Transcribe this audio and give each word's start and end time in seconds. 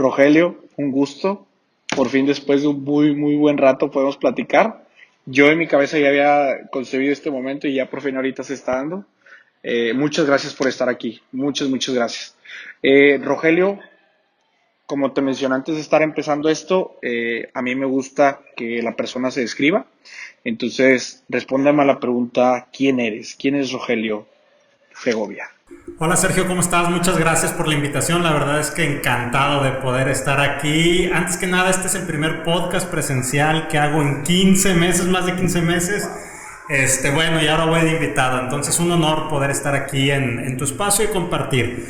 Rogelio, 0.00 0.64
un 0.76 0.90
gusto. 0.90 1.46
Por 1.94 2.08
fin, 2.08 2.26
después 2.26 2.62
de 2.62 2.68
un 2.68 2.82
muy, 2.82 3.14
muy 3.14 3.36
buen 3.36 3.58
rato, 3.58 3.90
podemos 3.90 4.16
platicar. 4.16 4.86
Yo 5.26 5.50
en 5.50 5.58
mi 5.58 5.66
cabeza 5.66 5.98
ya 5.98 6.08
había 6.08 6.68
concebido 6.70 7.12
este 7.12 7.30
momento 7.30 7.68
y 7.68 7.74
ya 7.74 7.90
por 7.90 8.00
fin 8.00 8.16
ahorita 8.16 8.42
se 8.42 8.54
está 8.54 8.76
dando. 8.76 9.04
Eh, 9.62 9.92
muchas 9.92 10.26
gracias 10.26 10.54
por 10.54 10.68
estar 10.68 10.88
aquí. 10.88 11.20
Muchas, 11.32 11.68
muchas 11.68 11.94
gracias. 11.94 12.36
Eh, 12.82 13.20
Rogelio, 13.22 13.78
como 14.86 15.12
te 15.12 15.20
mencioné 15.20 15.56
antes 15.56 15.74
de 15.74 15.82
estar 15.82 16.02
empezando 16.02 16.48
esto, 16.48 16.98
eh, 17.02 17.50
a 17.52 17.60
mí 17.60 17.74
me 17.74 17.86
gusta 17.86 18.40
que 18.56 18.82
la 18.82 18.96
persona 18.96 19.30
se 19.30 19.42
describa. 19.42 19.86
Entonces, 20.44 21.24
respóndame 21.28 21.82
a 21.82 21.86
la 21.86 22.00
pregunta, 22.00 22.68
¿quién 22.72 23.00
eres? 23.00 23.36
¿Quién 23.38 23.54
es 23.56 23.70
Rogelio 23.70 24.26
Segovia? 25.02 25.48
Hola 25.98 26.16
Sergio, 26.16 26.46
¿cómo 26.46 26.60
estás? 26.60 26.90
Muchas 26.90 27.16
gracias 27.18 27.52
por 27.52 27.68
la 27.68 27.74
invitación. 27.74 28.22
La 28.22 28.32
verdad 28.32 28.60
es 28.60 28.70
que 28.70 28.84
encantado 28.84 29.62
de 29.62 29.72
poder 29.72 30.08
estar 30.08 30.40
aquí. 30.40 31.10
Antes 31.12 31.36
que 31.36 31.46
nada, 31.46 31.70
este 31.70 31.86
es 31.86 31.94
el 31.94 32.06
primer 32.06 32.42
podcast 32.42 32.90
presencial 32.90 33.68
que 33.68 33.78
hago 33.78 34.02
en 34.02 34.22
15 34.22 34.74
meses, 34.74 35.06
más 35.06 35.26
de 35.26 35.36
15 35.36 35.62
meses. 35.62 36.08
Este, 36.68 37.10
bueno, 37.10 37.42
y 37.42 37.48
ahora 37.48 37.64
voy 37.64 37.80
de 37.80 37.92
invitado. 37.92 38.40
Entonces, 38.40 38.78
un 38.78 38.92
honor 38.92 39.28
poder 39.28 39.50
estar 39.50 39.74
aquí 39.74 40.10
en, 40.10 40.38
en 40.38 40.56
tu 40.56 40.64
espacio 40.64 41.04
y 41.04 41.08
compartir. 41.08 41.86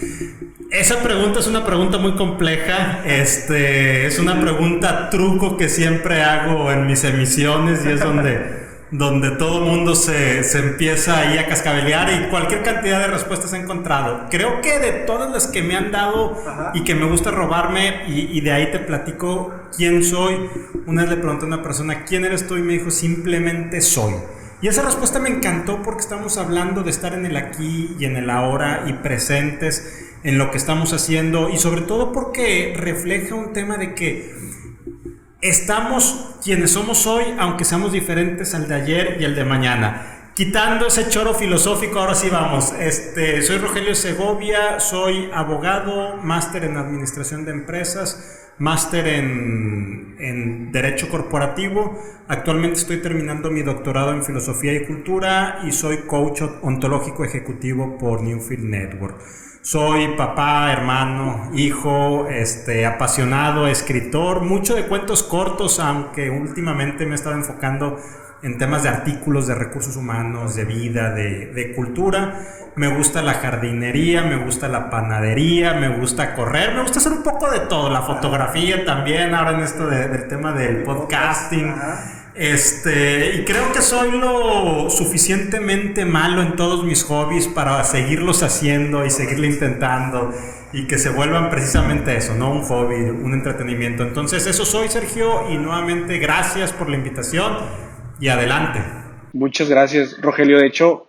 Esa 0.71 1.03
pregunta 1.03 1.41
es 1.41 1.47
una 1.47 1.65
pregunta 1.65 1.99
muy 1.99 2.15
compleja. 2.15 3.03
Este, 3.05 4.07
es 4.07 4.19
una 4.19 4.41
pregunta 4.41 5.11
truco 5.11 5.57
que 5.57 5.69
siempre 5.69 6.23
hago 6.23 6.71
en 6.71 6.87
mis 6.87 7.03
emisiones 7.05 7.85
y 7.85 7.91
es 7.91 8.01
donde 8.01 8.60
donde 8.91 9.31
todo 9.31 9.61
mundo 9.61 9.95
se, 9.95 10.43
se, 10.43 10.59
empieza 10.59 11.19
ahí 11.19 11.39
a 11.39 11.47
cascabelear 11.47 12.13
y 12.13 12.29
cualquier 12.29 12.63
cantidad 12.63 13.01
de 13.01 13.07
respuestas 13.07 13.53
he 13.53 13.57
encontrado. 13.57 14.27
Creo 14.31 14.61
que 14.61 14.79
de 14.79 14.93
todas 15.07 15.31
las 15.31 15.47
que 15.47 15.63
me 15.63 15.77
han 15.77 15.93
dado 15.93 16.37
y 16.75 16.83
que 16.83 16.95
me 16.95 17.07
gusta 17.07 17.31
robarme, 17.31 18.05
y, 18.09 18.37
y, 18.37 18.41
de 18.41 18.53
ahí 18.53 18.71
te 18.73 18.81
platico 18.81 19.53
quién 19.77 20.03
soy, 20.03 20.51
una 20.87 21.03
vez 21.03 21.11
le 21.11 21.17
pregunté 21.19 21.45
a 21.45 21.49
una 21.49 21.63
persona, 21.63 22.05
¿quién 22.05 22.25
eres 22.25 22.47
tú? 22.47 22.57
Y 22.57 22.63
me 22.63 22.73
dijo, 22.73 22.91
simplemente 22.91 23.81
soy. 23.81 24.15
Y 24.63 24.69
esa 24.69 24.83
respuesta 24.83 25.19
me 25.21 25.31
encantó 25.31 25.83
porque 25.83 26.01
estamos 26.01 26.37
hablando 26.37 26.83
de 26.83 26.91
estar 26.91 27.15
en 27.15 27.25
el 27.25 27.37
aquí 27.37 27.97
y 27.99 28.05
en 28.05 28.17
el 28.17 28.29
ahora 28.29 28.85
y 28.87 28.93
presentes 28.95 30.11
en 30.23 30.37
lo 30.37 30.51
que 30.51 30.59
estamos 30.59 30.93
haciendo 30.93 31.49
y 31.49 31.57
sobre 31.57 31.81
todo 31.81 32.13
porque 32.13 32.75
refleja 32.77 33.35
un 33.35 33.55
tema 33.55 33.79
de 33.79 33.95
que 33.95 34.35
estamos 35.41 36.37
quienes 36.43 36.73
somos 36.73 37.07
hoy, 37.07 37.25
aunque 37.39 37.65
seamos 37.65 37.93
diferentes 37.93 38.55
al 38.55 38.69
de 38.69 38.75
ayer 38.75 39.17
y 39.21 39.25
el 39.25 39.35
de 39.35 39.45
mañana. 39.45 40.21
Quitando 40.35 40.87
ese 40.87 41.09
choro 41.09 41.35
filosófico, 41.35 41.99
ahora 41.99 42.15
sí 42.15 42.29
vamos. 42.31 42.73
Este, 42.79 43.43
soy 43.43 43.59
Rogelio 43.59 43.95
Segovia, 43.95 44.81
soy 44.81 45.29
abogado, 45.35 46.17
máster 46.19 46.65
en 46.65 46.77
administración 46.77 47.45
de 47.45 47.51
empresas, 47.51 48.55
máster 48.59 49.09
en, 49.09 50.17
en, 50.19 50.73
Derecho 50.73 51.09
Corporativo. 51.09 51.99
Actualmente 52.29 52.79
estoy 52.79 52.99
terminando 52.99 53.51
mi 53.51 53.63
doctorado 53.63 54.13
en 54.13 54.25
Filosofía 54.25 54.73
y 54.73 54.87
Cultura 54.87 55.61
y 55.67 55.73
soy 55.73 56.03
coach 56.07 56.43
ontológico 56.63 57.25
ejecutivo 57.25 57.99
por 57.99 58.23
Newfield 58.23 58.65
Network. 58.65 59.21
Soy 59.63 60.17
papá, 60.17 60.73
hermano, 60.73 61.51
hijo, 61.53 62.29
este, 62.31 62.87
apasionado, 62.87 63.67
escritor, 63.67 64.41
mucho 64.41 64.75
de 64.75 64.87
cuentos 64.87 65.23
cortos, 65.23 65.81
aunque 65.81 66.31
últimamente 66.31 67.05
me 67.05 67.13
he 67.13 67.15
estado 67.15 67.35
enfocando 67.35 67.99
en 68.43 68.57
temas 68.57 68.85
de 68.85 68.89
artículos 68.89 69.47
de 69.47 69.55
recursos 69.55 69.97
humanos, 69.97 70.57
de 70.57 70.65
vida, 70.65 71.11
de, 71.11 71.53
de, 71.53 71.75
cultura. 71.75 72.41
Me 72.75 72.89
gusta 72.89 73.21
la 73.21 73.35
jardinería, 73.35 74.23
me 74.23 74.37
gusta 74.37 74.67
la 74.67 74.89
panadería, 74.89 75.75
me 75.75 75.89
gusta 75.91 76.35
correr, 76.35 76.75
me 76.75 76.81
gusta 76.81 76.99
hacer 76.99 77.13
un 77.13 77.23
poco 77.23 77.51
de 77.51 77.61
todo, 77.61 77.91
la 77.91 78.01
fotografía 78.01 78.87
también, 78.87 79.35
ahora 79.35 79.51
en 79.51 79.61
esto 79.61 79.87
del 79.87 80.27
tema 80.27 80.53
del 80.53 80.85
podcasting. 80.85 81.75
Este, 82.41 83.35
y 83.37 83.45
creo 83.45 83.71
que 83.71 83.83
soy 83.83 84.13
lo 84.13 84.89
suficientemente 84.89 86.07
malo 86.07 86.41
en 86.41 86.57
todos 86.57 86.83
mis 86.85 87.05
hobbies 87.05 87.47
para 87.47 87.85
seguirlos 87.85 88.43
haciendo 88.43 89.05
y 89.05 89.11
seguirlo 89.11 89.45
intentando 89.45 90.33
y 90.73 90.87
que 90.87 90.97
se 90.97 91.11
vuelvan 91.11 91.51
precisamente 91.51 92.17
eso, 92.17 92.35
no 92.35 92.51
un 92.51 92.63
hobby, 92.63 92.95
un 92.95 93.35
entretenimiento. 93.35 94.05
Entonces, 94.05 94.47
eso 94.47 94.65
soy 94.65 94.89
Sergio 94.89 95.51
y 95.51 95.59
nuevamente 95.59 96.17
gracias 96.17 96.73
por 96.73 96.89
la 96.89 96.97
invitación 96.97 97.59
y 98.21 98.29
adelante. 98.29 98.81
Muchas 99.35 99.69
gracias, 99.69 100.19
Rogelio. 100.23 100.57
De 100.61 100.67
hecho, 100.67 101.09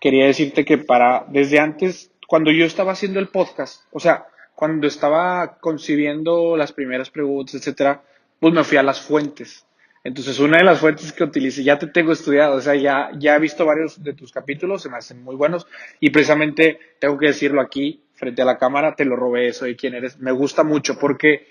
quería 0.00 0.26
decirte 0.26 0.64
que 0.64 0.78
para 0.78 1.24
desde 1.28 1.60
antes 1.60 2.10
cuando 2.26 2.50
yo 2.50 2.64
estaba 2.64 2.90
haciendo 2.90 3.20
el 3.20 3.28
podcast, 3.28 3.82
o 3.92 4.00
sea, 4.00 4.26
cuando 4.56 4.88
estaba 4.88 5.56
concibiendo 5.60 6.56
las 6.56 6.72
primeras 6.72 7.10
preguntas, 7.10 7.54
etcétera, 7.54 8.02
pues 8.40 8.52
me 8.52 8.64
fui 8.64 8.76
a 8.76 8.82
las 8.82 9.00
fuentes 9.00 9.63
entonces, 10.04 10.38
una 10.38 10.58
de 10.58 10.64
las 10.64 10.80
fuentes 10.80 11.12
que 11.14 11.24
utilicé, 11.24 11.64
ya 11.64 11.78
te 11.78 11.86
tengo 11.86 12.12
estudiado, 12.12 12.56
o 12.56 12.60
sea, 12.60 12.74
ya, 12.74 13.10
ya 13.18 13.36
he 13.36 13.40
visto 13.40 13.64
varios 13.64 14.04
de 14.04 14.12
tus 14.12 14.30
capítulos, 14.30 14.82
se 14.82 14.90
me 14.90 14.98
hacen 14.98 15.24
muy 15.24 15.34
buenos, 15.34 15.66
y 15.98 16.10
precisamente 16.10 16.78
tengo 16.98 17.16
que 17.16 17.28
decirlo 17.28 17.62
aquí, 17.62 18.02
frente 18.12 18.42
a 18.42 18.44
la 18.44 18.58
cámara, 18.58 18.94
te 18.94 19.06
lo 19.06 19.16
robé 19.16 19.48
eso 19.48 19.66
y 19.66 19.76
quién 19.76 19.94
eres. 19.94 20.18
Me 20.18 20.30
gusta 20.30 20.62
mucho 20.62 20.98
porque 20.98 21.48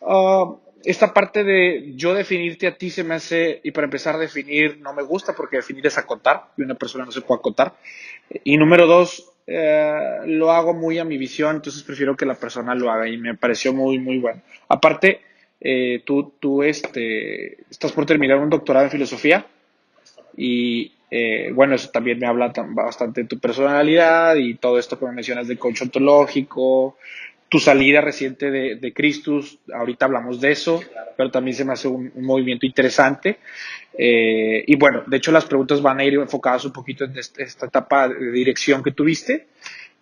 uh, 0.00 0.58
esta 0.84 1.12
parte 1.14 1.42
de 1.42 1.94
yo 1.96 2.14
definirte 2.14 2.66
a 2.66 2.76
ti 2.76 2.90
se 2.90 3.02
me 3.02 3.14
hace, 3.14 3.60
y 3.64 3.70
para 3.70 3.86
empezar 3.86 4.18
definir, 4.18 4.78
no 4.80 4.92
me 4.92 5.02
gusta 5.02 5.34
porque 5.34 5.56
definir 5.56 5.86
es 5.86 5.96
acotar, 5.96 6.50
y 6.56 6.62
una 6.62 6.74
persona 6.74 7.06
no 7.06 7.12
se 7.12 7.22
puede 7.22 7.38
acotar. 7.38 7.76
Y 8.44 8.58
número 8.58 8.86
dos, 8.86 9.32
eh, 9.46 10.18
lo 10.26 10.52
hago 10.52 10.74
muy 10.74 10.98
a 10.98 11.04
mi 11.04 11.16
visión, 11.16 11.56
entonces 11.56 11.82
prefiero 11.82 12.14
que 12.14 12.26
la 12.26 12.34
persona 12.34 12.74
lo 12.74 12.90
haga 12.90 13.08
y 13.08 13.16
me 13.16 13.34
pareció 13.34 13.72
muy, 13.72 13.98
muy 13.98 14.18
bueno. 14.18 14.42
Aparte, 14.68 15.20
eh, 15.60 16.02
tú, 16.04 16.34
tú 16.38 16.62
este, 16.62 17.62
estás 17.70 17.92
por 17.92 18.06
terminar 18.06 18.38
un 18.38 18.50
doctorado 18.50 18.86
en 18.86 18.90
filosofía 18.90 19.46
y 20.36 20.92
eh, 21.10 21.50
bueno, 21.52 21.74
eso 21.74 21.90
también 21.90 22.18
me 22.18 22.26
habla 22.26 22.52
bastante 22.68 23.22
de 23.22 23.28
tu 23.28 23.38
personalidad 23.38 24.36
y 24.36 24.54
todo 24.54 24.78
esto 24.78 24.98
que 24.98 25.06
me 25.06 25.12
mencionas 25.12 25.48
de 25.48 25.56
coach 25.56 25.82
ontológico, 25.82 26.96
tu 27.48 27.58
salida 27.58 28.00
reciente 28.00 28.50
de, 28.50 28.76
de 28.76 28.92
Christus, 28.92 29.58
ahorita 29.72 30.06
hablamos 30.06 30.40
de 30.40 30.50
eso, 30.50 30.80
pero 31.16 31.30
también 31.30 31.56
se 31.56 31.64
me 31.64 31.72
hace 31.72 31.88
un, 31.88 32.12
movimiento 32.16 32.66
interesante. 32.66 33.38
Eh, 33.96 34.64
y 34.66 34.76
bueno, 34.76 35.04
de 35.06 35.16
hecho 35.16 35.32
las 35.32 35.44
preguntas 35.44 35.80
van 35.80 36.00
a 36.00 36.04
ir 36.04 36.14
enfocadas 36.14 36.64
un 36.64 36.72
poquito 36.72 37.04
en 37.04 37.16
esta 37.16 37.66
etapa 37.66 38.08
de 38.08 38.32
dirección 38.32 38.82
que 38.82 38.90
tuviste, 38.90 39.46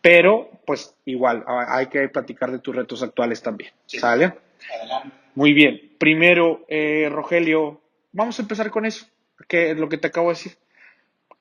pero 0.01 0.51
pues 0.67 0.95
igual, 1.05 1.45
hay 1.47 1.87
que 1.87 2.09
platicar 2.09 2.51
de 2.51 2.61
tus 2.61 2.75
retos 2.75 3.03
actuales 3.03 3.43
también. 3.43 3.71
¿Sale? 3.87 4.33
Adelante. 4.81 5.24
Muy 5.35 5.53
bien. 5.53 5.81
Primero, 5.99 6.65
eh, 6.69 7.09
Rogelio, 7.11 7.81
vamos 8.13 8.39
a 8.39 8.43
empezar 8.43 8.71
con 8.71 8.87
eso, 8.87 9.07
que 9.49 9.73
es 9.73 9.77
lo 9.77 9.89
que 9.89 9.99
te 9.99 10.07
acabo 10.07 10.29
de 10.29 10.35
decir. 10.35 10.53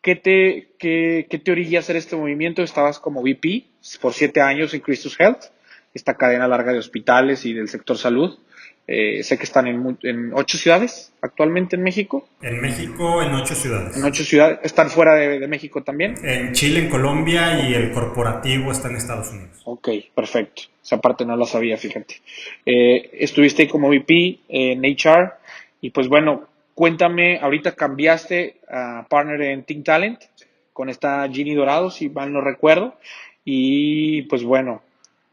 ¿Qué 0.01 0.15
te, 0.15 0.73
qué, 0.79 1.27
qué 1.29 1.39
te 1.39 1.51
orilla 1.51 1.79
hacer 1.79 1.95
este 1.95 2.15
movimiento? 2.15 2.61
Estabas 2.61 2.99
como 2.99 3.21
VP 3.21 3.65
por 4.01 4.13
siete 4.13 4.41
años 4.41 4.73
en 4.73 4.81
Christus 4.81 5.17
Health, 5.19 5.45
esta 5.93 6.15
cadena 6.15 6.47
larga 6.47 6.73
de 6.73 6.79
hospitales 6.79 7.45
y 7.45 7.53
del 7.53 7.69
sector 7.69 7.97
salud. 7.97 8.37
Eh, 8.85 9.23
sé 9.23 9.37
que 9.37 9.45
están 9.45 9.67
en, 9.67 9.97
en, 10.03 10.33
ocho 10.33 10.57
ciudades 10.57 11.13
actualmente 11.21 11.77
en 11.77 11.83
México. 11.83 12.27
En 12.41 12.59
México, 12.59 13.23
en 13.23 13.33
ocho 13.33 13.55
ciudades. 13.55 13.95
En 13.95 14.03
ocho 14.03 14.23
ciudades. 14.23 14.59
¿Están 14.61 14.89
fuera 14.89 15.15
de, 15.15 15.39
de, 15.39 15.47
México 15.47 15.83
también? 15.83 16.15
En 16.21 16.51
Chile, 16.51 16.79
en 16.79 16.89
Colombia 16.89 17.67
y 17.67 17.73
el 17.73 17.91
corporativo 17.91 18.71
está 18.73 18.89
en 18.89 18.97
Estados 18.97 19.31
Unidos. 19.31 19.61
Ok, 19.63 19.89
perfecto. 20.13 20.63
Esa 20.83 20.99
parte 20.99 21.25
no 21.25 21.37
la 21.37 21.45
sabía, 21.45 21.77
fíjate. 21.77 22.15
Eh, 22.65 23.09
estuviste 23.13 23.69
como 23.69 23.87
VP 23.87 24.39
en 24.49 24.83
HR 24.83 25.33
y 25.79 25.91
pues 25.91 26.09
bueno, 26.09 26.47
cuéntame, 26.75 27.39
ahorita 27.39 27.75
cambiaste 27.75 28.57
a 28.69 29.05
partner 29.09 29.41
en 29.43 29.63
Think 29.63 29.85
Talent 29.85 30.19
con 30.73 30.89
esta 30.89 31.27
Ginny 31.29 31.53
Dorado, 31.53 31.89
si 31.89 32.09
mal 32.09 32.33
no 32.33 32.41
recuerdo. 32.41 32.95
Y 33.45 34.23
pues 34.23 34.43
bueno, 34.43 34.81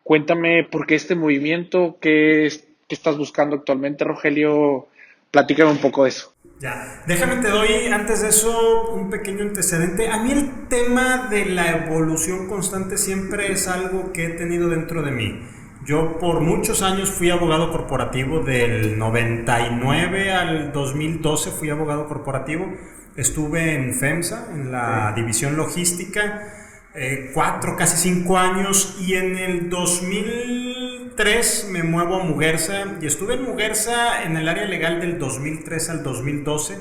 cuéntame 0.04 0.64
por 0.64 0.86
qué 0.86 0.94
este 0.94 1.16
movimiento, 1.16 1.98
qué 2.00 2.46
es 2.46 2.69
¿Qué 2.90 2.96
estás 2.96 3.16
buscando 3.16 3.54
actualmente, 3.54 4.02
Rogelio? 4.02 4.88
Platícame 5.30 5.70
un 5.70 5.78
poco 5.78 6.02
de 6.02 6.08
eso. 6.08 6.34
Ya, 6.58 7.04
déjame 7.06 7.36
te 7.36 7.48
doy 7.48 7.86
antes 7.86 8.20
de 8.20 8.30
eso 8.30 8.90
un 8.90 9.10
pequeño 9.10 9.42
antecedente. 9.42 10.08
A 10.08 10.18
mí 10.18 10.32
el 10.32 10.66
tema 10.66 11.28
de 11.30 11.44
la 11.44 11.70
evolución 11.70 12.48
constante 12.48 12.98
siempre 12.98 13.52
es 13.52 13.68
algo 13.68 14.12
que 14.12 14.26
he 14.26 14.30
tenido 14.30 14.68
dentro 14.68 15.04
de 15.04 15.12
mí. 15.12 15.40
Yo 15.86 16.18
por 16.18 16.40
muchos 16.40 16.82
años 16.82 17.10
fui 17.10 17.30
abogado 17.30 17.70
corporativo, 17.70 18.40
del 18.40 18.98
99 18.98 20.32
al 20.32 20.72
2012 20.72 21.52
fui 21.52 21.70
abogado 21.70 22.08
corporativo. 22.08 22.74
Estuve 23.14 23.74
en 23.76 23.94
FEMSA, 23.94 24.48
en 24.52 24.72
la 24.72 25.12
división 25.14 25.56
logística, 25.56 26.59
eh, 26.94 27.30
cuatro, 27.32 27.76
casi 27.76 27.96
cinco 27.96 28.36
años, 28.36 28.96
y 29.00 29.14
en 29.14 29.36
el 29.36 29.70
2003 29.70 31.68
me 31.70 31.82
muevo 31.82 32.16
a 32.16 32.24
Muguerza, 32.24 32.84
y 33.00 33.06
estuve 33.06 33.34
en 33.34 33.44
Muguerza 33.44 34.22
en 34.24 34.36
el 34.36 34.48
área 34.48 34.64
legal 34.66 35.00
del 35.00 35.18
2003 35.18 35.90
al 35.90 36.02
2012, 36.02 36.78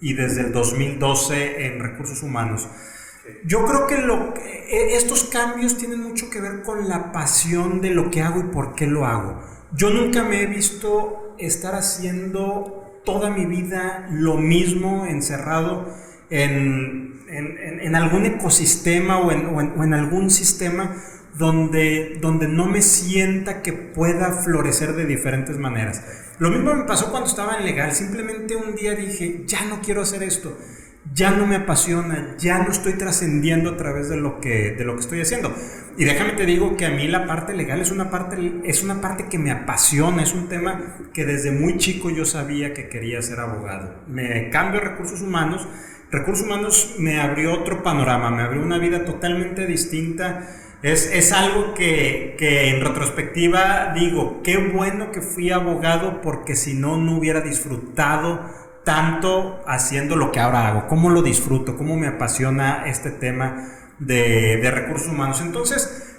y 0.00 0.14
desde 0.14 0.40
el 0.42 0.52
2012 0.52 1.66
en 1.66 1.80
recursos 1.80 2.22
humanos. 2.22 2.68
Yo 3.44 3.64
creo 3.66 3.86
que 3.86 3.98
lo, 3.98 4.34
e, 4.34 4.96
estos 4.96 5.24
cambios 5.24 5.76
tienen 5.76 6.00
mucho 6.00 6.30
que 6.30 6.40
ver 6.40 6.62
con 6.62 6.88
la 6.88 7.12
pasión 7.12 7.80
de 7.80 7.90
lo 7.90 8.10
que 8.10 8.22
hago 8.22 8.40
y 8.40 8.44
por 8.44 8.74
qué 8.74 8.86
lo 8.86 9.06
hago. 9.06 9.42
yo 9.72 9.90
nunca 9.90 10.24
me 10.24 10.42
he 10.42 10.46
visto 10.46 11.36
estar 11.38 11.74
haciendo 11.74 13.00
toda 13.04 13.30
mi 13.30 13.46
vida 13.46 14.08
lo 14.10 14.36
mismo 14.36 15.06
encerrado 15.06 15.86
en, 16.30 17.24
en, 17.28 17.94
algún 17.94 18.26
ecosistema 18.26 19.18
o 19.18 19.32
en, 19.32 19.46
o 19.46 19.84
en, 19.84 19.94
algún 19.94 20.30
sistema 20.30 20.96
donde, 21.36 22.18
donde 22.20 22.48
no 22.48 22.66
me 22.66 22.82
sienta 22.82 23.62
que 23.62 23.72
pueda 23.72 24.32
florecer 24.32 24.94
de 24.94 25.06
diferentes 25.06 25.58
maneras. 25.58 26.02
Lo 26.38 26.50
mismo 26.50 26.74
me 26.74 26.84
pasó 26.84 27.10
cuando 27.10 27.28
estaba 27.28 27.56
en 27.58 27.64
legal, 27.64 27.92
simplemente 27.92 28.56
un 28.56 28.74
día 28.74 28.94
dije, 28.94 29.44
ya 29.46 29.64
no 29.66 29.80
quiero 29.80 30.02
hacer 30.02 30.22
esto 30.22 30.56
ya 31.12 31.30
no 31.30 31.46
me 31.46 31.56
apasiona, 31.56 32.36
ya 32.38 32.58
no 32.58 32.70
estoy 32.70 32.92
trascendiendo 32.94 33.70
a 33.70 33.76
través 33.76 34.08
de 34.08 34.16
lo, 34.16 34.40
que, 34.40 34.72
de 34.72 34.84
lo 34.84 34.94
que 34.94 35.00
estoy 35.00 35.20
haciendo. 35.20 35.54
Y 35.96 36.04
déjame 36.04 36.32
te 36.32 36.46
digo 36.46 36.76
que 36.76 36.86
a 36.86 36.90
mí 36.90 37.08
la 37.08 37.26
parte 37.26 37.52
legal 37.52 37.80
es 37.80 37.90
una 37.90 38.10
parte, 38.10 38.60
es 38.64 38.82
una 38.82 39.00
parte 39.00 39.26
que 39.28 39.38
me 39.38 39.50
apasiona, 39.50 40.22
es 40.22 40.34
un 40.34 40.48
tema 40.48 40.80
que 41.12 41.24
desde 41.24 41.50
muy 41.50 41.78
chico 41.78 42.10
yo 42.10 42.24
sabía 42.24 42.74
que 42.74 42.88
quería 42.88 43.20
ser 43.22 43.40
abogado. 43.40 44.02
Me 44.06 44.50
cambio 44.50 44.80
a 44.80 44.84
recursos 44.84 45.20
humanos, 45.20 45.66
recursos 46.10 46.46
humanos 46.46 46.94
me 46.98 47.20
abrió 47.20 47.52
otro 47.52 47.82
panorama, 47.82 48.30
me 48.30 48.42
abrió 48.42 48.62
una 48.62 48.78
vida 48.78 49.04
totalmente 49.04 49.66
distinta. 49.66 50.46
Es, 50.82 51.06
es 51.12 51.32
algo 51.32 51.74
que, 51.74 52.36
que 52.38 52.70
en 52.70 52.80
retrospectiva 52.80 53.92
digo, 53.94 54.40
qué 54.42 54.56
bueno 54.56 55.12
que 55.12 55.20
fui 55.20 55.50
abogado 55.50 56.22
porque 56.22 56.56
si 56.56 56.74
no, 56.74 56.96
no 56.96 57.16
hubiera 57.16 57.42
disfrutado 57.42 58.48
tanto 58.84 59.62
haciendo 59.66 60.16
lo 60.16 60.32
que 60.32 60.40
ahora 60.40 60.68
hago, 60.68 60.88
cómo 60.88 61.10
lo 61.10 61.22
disfruto, 61.22 61.76
cómo 61.76 61.96
me 61.96 62.06
apasiona 62.06 62.84
este 62.86 63.10
tema 63.10 63.66
de, 63.98 64.70
recursos 64.70 65.08
humanos. 65.08 65.40
Entonces, 65.40 66.18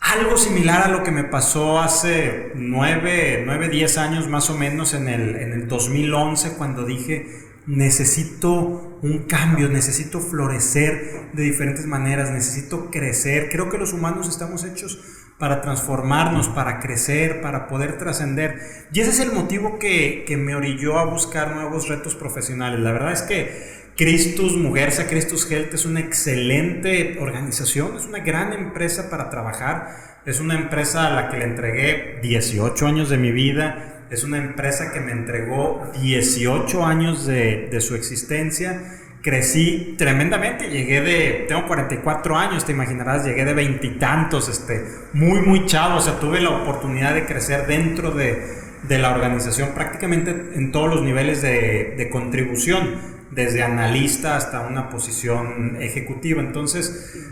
algo 0.00 0.36
similar 0.36 0.84
a 0.84 0.88
lo 0.88 1.02
que 1.02 1.10
me 1.10 1.24
pasó 1.24 1.80
hace 1.80 2.52
9, 2.54 3.42
9 3.44 3.68
10 3.68 3.98
años 3.98 4.28
más 4.28 4.48
o 4.48 4.56
menos 4.56 4.94
en 4.94 5.08
el, 5.08 5.36
en 5.36 5.52
el 5.52 5.68
2011 5.68 6.56
cuando 6.56 6.84
dije, 6.84 7.47
necesito 7.68 8.98
un 9.02 9.24
cambio, 9.28 9.68
necesito 9.68 10.20
florecer 10.20 11.30
de 11.34 11.42
diferentes 11.42 11.86
maneras, 11.86 12.30
necesito 12.30 12.90
crecer. 12.90 13.50
Creo 13.50 13.68
que 13.68 13.76
los 13.76 13.92
humanos 13.92 14.26
estamos 14.26 14.64
hechos 14.64 14.98
para 15.38 15.60
transformarnos, 15.60 16.48
para 16.48 16.80
crecer, 16.80 17.42
para 17.42 17.68
poder 17.68 17.98
trascender. 17.98 18.58
Y 18.92 19.00
ese 19.00 19.10
es 19.10 19.20
el 19.20 19.32
motivo 19.32 19.78
que, 19.78 20.24
me 20.38 20.56
orilló 20.56 20.98
a 20.98 21.04
buscar 21.04 21.54
nuevos 21.54 21.88
retos 21.88 22.14
profesionales. 22.14 22.80
La 22.80 22.92
verdad 22.92 23.12
es 23.12 23.22
que 23.22 23.92
Christus 23.96 24.56
Mujerza, 24.56 25.06
Christus 25.06 25.50
Health 25.50 25.74
es 25.74 25.84
una 25.84 26.00
excelente 26.00 27.18
organización, 27.20 27.96
es 27.96 28.06
una 28.06 28.20
gran 28.20 28.54
empresa 28.54 29.10
para 29.10 29.28
trabajar, 29.28 30.20
es 30.24 30.40
una 30.40 30.54
empresa 30.54 31.06
a 31.06 31.10
la 31.10 31.28
que 31.28 31.36
le 31.36 31.44
entregué 31.44 32.18
18 32.22 32.86
años 32.86 33.10
de 33.10 33.18
mi 33.18 33.30
vida, 33.30 33.97
es 34.10 34.24
una 34.24 34.38
empresa 34.38 34.92
que 34.92 35.00
me 35.00 35.12
entregó 35.12 35.90
18 36.00 36.84
años 36.84 37.26
de, 37.26 37.68
de 37.70 37.80
su 37.80 37.94
existencia 37.94 38.80
crecí 39.22 39.94
tremendamente, 39.98 40.70
llegué 40.70 41.00
de, 41.00 41.44
tengo 41.48 41.66
44 41.66 42.36
años, 42.36 42.64
te 42.64 42.72
imaginarás, 42.72 43.24
llegué 43.24 43.44
de 43.44 43.54
veintitantos, 43.54 44.48
este, 44.48 44.84
muy, 45.12 45.40
muy 45.40 45.66
chavo, 45.66 45.96
o 45.96 46.00
sea, 46.00 46.20
tuve 46.20 46.40
la 46.40 46.50
oportunidad 46.50 47.14
de 47.14 47.26
crecer 47.26 47.66
dentro 47.66 48.12
de, 48.12 48.42
de 48.88 48.98
la 48.98 49.10
organización 49.10 49.70
prácticamente 49.74 50.30
en 50.30 50.72
todos 50.72 50.88
los 50.88 51.02
niveles 51.02 51.42
de, 51.42 51.94
de, 51.96 52.10
contribución, 52.10 53.18
desde 53.30 53.62
analista 53.62 54.36
hasta 54.36 54.60
una 54.60 54.88
posición 54.88 55.76
ejecutiva. 55.80 56.40
Entonces, 56.40 57.28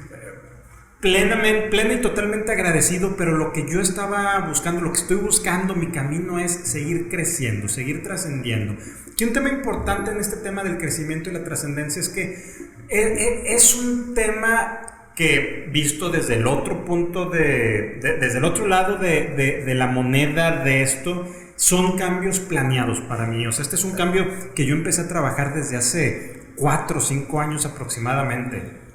plenamente, 1.06 1.69
plena 1.69 1.94
y 1.94 2.00
totalmente 2.00 2.50
agradecido, 2.50 3.17
pero 3.17 3.37
lo 3.37 3.53
que 3.53 3.64
yo 3.70 3.81
estaba 3.81 4.41
buscando, 4.41 4.81
lo 4.81 4.91
que 4.91 4.99
estoy 4.99 5.19
buscando, 5.19 5.76
mi 5.76 5.93
camino 5.93 6.41
es 6.41 6.50
seguir 6.50 7.08
creciendo, 7.08 7.69
seguir 7.69 8.03
trascendiendo. 8.03 8.75
Y 9.17 9.23
un 9.23 9.32
tema 9.32 9.49
importante 9.49 10.11
en 10.11 10.19
este 10.19 10.37
tema 10.38 10.64
del 10.64 10.79
crecimiento 10.79 11.31
y 11.31 11.32
la 11.32 11.44
trascendencia 11.44 12.00
es 12.00 12.08
que 12.08 12.43
e, 12.88 12.99
e, 12.99 13.55
es 13.55 13.76
un 13.76 14.14
tema 14.14 15.12
que 15.14 15.69
visto 15.73 16.11
desde 16.11 16.35
el 16.35 16.47
otro 16.49 16.85
punto 16.85 17.31
de, 17.31 18.00
desde 18.20 18.38
el 18.38 18.44
otro 18.44 18.67
lado 18.67 18.99
de, 18.99 19.62
de, 19.64 19.75
la 19.76 19.87
moneda 19.87 20.64
de 20.64 20.82
esto, 20.82 21.32
son 21.55 21.97
cambios 21.97 22.41
planeados 22.41 22.99
para 23.00 23.26
mí. 23.26 23.47
O 23.47 23.53
sea, 23.53 23.62
este 23.62 23.76
es 23.76 23.85
un 23.85 23.93
cambio 23.93 24.26
que 24.56 24.67
yo 24.67 24.75
empecé 24.75 25.03
a 25.03 25.08
trabajar 25.08 25.55
desde 25.55 25.76
hace 25.76 26.41
cuatro 26.56 26.99
o 26.99 27.00
cinco 27.00 27.41
años 27.41 27.64
aproximadamente. 27.64 28.85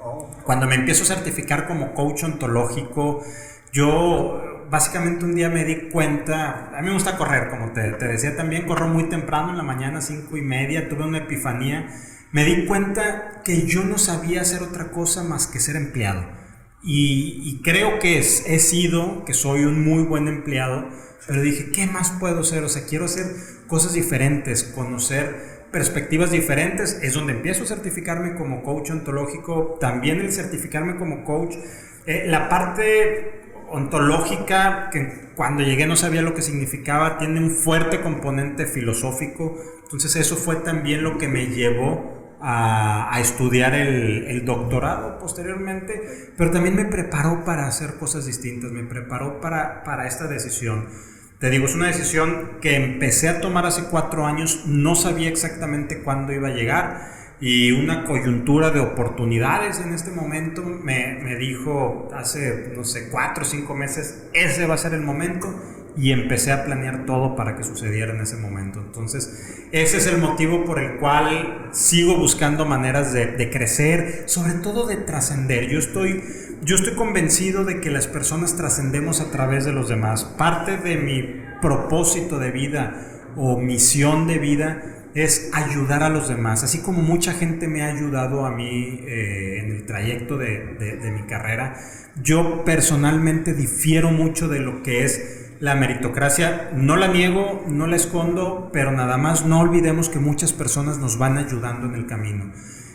Cuando 0.43 0.67
me 0.67 0.75
empiezo 0.75 1.03
a 1.03 1.15
certificar 1.15 1.67
como 1.67 1.93
coach 1.93 2.23
ontológico, 2.23 3.23
yo 3.71 4.65
básicamente 4.69 5.25
un 5.25 5.35
día 5.35 5.49
me 5.49 5.65
di 5.65 5.89
cuenta, 5.89 6.71
a 6.75 6.81
mí 6.81 6.87
me 6.87 6.93
gusta 6.93 7.17
correr, 7.17 7.49
como 7.49 7.71
te, 7.71 7.91
te 7.91 8.07
decía 8.07 8.35
también, 8.35 8.65
corro 8.65 8.87
muy 8.87 9.09
temprano 9.09 9.51
en 9.51 9.57
la 9.57 9.63
mañana, 9.63 10.01
cinco 10.01 10.37
y 10.37 10.41
media, 10.41 10.89
tuve 10.89 11.03
una 11.03 11.19
epifanía, 11.19 11.87
me 12.31 12.45
di 12.45 12.65
cuenta 12.65 13.41
que 13.43 13.67
yo 13.67 13.83
no 13.83 13.97
sabía 13.97 14.41
hacer 14.41 14.63
otra 14.63 14.91
cosa 14.91 15.23
más 15.23 15.47
que 15.47 15.59
ser 15.59 15.75
empleado. 15.75 16.25
Y, 16.83 17.41
y 17.43 17.61
creo 17.61 17.99
que 17.99 18.17
es, 18.17 18.43
he 18.47 18.59
sido, 18.59 19.25
que 19.25 19.33
soy 19.33 19.65
un 19.65 19.83
muy 19.83 20.03
buen 20.03 20.27
empleado, 20.27 20.87
pero 21.27 21.41
dije, 21.41 21.71
¿qué 21.71 21.85
más 21.85 22.11
puedo 22.11 22.39
hacer? 22.39 22.63
O 22.63 22.69
sea, 22.69 22.85
quiero 22.85 23.05
hacer 23.05 23.25
cosas 23.67 23.93
diferentes, 23.93 24.63
conocer 24.63 25.60
perspectivas 25.71 26.31
diferentes. 26.31 26.99
Es 27.01 27.13
donde 27.13 27.33
empiezo 27.33 27.63
a 27.63 27.67
certificarme 27.67 28.35
como 28.35 28.63
coach 28.63 28.91
ontológico, 28.91 29.77
también 29.79 30.19
el 30.19 30.31
certificarme 30.31 30.97
como 30.97 31.23
coach. 31.23 31.55
Eh, 32.05 32.25
la 32.27 32.49
parte 32.49 33.41
ontológica, 33.69 34.89
que 34.91 35.31
cuando 35.35 35.63
llegué 35.63 35.87
no 35.87 35.95
sabía 35.95 36.21
lo 36.21 36.33
que 36.33 36.41
significaba, 36.41 37.17
tiene 37.17 37.39
un 37.39 37.51
fuerte 37.51 38.01
componente 38.01 38.65
filosófico. 38.65 39.57
Entonces 39.83 40.15
eso 40.15 40.35
fue 40.35 40.57
también 40.57 41.03
lo 41.03 41.17
que 41.17 41.27
me 41.27 41.47
llevó 41.47 42.37
a, 42.41 43.19
estudiar 43.19 43.75
el, 43.75 44.25
el, 44.25 44.45
doctorado 44.45 45.19
posteriormente, 45.19 46.33
pero 46.35 46.49
también 46.49 46.75
me 46.75 46.85
preparó 46.85 47.45
para 47.45 47.67
hacer 47.67 47.95
cosas 47.99 48.25
distintas, 48.25 48.71
me 48.71 48.83
preparó 48.83 49.39
para, 49.39 49.83
para 49.83 50.07
esta 50.07 50.27
decisión. 50.27 50.87
Te 51.41 51.49
digo, 51.49 51.65
es 51.65 51.73
una 51.73 51.87
decisión 51.87 52.59
que 52.61 52.75
empecé 52.75 53.27
a 53.27 53.41
tomar 53.41 53.65
hace 53.65 53.85
cuatro 53.85 54.27
años, 54.27 54.61
no 54.67 54.93
sabía 54.93 55.27
exactamente 55.27 56.03
cuándo 56.03 56.33
iba 56.33 56.49
a 56.49 56.51
llegar 56.51 57.13
y 57.41 57.71
una 57.71 58.05
coyuntura 58.05 58.69
de 58.69 58.79
oportunidades 58.79 59.79
en 59.79 59.91
este 59.91 60.11
momento 60.11 60.61
me, 60.61 61.17
me, 61.23 61.35
dijo 61.37 62.11
hace, 62.13 62.71
no 62.75 62.83
sé, 62.83 63.09
cuatro 63.09 63.43
o 63.43 63.47
cinco 63.47 63.73
meses, 63.73 64.21
ese 64.33 64.67
va 64.67 64.75
a 64.75 64.77
ser 64.77 64.93
el 64.93 65.01
momento 65.01 65.51
y 65.97 66.11
empecé 66.11 66.51
a 66.51 66.63
planear 66.63 67.07
todo 67.07 67.35
para 67.35 67.57
que 67.57 67.63
sucediera 67.63 68.13
en 68.13 68.21
ese 68.21 68.37
momento. 68.37 68.79
Entonces, 68.79 69.65
ese 69.71 69.97
es 69.97 70.05
el 70.05 70.19
motivo 70.19 70.63
por 70.63 70.77
el 70.77 70.97
cual 70.99 71.69
sigo 71.71 72.17
buscando 72.17 72.65
maneras 72.67 73.13
de, 73.13 73.25
de 73.25 73.49
crecer, 73.49 74.25
sobre 74.27 74.53
todo 74.53 74.85
de 74.85 74.97
trascender. 74.97 75.67
Yo 75.69 75.79
estoy, 75.79 76.23
yo 76.63 76.75
estoy 76.75 76.93
convencido 76.93 77.65
de 77.65 77.81
que 77.81 77.89
las 77.89 78.07
personas 78.07 78.55
trascendemos 78.55 79.19
a 79.19 79.31
través 79.31 79.65
de 79.65 79.71
los 79.71 79.89
demás. 79.89 80.23
Parte 80.23 80.77
de 80.77 80.97
mi 80.97 81.41
propósito 81.61 82.37
de 82.37 82.51
vida 82.51 82.95
o 83.35 83.57
misión 83.57 84.27
de 84.27 84.37
vida 84.37 84.83
es 85.15 85.49
ayudar 85.53 86.03
a 86.03 86.09
los 86.09 86.29
demás. 86.29 86.63
Así 86.63 86.79
como 86.79 87.01
mucha 87.01 87.33
gente 87.33 87.67
me 87.67 87.81
ha 87.81 87.87
ayudado 87.87 88.45
a 88.45 88.51
mí 88.51 89.01
eh, 89.07 89.59
en 89.63 89.71
el 89.71 89.85
trayecto 89.85 90.37
de, 90.37 90.75
de, 90.75 91.11
mi 91.11 91.23
carrera, 91.23 91.77
yo 92.21 92.63
personalmente 92.63 93.53
difiero 93.53 94.11
mucho 94.11 94.47
de 94.47 94.59
lo 94.59 94.83
que 94.83 95.03
es 95.03 95.55
la 95.59 95.75
meritocracia. 95.75 96.69
No 96.75 96.95
la 96.95 97.07
niego, 97.07 97.65
no 97.67 97.87
la 97.87 97.95
escondo, 97.95 98.69
pero 98.71 98.91
nada 98.91 99.17
más 99.17 99.45
no 99.45 99.59
olvidemos 99.59 100.09
que 100.09 100.19
muchas 100.19 100.53
personas 100.53 100.99
nos 100.99 101.17
van 101.17 101.37
ayudando 101.37 101.87
en 101.87 101.95
el 101.95 102.05
camino. 102.05 102.51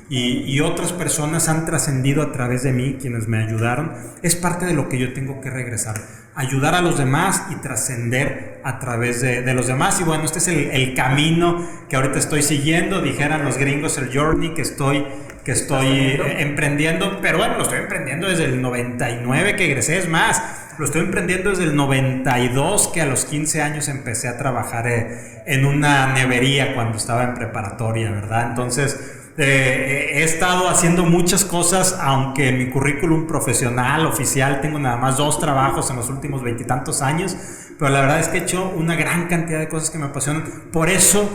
Y, 0.09 0.43
y, 0.43 0.61
otras 0.61 0.93
personas 0.93 1.49
han 1.49 1.67
trascendido 1.67 2.23
a 2.23 2.31
través 2.31 2.63
de 2.63 2.73
mí, 2.73 2.97
quienes 3.01 3.27
me 3.27 3.43
ayudaron, 3.43 3.93
es 4.23 4.37
parte 4.37 4.65
de 4.65 4.73
lo 4.73 4.89
que 4.89 4.99
yo 4.99 5.13
tengo 5.13 5.41
que 5.41 5.51
regresar 5.51 5.97
ayudar 6.37 6.75
a 6.75 6.83
los 6.83 6.99
demás 6.99 7.45
y 7.51 7.57
trascender 7.57 8.61
a 8.63 8.79
través 8.79 9.23
de, 9.23 9.41
de, 9.41 9.55
los 9.55 9.67
demás. 9.67 9.99
Y 10.01 10.05
bueno, 10.05 10.25
este 10.25 10.39
es 10.39 10.49
el, 10.49 10.71
el, 10.71 10.95
camino 10.95 11.67
que 11.89 11.97
ahorita 11.97 12.19
estoy 12.19 12.43
siguiendo, 12.43 13.01
dijeran 13.01 13.45
los 13.45 13.57
gringos, 13.57 13.97
el 13.97 14.17
journey 14.17 14.53
que 14.53 14.61
estoy, 14.61 15.07
que 15.45 15.53
estoy 15.53 15.87
eh, 15.87 16.43
emprendiendo, 16.43 17.21
pero 17.23 17.39
bueno, 17.39 17.57
lo 17.57 17.63
estoy 17.63 17.79
emprendiendo 17.79 18.29
desde 18.29 18.45
el 18.45 18.61
99 18.61 19.57
que 19.57 19.65
egresé, 19.65 19.97
es 19.97 20.09
más, 20.11 20.43
lo 20.79 20.85
estoy 20.85 21.01
emprendiendo 21.01 21.49
desde 21.49 21.65
el 21.65 21.75
92 21.75 22.89
que 22.89 23.01
a 23.01 23.07
los 23.07 23.25
15 23.25 23.63
años 23.63 23.89
empecé 23.89 24.29
a 24.29 24.37
trabajar 24.37 24.87
eh, 24.89 25.43
en 25.47 25.65
una 25.65 26.13
nevería 26.13 26.75
cuando 26.75 26.99
estaba 26.99 27.25
en 27.25 27.35
preparatoria, 27.35 28.11
¿verdad? 28.11 28.49
Entonces, 28.51 29.16
eh, 29.39 30.13
he 30.15 30.23
estado 30.23 30.69
haciendo 30.69 31.05
muchas 31.05 31.45
cosas, 31.45 31.99
aunque 32.01 32.53
mi 32.53 32.71
currículum 32.71 33.27
profesional, 33.27 34.07
oficial, 34.07 34.61
tengo 34.61 34.79
nada 34.79 34.97
más 34.97 35.19
dos 35.19 35.39
trabajos 35.39 35.91
en 35.91 35.97
los 35.97 36.09
últimos 36.09 36.43
veintitantos 36.43 37.03
años, 37.03 37.37
pero 37.79 37.91
la 37.91 38.01
verdad 38.01 38.21
es 38.21 38.29
que 38.29 38.39
he 38.39 38.41
hecho 38.43 38.73
una 38.75 38.97
gran 38.97 39.29
cantidad 39.29 39.59
de 39.59 39.69
cosas 39.69 39.91
que 39.91 39.99
me 39.99 40.07
apasionan. 40.07 40.45
Por 40.73 40.89
eso 40.89 41.29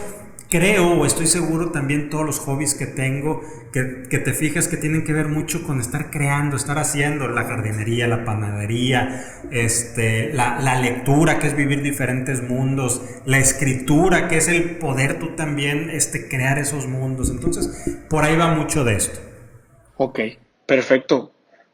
creo 0.51 1.00
o 1.00 1.05
estoy 1.05 1.27
seguro 1.27 1.72
también 1.72 2.10
todos 2.10 2.25
los 2.25 2.39
hobbies 2.39 2.75
que 2.75 2.86
tengo, 2.86 3.41
que, 3.72 3.84
te 3.84 4.34
fijas 4.34 4.67
que 4.67 4.75
tienen 4.75 5.05
que 5.05 5.13
ver 5.13 5.29
mucho 5.29 5.63
con 5.63 5.79
estar 5.79 6.12
creando, 6.12 6.58
estar 6.58 6.77
haciendo 6.77 7.27
la 7.29 7.46
jardinería, 7.46 8.08
la 8.08 8.25
panadería, 8.25 9.24
este, 9.50 10.34
la, 10.34 10.60
la, 10.60 10.79
lectura, 10.79 11.39
que 11.39 11.48
es 11.48 11.55
vivir 11.55 11.81
diferentes 11.81 12.43
mundos, 12.43 13.01
la 13.25 13.39
escritura, 13.39 14.27
que 14.27 14.38
es 14.38 14.50
el 14.50 14.77
poder 14.77 15.20
tú 15.20 15.36
también 15.36 15.89
este, 15.89 16.27
crear 16.27 16.60
esos 16.60 16.86
mundos. 16.86 17.29
Entonces, 17.29 18.03
por 18.10 18.25
ahí 18.25 18.36
va 18.36 18.53
mucho 18.53 18.84
de 18.84 18.98
esto. 18.98 19.20
Ok, 19.96 20.20
perfecto. 20.65 21.31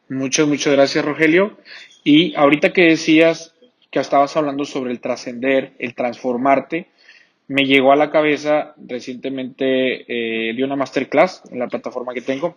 Muchas, 0.07 0.47
muchas 0.47 0.73
gracias, 0.73 1.03
Rogelio. 1.03 1.57
Y 2.03 2.35
ahorita 2.35 2.71
que 2.73 2.83
decías 2.83 3.55
que 3.89 3.99
estabas 3.99 4.37
hablando 4.37 4.65
sobre 4.65 4.91
el 4.91 4.99
trascender, 4.99 5.73
el 5.79 5.95
transformarte, 5.95 6.87
me 7.47 7.65
llegó 7.65 7.91
a 7.91 7.95
la 7.95 8.11
cabeza 8.11 8.73
recientemente 8.77 10.49
eh, 10.49 10.53
de 10.53 10.63
una 10.63 10.75
masterclass 10.75 11.43
en 11.51 11.59
la 11.59 11.67
plataforma 11.67 12.13
que 12.13 12.21
tengo. 12.21 12.55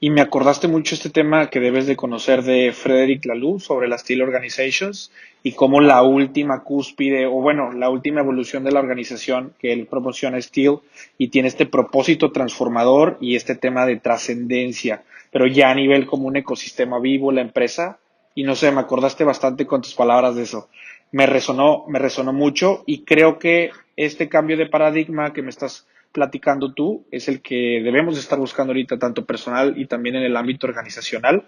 Y 0.00 0.10
me 0.10 0.20
acordaste 0.20 0.68
mucho 0.68 0.94
este 0.94 1.10
tema 1.10 1.50
que 1.50 1.58
debes 1.58 1.88
de 1.88 1.96
conocer 1.96 2.44
de 2.44 2.72
Frederick 2.72 3.26
Laloux 3.26 3.58
sobre 3.58 3.88
las 3.88 4.02
Steel 4.02 4.22
Organizations 4.22 5.10
y 5.42 5.52
cómo 5.52 5.80
la 5.80 6.04
última 6.04 6.62
cúspide 6.62 7.26
o 7.26 7.32
bueno, 7.32 7.72
la 7.72 7.90
última 7.90 8.20
evolución 8.20 8.62
de 8.62 8.70
la 8.70 8.78
organización 8.78 9.54
que 9.58 9.72
él 9.72 9.86
promociona 9.86 10.40
Steel 10.40 10.78
y 11.18 11.28
tiene 11.28 11.48
este 11.48 11.66
propósito 11.66 12.30
transformador 12.30 13.18
y 13.20 13.34
este 13.34 13.56
tema 13.56 13.86
de 13.86 13.96
trascendencia, 13.96 15.02
pero 15.32 15.48
ya 15.48 15.70
a 15.70 15.74
nivel 15.74 16.06
como 16.06 16.28
un 16.28 16.36
ecosistema 16.36 17.00
vivo 17.00 17.32
la 17.32 17.40
empresa. 17.40 17.98
Y 18.36 18.44
no 18.44 18.54
sé, 18.54 18.70
me 18.70 18.80
acordaste 18.80 19.24
bastante 19.24 19.66
con 19.66 19.82
tus 19.82 19.94
palabras 19.94 20.36
de 20.36 20.44
eso 20.44 20.68
me 21.12 21.26
resonó, 21.26 21.84
me 21.88 21.98
mucho 22.32 22.82
y 22.86 23.04
creo 23.04 23.38
que 23.38 23.70
este 23.96 24.28
cambio 24.28 24.56
de 24.56 24.66
paradigma 24.66 25.32
que 25.32 25.42
me 25.42 25.50
estás 25.50 25.86
platicando 26.12 26.72
tú 26.72 27.04
es 27.10 27.28
el 27.28 27.40
que 27.40 27.80
debemos 27.82 28.18
estar 28.18 28.38
buscando 28.38 28.72
ahorita, 28.72 28.98
tanto 28.98 29.24
personal 29.24 29.74
y 29.76 29.86
también 29.86 30.16
en 30.16 30.22
el 30.22 30.36
ámbito 30.36 30.66
organizacional. 30.66 31.44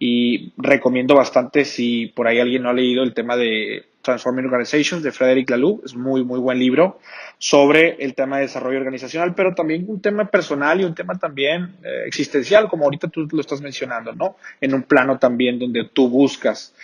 Y 0.00 0.52
recomiendo 0.56 1.16
bastante 1.16 1.64
si 1.64 2.06
por 2.06 2.28
ahí 2.28 2.38
alguien 2.38 2.62
no 2.62 2.68
ha 2.68 2.72
leído 2.72 3.02
el 3.02 3.14
tema 3.14 3.36
de 3.36 3.84
Transforming 4.02 4.44
Organizations 4.44 5.02
de 5.02 5.10
Frederick 5.10 5.50
Laloux, 5.50 5.82
es 5.84 5.94
muy, 5.94 6.22
muy 6.22 6.38
buen 6.38 6.58
libro 6.58 7.00
sobre 7.38 7.96
el 8.02 8.14
tema 8.14 8.36
de 8.36 8.42
desarrollo 8.42 8.78
organizacional, 8.78 9.34
pero 9.34 9.54
también 9.54 9.84
un 9.88 10.00
tema 10.00 10.24
personal 10.26 10.80
y 10.80 10.84
un 10.84 10.94
tema 10.94 11.18
también 11.18 11.74
eh, 11.82 12.04
existencial, 12.06 12.68
como 12.68 12.84
ahorita 12.84 13.08
tú 13.08 13.26
lo 13.30 13.40
estás 13.40 13.60
mencionando, 13.60 14.14
¿no? 14.14 14.36
En 14.60 14.72
un 14.72 14.84
plano 14.84 15.18
también 15.18 15.58
donde 15.58 15.90
tú 15.92 16.08
buscas 16.08 16.74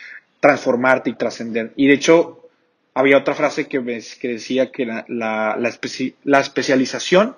transformarte 0.44 1.08
y 1.08 1.14
trascender. 1.14 1.72
Y 1.74 1.86
de 1.86 1.94
hecho, 1.94 2.50
había 2.92 3.16
otra 3.16 3.34
frase 3.34 3.66
que, 3.66 3.82
que 4.20 4.28
decía 4.28 4.70
que 4.70 4.84
la, 4.84 5.06
la, 5.08 5.56
la, 5.56 6.40
especialización 6.40 7.34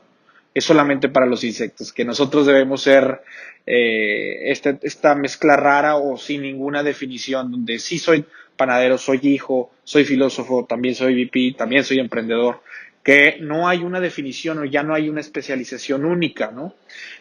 es 0.53 0.65
solamente 0.65 1.09
para 1.09 1.25
los 1.25 1.45
insectos, 1.45 1.93
que 1.93 2.05
nosotros 2.05 2.47
debemos 2.47 2.83
ser 2.83 3.23
eh, 3.65 4.51
esta, 4.51 4.77
esta 4.83 5.15
mezcla 5.15 5.55
rara 5.55 5.95
o 5.95 6.17
sin 6.17 6.43
ninguna 6.43 6.83
definición, 6.83 7.53
donde 7.53 7.79
sí 7.79 8.01
soy 8.01 8.25
panadero, 8.57 8.99
soy 8.99 9.21
hijo, 9.23 9.71
soy 9.85 10.05
filósofo, 10.05 10.67
también 10.69 10.97
soy 10.97 11.15
VP, 11.15 11.55
también 11.57 11.85
soy 11.85 12.01
emprendedor, 12.01 12.61
que 13.05 13.37
no 13.41 13.69
hay 13.69 13.85
una 13.85 14.01
definición 14.01 14.59
o 14.59 14.65
ya 14.65 14.83
no 14.83 14.97
hay 14.97 15.09
una 15.09 15.21
especialización 15.21 16.05
única, 16.05 16.51
¿no? 16.51 16.75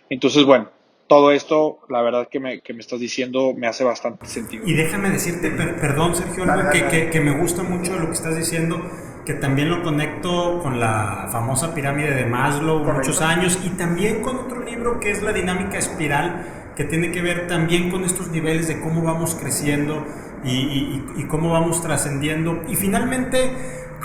Entonces, 0.10 0.46
bueno, 0.46 0.72
todo 1.08 1.32
esto, 1.32 1.80
la 1.88 2.02
verdad 2.02 2.28
que 2.30 2.40
me, 2.40 2.62
que 2.62 2.74
me 2.74 2.80
estás 2.80 3.00
diciendo, 3.00 3.54
me 3.56 3.68
hace 3.68 3.84
bastante 3.84 4.26
sentido. 4.26 4.64
Y 4.66 4.74
déjame 4.74 5.12
decirte, 5.12 5.52
perdón 5.52 6.16
Sergio, 6.16 6.52
algo 6.52 6.72
que, 6.72 6.88
que, 6.88 7.10
que, 7.10 7.22
me 7.22 7.38
gusta 7.38 7.62
mucho 7.62 7.98
lo 8.00 8.08
que 8.08 8.14
estás 8.14 8.36
diciendo, 8.36 8.82
que 9.24 9.34
también 9.34 9.70
lo 9.70 9.84
conecto 9.84 10.60
con 10.64 10.80
la 10.80 11.28
famosa 11.32 11.76
pirámide 11.76 12.14
de 12.16 12.26
Maslow, 12.26 12.84
muchos 12.84 13.22
años, 13.22 13.60
y 13.64 13.70
también 13.70 14.22
con 14.22 14.38
otro 14.38 14.64
libro 14.64 15.00
que 15.00 15.12
es 15.12 15.22
La 15.22 15.32
dinámica 15.32 15.78
espiral, 15.78 16.72
que 16.76 16.84
tiene 16.84 17.12
que 17.12 17.22
ver 17.22 17.48
también 17.48 17.92
con 17.92 18.04
estos 18.04 18.30
niveles 18.30 18.68
de 18.68 18.82
cómo 18.82 19.04
vamos 19.04 19.36
creciendo 19.36 20.06
y, 20.44 20.50
y, 20.50 21.06
y 21.18 21.24
cómo 21.26 21.52
vamos 21.52 21.82
trascendiendo. 21.84 22.64
Y 22.68 22.76
finalmente, 22.76 23.52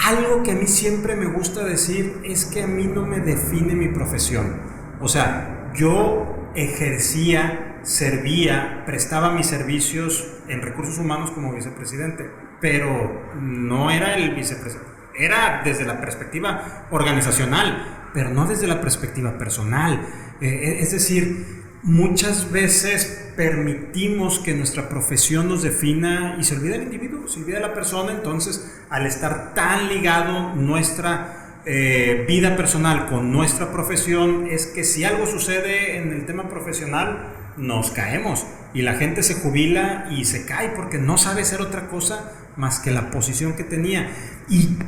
algo 0.06 0.42
que 0.42 0.52
a 0.52 0.54
mí 0.54 0.66
siempre 0.66 1.16
me 1.16 1.26
gusta 1.26 1.64
decir 1.64 2.20
es 2.24 2.44
que 2.44 2.62
a 2.62 2.66
mí 2.66 2.84
no 2.84 3.06
me 3.06 3.20
define 3.20 3.74
mi 3.74 3.88
profesión. 3.88 4.60
O 5.00 5.08
sea, 5.08 5.70
yo 5.74 6.39
ejercía, 6.54 7.78
servía, 7.82 8.84
prestaba 8.86 9.32
mis 9.32 9.46
servicios 9.46 10.26
en 10.48 10.62
recursos 10.62 10.98
humanos 10.98 11.30
como 11.30 11.54
vicepresidente, 11.54 12.30
pero 12.60 13.30
no 13.40 13.90
era 13.90 14.14
el 14.14 14.34
vicepresidente, 14.34 14.90
era 15.18 15.62
desde 15.64 15.84
la 15.84 16.00
perspectiva 16.00 16.86
organizacional, 16.90 18.10
pero 18.12 18.30
no 18.30 18.46
desde 18.46 18.66
la 18.66 18.80
perspectiva 18.80 19.38
personal. 19.38 20.06
Eh, 20.40 20.48
eh, 20.48 20.78
es 20.80 20.92
decir, 20.92 21.62
muchas 21.82 22.50
veces 22.50 23.32
permitimos 23.36 24.38
que 24.38 24.54
nuestra 24.54 24.88
profesión 24.88 25.48
nos 25.48 25.62
defina 25.62 26.36
y 26.38 26.44
se 26.44 26.56
olvida 26.56 26.76
el 26.76 26.82
individuo, 26.82 27.28
se 27.28 27.40
olvida 27.40 27.60
la 27.60 27.72
persona, 27.72 28.12
entonces 28.12 28.82
al 28.90 29.06
estar 29.06 29.54
tan 29.54 29.88
ligado 29.88 30.54
nuestra 30.54 31.39
eh, 31.66 32.24
vida 32.26 32.56
personal 32.56 33.06
con 33.08 33.32
nuestra 33.32 33.70
profesión 33.70 34.46
es 34.50 34.66
que 34.66 34.84
si 34.84 35.04
algo 35.04 35.26
sucede 35.26 35.98
en 35.98 36.12
el 36.12 36.24
tema 36.24 36.48
profesional, 36.48 37.34
nos 37.56 37.90
caemos 37.90 38.46
y 38.72 38.82
la 38.82 38.94
gente 38.94 39.22
se 39.22 39.34
jubila 39.34 40.08
y 40.10 40.24
se 40.24 40.46
cae 40.46 40.70
porque 40.70 40.98
no 40.98 41.18
sabe 41.18 41.42
hacer 41.42 41.60
otra 41.60 41.88
cosa 41.88 42.32
más 42.56 42.78
que 42.78 42.90
la 42.90 43.10
posición 43.10 43.54
que 43.54 43.64
tenía. 43.64 44.08
Y 44.48 44.78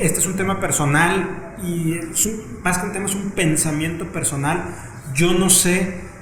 este 0.00 0.18
es 0.18 0.26
un 0.26 0.36
tema 0.36 0.60
personal 0.60 1.54
y 1.62 2.00
más 2.64 2.78
que 2.78 2.86
un 2.86 2.92
tema 2.92 3.06
es 3.06 3.14
un 3.14 3.30
pensamiento 3.32 4.06
personal. 4.06 4.64
Yo 5.14 5.34
no 5.34 5.50
sé 5.50 6.12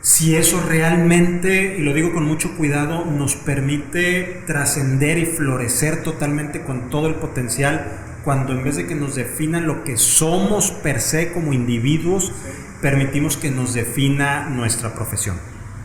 si 0.00 0.36
eso 0.36 0.62
realmente, 0.68 1.76
y 1.78 1.82
lo 1.82 1.94
digo 1.94 2.12
con 2.12 2.26
mucho 2.26 2.56
cuidado, 2.56 3.04
nos 3.04 3.36
permite 3.36 4.42
trascender 4.46 5.18
y 5.18 5.26
florecer 5.26 6.02
totalmente 6.02 6.62
con 6.62 6.90
todo 6.90 7.06
el 7.06 7.14
potencial 7.14 8.13
cuando 8.24 8.52
en 8.52 8.64
vez 8.64 8.76
de 8.76 8.86
que 8.86 8.94
nos 8.94 9.14
definan 9.14 9.66
lo 9.66 9.84
que 9.84 9.96
somos 9.96 10.70
per 10.70 11.00
se 11.00 11.32
como 11.32 11.52
individuos, 11.52 12.32
permitimos 12.80 13.36
que 13.36 13.50
nos 13.50 13.74
defina 13.74 14.48
nuestra 14.48 14.94
profesión. 14.94 15.36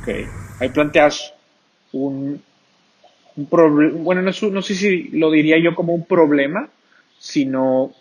Ok, 0.01 0.09
ahí 0.59 0.69
planteas 0.69 1.33
un, 1.91 2.41
problema, 3.49 3.97
bueno, 4.01 4.21
no, 4.21 4.31
no, 4.51 4.61
sé 4.61 4.75
si 4.75 5.03
lo 5.09 5.31
diría 5.31 5.57
yo 5.61 5.75
como 5.75 5.93
un 5.93 6.05
problema, 6.05 6.69
sino 7.19 7.91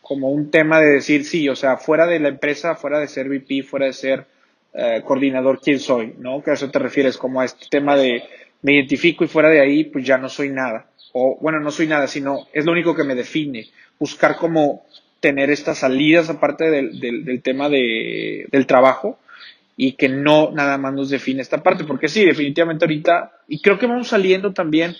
como 0.00 0.30
un 0.30 0.50
tema 0.50 0.80
de 0.80 0.94
decir, 0.94 1.24
sí, 1.24 1.48
o 1.48 1.54
sea, 1.54 1.76
fuera 1.76 2.06
de 2.06 2.18
la 2.18 2.28
empresa, 2.28 2.74
fuera 2.74 2.98
de 2.98 3.06
ser 3.06 3.28
VP, 3.28 3.62
fuera 3.62 3.86
de 3.86 3.92
ser 3.92 4.26
eh, 4.74 5.02
coordinador, 5.04 5.60
¿quién 5.60 5.78
soy? 5.78 6.14
¿No? 6.18 6.42
Que 6.42 6.50
a 6.50 6.54
eso 6.54 6.70
te 6.70 6.78
refieres, 6.78 7.16
como 7.16 7.40
a 7.40 7.44
este 7.44 7.66
tema 7.70 7.96
de 7.96 8.24
me 8.62 8.74
identifico 8.74 9.24
y 9.24 9.28
fuera 9.28 9.48
de 9.48 9.60
ahí, 9.60 9.84
pues 9.84 10.04
ya 10.04 10.18
no 10.18 10.28
soy 10.28 10.50
nada 10.50 10.90
o 11.12 11.38
bueno, 11.40 11.60
no 11.60 11.70
soy 11.70 11.86
nada, 11.86 12.06
sino 12.06 12.48
es 12.52 12.64
lo 12.64 12.72
único 12.72 12.94
que 12.94 13.04
me 13.04 13.14
define. 13.14 13.68
Buscar 13.98 14.36
como 14.36 14.86
tener 15.20 15.50
estas 15.50 15.78
salidas 15.78 16.30
aparte 16.30 16.70
del, 16.70 16.98
del, 17.00 17.42
tema 17.42 17.68
de, 17.68 18.46
del 18.50 18.66
trabajo 18.66 19.18
y 19.76 19.92
que 19.92 20.08
no 20.08 20.50
nada 20.52 20.78
más 20.78 20.94
nos 20.94 21.10
define 21.10 21.42
esta 21.42 21.62
parte, 21.62 21.84
porque 21.84 22.08
sí, 22.08 22.24
definitivamente 22.24 22.84
ahorita, 22.84 23.32
y 23.48 23.60
creo 23.60 23.78
que 23.78 23.86
vamos 23.86 24.08
saliendo 24.08 24.52
también 24.52 24.96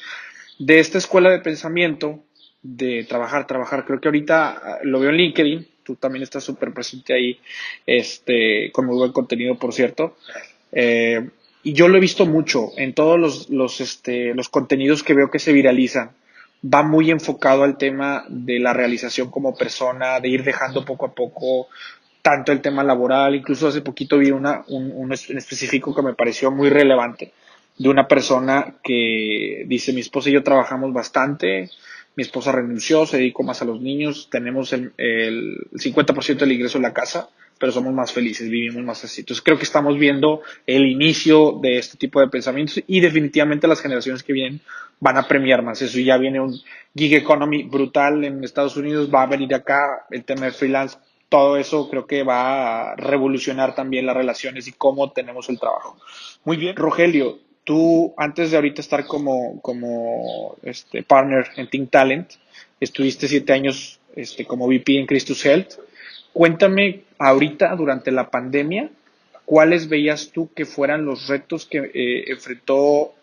de 0.58 0.78
esta 0.78 0.98
escuela 0.98 1.30
de 1.30 1.40
pensamiento 1.40 2.22
de 2.62 3.04
trabajar, 3.08 3.46
trabajar. 3.46 3.86
Creo 3.86 4.00
que 4.00 4.08
ahorita 4.08 4.48
ah, 4.50 4.78
lo 4.82 5.00
veo 5.00 5.10
en 5.10 5.16
LinkedIn, 5.16 5.68
tú 5.82 5.96
también 5.96 6.22
estás 6.22 6.44
súper 6.44 6.72
presente 6.74 7.14
ahí, 7.14 7.38
este, 7.86 8.70
con 8.72 8.86
muy 8.86 8.96
buen 8.96 9.12
contenido, 9.12 9.54
por 9.54 9.72
cierto. 9.72 10.16
Eh, 10.72 11.26
y 11.62 11.72
yo 11.72 11.88
lo 11.88 11.98
he 11.98 12.00
visto 12.00 12.26
mucho 12.26 12.70
en 12.76 12.94
todos 12.94 13.18
los, 13.18 13.50
los, 13.50 13.80
este, 13.80 14.34
los 14.34 14.48
contenidos 14.48 15.02
que 15.02 15.14
veo 15.14 15.30
que 15.30 15.38
se 15.38 15.52
viralizan. 15.52 16.12
Va 16.62 16.82
muy 16.82 17.10
enfocado 17.10 17.64
al 17.64 17.78
tema 17.78 18.24
de 18.28 18.58
la 18.60 18.72
realización 18.72 19.30
como 19.30 19.56
persona, 19.56 20.20
de 20.20 20.28
ir 20.28 20.44
dejando 20.44 20.84
poco 20.84 21.06
a 21.06 21.14
poco 21.14 21.68
tanto 22.22 22.52
el 22.52 22.60
tema 22.60 22.84
laboral. 22.84 23.34
Incluso 23.34 23.68
hace 23.68 23.80
poquito 23.80 24.18
vi 24.18 24.30
una, 24.30 24.64
un, 24.68 24.92
un 24.94 25.12
específico 25.12 25.94
que 25.94 26.02
me 26.02 26.14
pareció 26.14 26.50
muy 26.50 26.68
relevante 26.68 27.32
de 27.80 27.88
una 27.88 28.06
persona 28.06 28.74
que 28.82 29.64
dice, 29.66 29.94
mi 29.94 30.02
esposa 30.02 30.28
y 30.28 30.32
yo 30.32 30.42
trabajamos 30.42 30.92
bastante, 30.92 31.70
mi 32.20 32.24
esposa 32.24 32.52
renunció, 32.52 33.06
se 33.06 33.16
dedicó 33.16 33.44
más 33.44 33.62
a 33.62 33.64
los 33.64 33.80
niños, 33.80 34.28
tenemos 34.30 34.74
el, 34.74 34.92
el 34.98 35.56
50% 35.72 36.36
del 36.36 36.52
ingreso 36.52 36.76
en 36.76 36.82
la 36.82 36.92
casa, 36.92 37.30
pero 37.58 37.72
somos 37.72 37.94
más 37.94 38.12
felices, 38.12 38.50
vivimos 38.50 38.82
más 38.84 39.02
así. 39.04 39.22
Entonces 39.22 39.42
creo 39.42 39.56
que 39.56 39.64
estamos 39.64 39.98
viendo 39.98 40.42
el 40.66 40.84
inicio 40.84 41.58
de 41.62 41.78
este 41.78 41.96
tipo 41.96 42.20
de 42.20 42.28
pensamientos 42.28 42.78
y 42.86 43.00
definitivamente 43.00 43.66
las 43.66 43.80
generaciones 43.80 44.22
que 44.22 44.34
vienen 44.34 44.60
van 44.98 45.16
a 45.16 45.26
premiar 45.26 45.62
más 45.62 45.80
eso. 45.80 45.98
Ya 45.98 46.18
viene 46.18 46.40
un 46.40 46.60
gig 46.94 47.14
economy 47.14 47.62
brutal 47.62 48.22
en 48.22 48.44
Estados 48.44 48.76
Unidos, 48.76 49.08
va 49.12 49.22
a 49.22 49.26
venir 49.26 49.54
acá 49.54 50.04
el 50.10 50.22
tema 50.22 50.44
de 50.44 50.52
freelance. 50.52 50.98
Todo 51.30 51.56
eso 51.56 51.88
creo 51.88 52.06
que 52.06 52.22
va 52.22 52.92
a 52.92 52.96
revolucionar 52.96 53.74
también 53.74 54.04
las 54.04 54.16
relaciones 54.16 54.68
y 54.68 54.72
cómo 54.72 55.10
tenemos 55.12 55.48
el 55.48 55.58
trabajo. 55.58 55.96
Muy 56.44 56.58
bien, 56.58 56.76
Rogelio, 56.76 57.38
tú 57.70 58.12
antes 58.16 58.50
de 58.50 58.56
ahorita 58.56 58.80
estar 58.80 59.06
como, 59.06 59.60
como 59.62 60.56
este 60.64 61.04
partner 61.04 61.46
en 61.54 61.70
Think 61.70 61.88
Talent, 61.88 62.32
estuviste 62.80 63.28
siete 63.28 63.52
años 63.52 64.00
este, 64.16 64.44
como 64.44 64.66
VP 64.66 64.98
en 64.98 65.06
Christus 65.06 65.46
Health. 65.46 65.74
Cuéntame 66.32 67.04
ahorita, 67.16 67.76
durante 67.76 68.10
la 68.10 68.28
pandemia, 68.28 68.90
¿cuáles 69.44 69.88
veías 69.88 70.32
tú 70.32 70.50
que 70.52 70.66
fueran 70.66 71.04
los 71.04 71.28
retos 71.28 71.64
que 71.64 71.92
eh, 71.94 72.32
enfrentó 72.32 73.14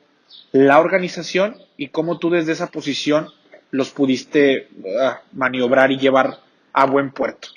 la 0.54 0.80
organización 0.80 1.58
y 1.76 1.90
cómo 1.90 2.18
tú 2.18 2.30
desde 2.30 2.54
esa 2.54 2.68
posición 2.68 3.28
los 3.72 3.90
pudiste 3.90 4.70
ah, 5.02 5.24
maniobrar 5.34 5.92
y 5.92 5.98
llevar 5.98 6.40
a 6.72 6.86
buen 6.86 7.12
puerto? 7.12 7.50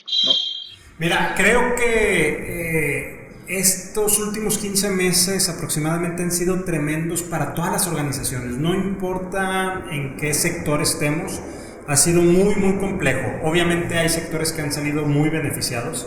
Mira, 0.98 1.34
creo 1.36 1.76
que 1.76 3.14
eh, 3.14 3.19
estos 3.50 4.20
últimos 4.20 4.58
15 4.58 4.90
meses 4.90 5.48
aproximadamente 5.48 6.22
han 6.22 6.30
sido 6.30 6.62
tremendos 6.62 7.22
para 7.22 7.52
todas 7.54 7.72
las 7.72 7.86
organizaciones, 7.88 8.52
no 8.58 8.74
importa 8.74 9.86
en 9.90 10.16
qué 10.16 10.34
sector 10.34 10.80
estemos, 10.80 11.40
ha 11.88 11.96
sido 11.96 12.22
muy, 12.22 12.54
muy 12.54 12.76
complejo. 12.76 13.28
Obviamente 13.42 13.98
hay 13.98 14.08
sectores 14.08 14.52
que 14.52 14.62
han 14.62 14.72
salido 14.72 15.04
muy 15.04 15.30
beneficiados, 15.30 16.06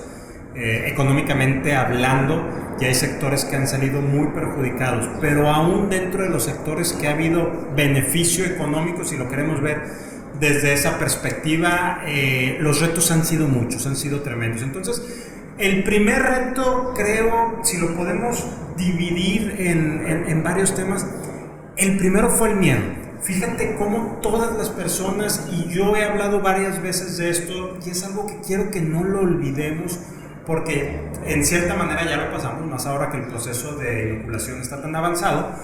eh, 0.56 0.86
económicamente 0.88 1.76
hablando, 1.76 2.48
y 2.80 2.86
hay 2.86 2.96
sectores 2.96 3.44
que 3.44 3.58
han 3.58 3.68
salido 3.68 4.02
muy 4.02 4.28
perjudicados, 4.28 5.10
pero 5.20 5.50
aún 5.50 5.90
dentro 5.90 6.24
de 6.24 6.30
los 6.30 6.44
sectores 6.44 6.94
que 6.94 7.08
ha 7.08 7.12
habido 7.12 7.52
beneficio 7.76 8.46
económico, 8.46 9.04
si 9.04 9.18
lo 9.18 9.30
queremos 9.30 9.62
ver 9.62 9.82
desde 10.40 10.74
esa 10.74 10.98
perspectiva, 10.98 12.04
eh, 12.06 12.58
los 12.62 12.80
retos 12.80 13.12
han 13.12 13.26
sido 13.26 13.48
muchos, 13.48 13.86
han 13.86 13.96
sido 13.96 14.22
tremendos. 14.22 14.62
Entonces, 14.62 15.33
el 15.58 15.84
primer 15.84 16.22
reto, 16.22 16.94
creo, 16.96 17.60
si 17.64 17.78
lo 17.78 17.96
podemos 17.96 18.46
dividir 18.78 19.56
en, 19.60 20.44
varios 20.44 20.76
temas, 20.76 21.06
el 21.78 21.98
primero 21.98 22.30
fue 22.30 22.52
el 22.52 22.58
miedo. 22.58 22.82
Fíjate 23.22 23.76
cómo 23.78 24.20
todas 24.22 24.58
las 24.58 24.70
personas, 24.70 25.48
y 25.52 25.70
yo 25.70 25.96
he 25.96 26.04
hablado 26.04 26.42
varias 26.42 26.82
veces 26.82 27.18
de 27.18 27.30
esto, 27.30 27.78
y 27.86 27.92
es 27.92 28.04
algo 28.04 28.28
que 28.28 28.42
quiero 28.46 28.72
que 28.72 28.82
no 28.82 29.04
lo 29.04 29.22
olvidemos, 29.22 30.00
porque 30.46 31.10
en 31.26 31.46
cierta 31.46 31.76
manera 31.76 32.04
ya 32.04 32.18
lo 32.18 32.32
pasamos, 32.32 32.66
más 32.66 32.86
ahora 32.86 33.10
que 33.12 33.18
el 33.18 33.28
proceso 33.28 33.76
de 33.76 34.16
inoculación 34.16 34.60
está 34.60 34.82
tan 34.82 34.96
avanzado, 34.96 35.56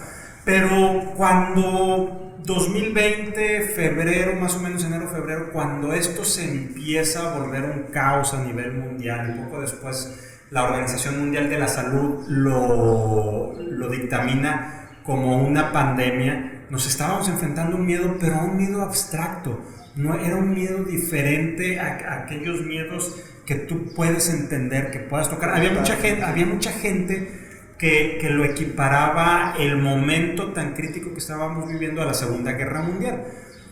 pero 0.45 1.13
cuando 1.17 2.28
2020, 2.45 3.61
febrero, 3.75 4.35
más 4.35 4.55
o 4.55 4.59
menos 4.59 4.83
enero, 4.83 5.07
febrero, 5.07 5.51
cuando 5.51 5.93
esto 5.93 6.23
se 6.23 6.43
empieza 6.43 7.31
a 7.31 7.39
volver 7.39 7.63
un 7.63 7.91
caos 7.91 8.33
a 8.33 8.43
nivel 8.43 8.73
mundial, 8.73 9.35
y 9.35 9.43
poco 9.43 9.61
después 9.61 10.45
la 10.51 10.63
Organización 10.63 11.19
Mundial 11.19 11.49
de 11.49 11.59
la 11.59 11.67
Salud 11.67 12.25
lo, 12.27 13.55
lo 13.59 13.89
dictamina 13.89 14.89
como 15.03 15.37
una 15.37 15.71
pandemia, 15.71 16.65
nos 16.69 16.85
estábamos 16.87 17.27
enfrentando 17.29 17.75
a 17.75 17.79
un 17.79 17.85
miedo, 17.85 18.17
pero 18.19 18.35
a 18.35 18.43
un 18.43 18.57
miedo 18.57 18.81
abstracto. 18.81 19.59
No 19.95 20.15
era 20.15 20.35
un 20.35 20.53
miedo 20.53 20.83
diferente 20.83 21.79
a, 21.79 22.23
aquellos 22.23 22.61
miedos 22.61 23.19
que 23.45 23.55
tú 23.55 23.91
puedes 23.95 24.29
entender, 24.29 24.91
que 24.91 24.99
puedas 24.99 25.29
tocar. 25.29 25.49
Había 25.49 25.71
mucha 25.71 25.95
gente, 25.95 26.23
había 26.23 26.45
mucha 26.45 26.71
gente 26.71 27.48
que, 27.79 28.19
lo 28.29 28.43
equiparaba 28.43 29.55
el 29.57 29.77
momento 29.77 30.51
tan 30.51 30.73
crítico 30.73 31.13
que 31.13 31.19
estábamos 31.19 31.67
viviendo 31.67 32.01
a 32.01 32.05
la 32.05 32.13
Segunda 32.13 32.51
Guerra 32.51 32.81
Mundial. 32.81 33.23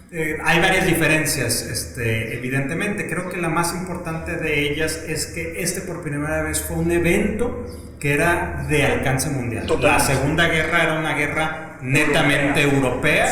Eh, 0.09 0.37
hay 0.43 0.61
varias 0.61 0.87
diferencias, 0.87 1.61
este, 1.63 2.33
evidentemente. 2.35 3.09
Creo 3.09 3.29
que 3.29 3.37
la 3.37 3.49
más 3.49 3.75
importante 3.75 4.37
de 4.37 4.61
ellas 4.61 5.03
es 5.07 5.27
que 5.27 5.61
este 5.61 5.81
por 5.81 6.01
primera 6.01 6.41
vez 6.41 6.61
fue 6.61 6.77
un 6.77 6.89
evento 6.91 7.65
que 7.99 8.13
era 8.13 8.65
de 8.69 8.85
alcance 8.85 9.29
mundial. 9.29 9.67
La 9.81 9.99
Segunda 9.99 10.47
Guerra 10.47 10.83
era 10.83 10.99
una 10.99 11.13
guerra 11.13 11.77
netamente 11.81 12.61
europea, 12.61 13.27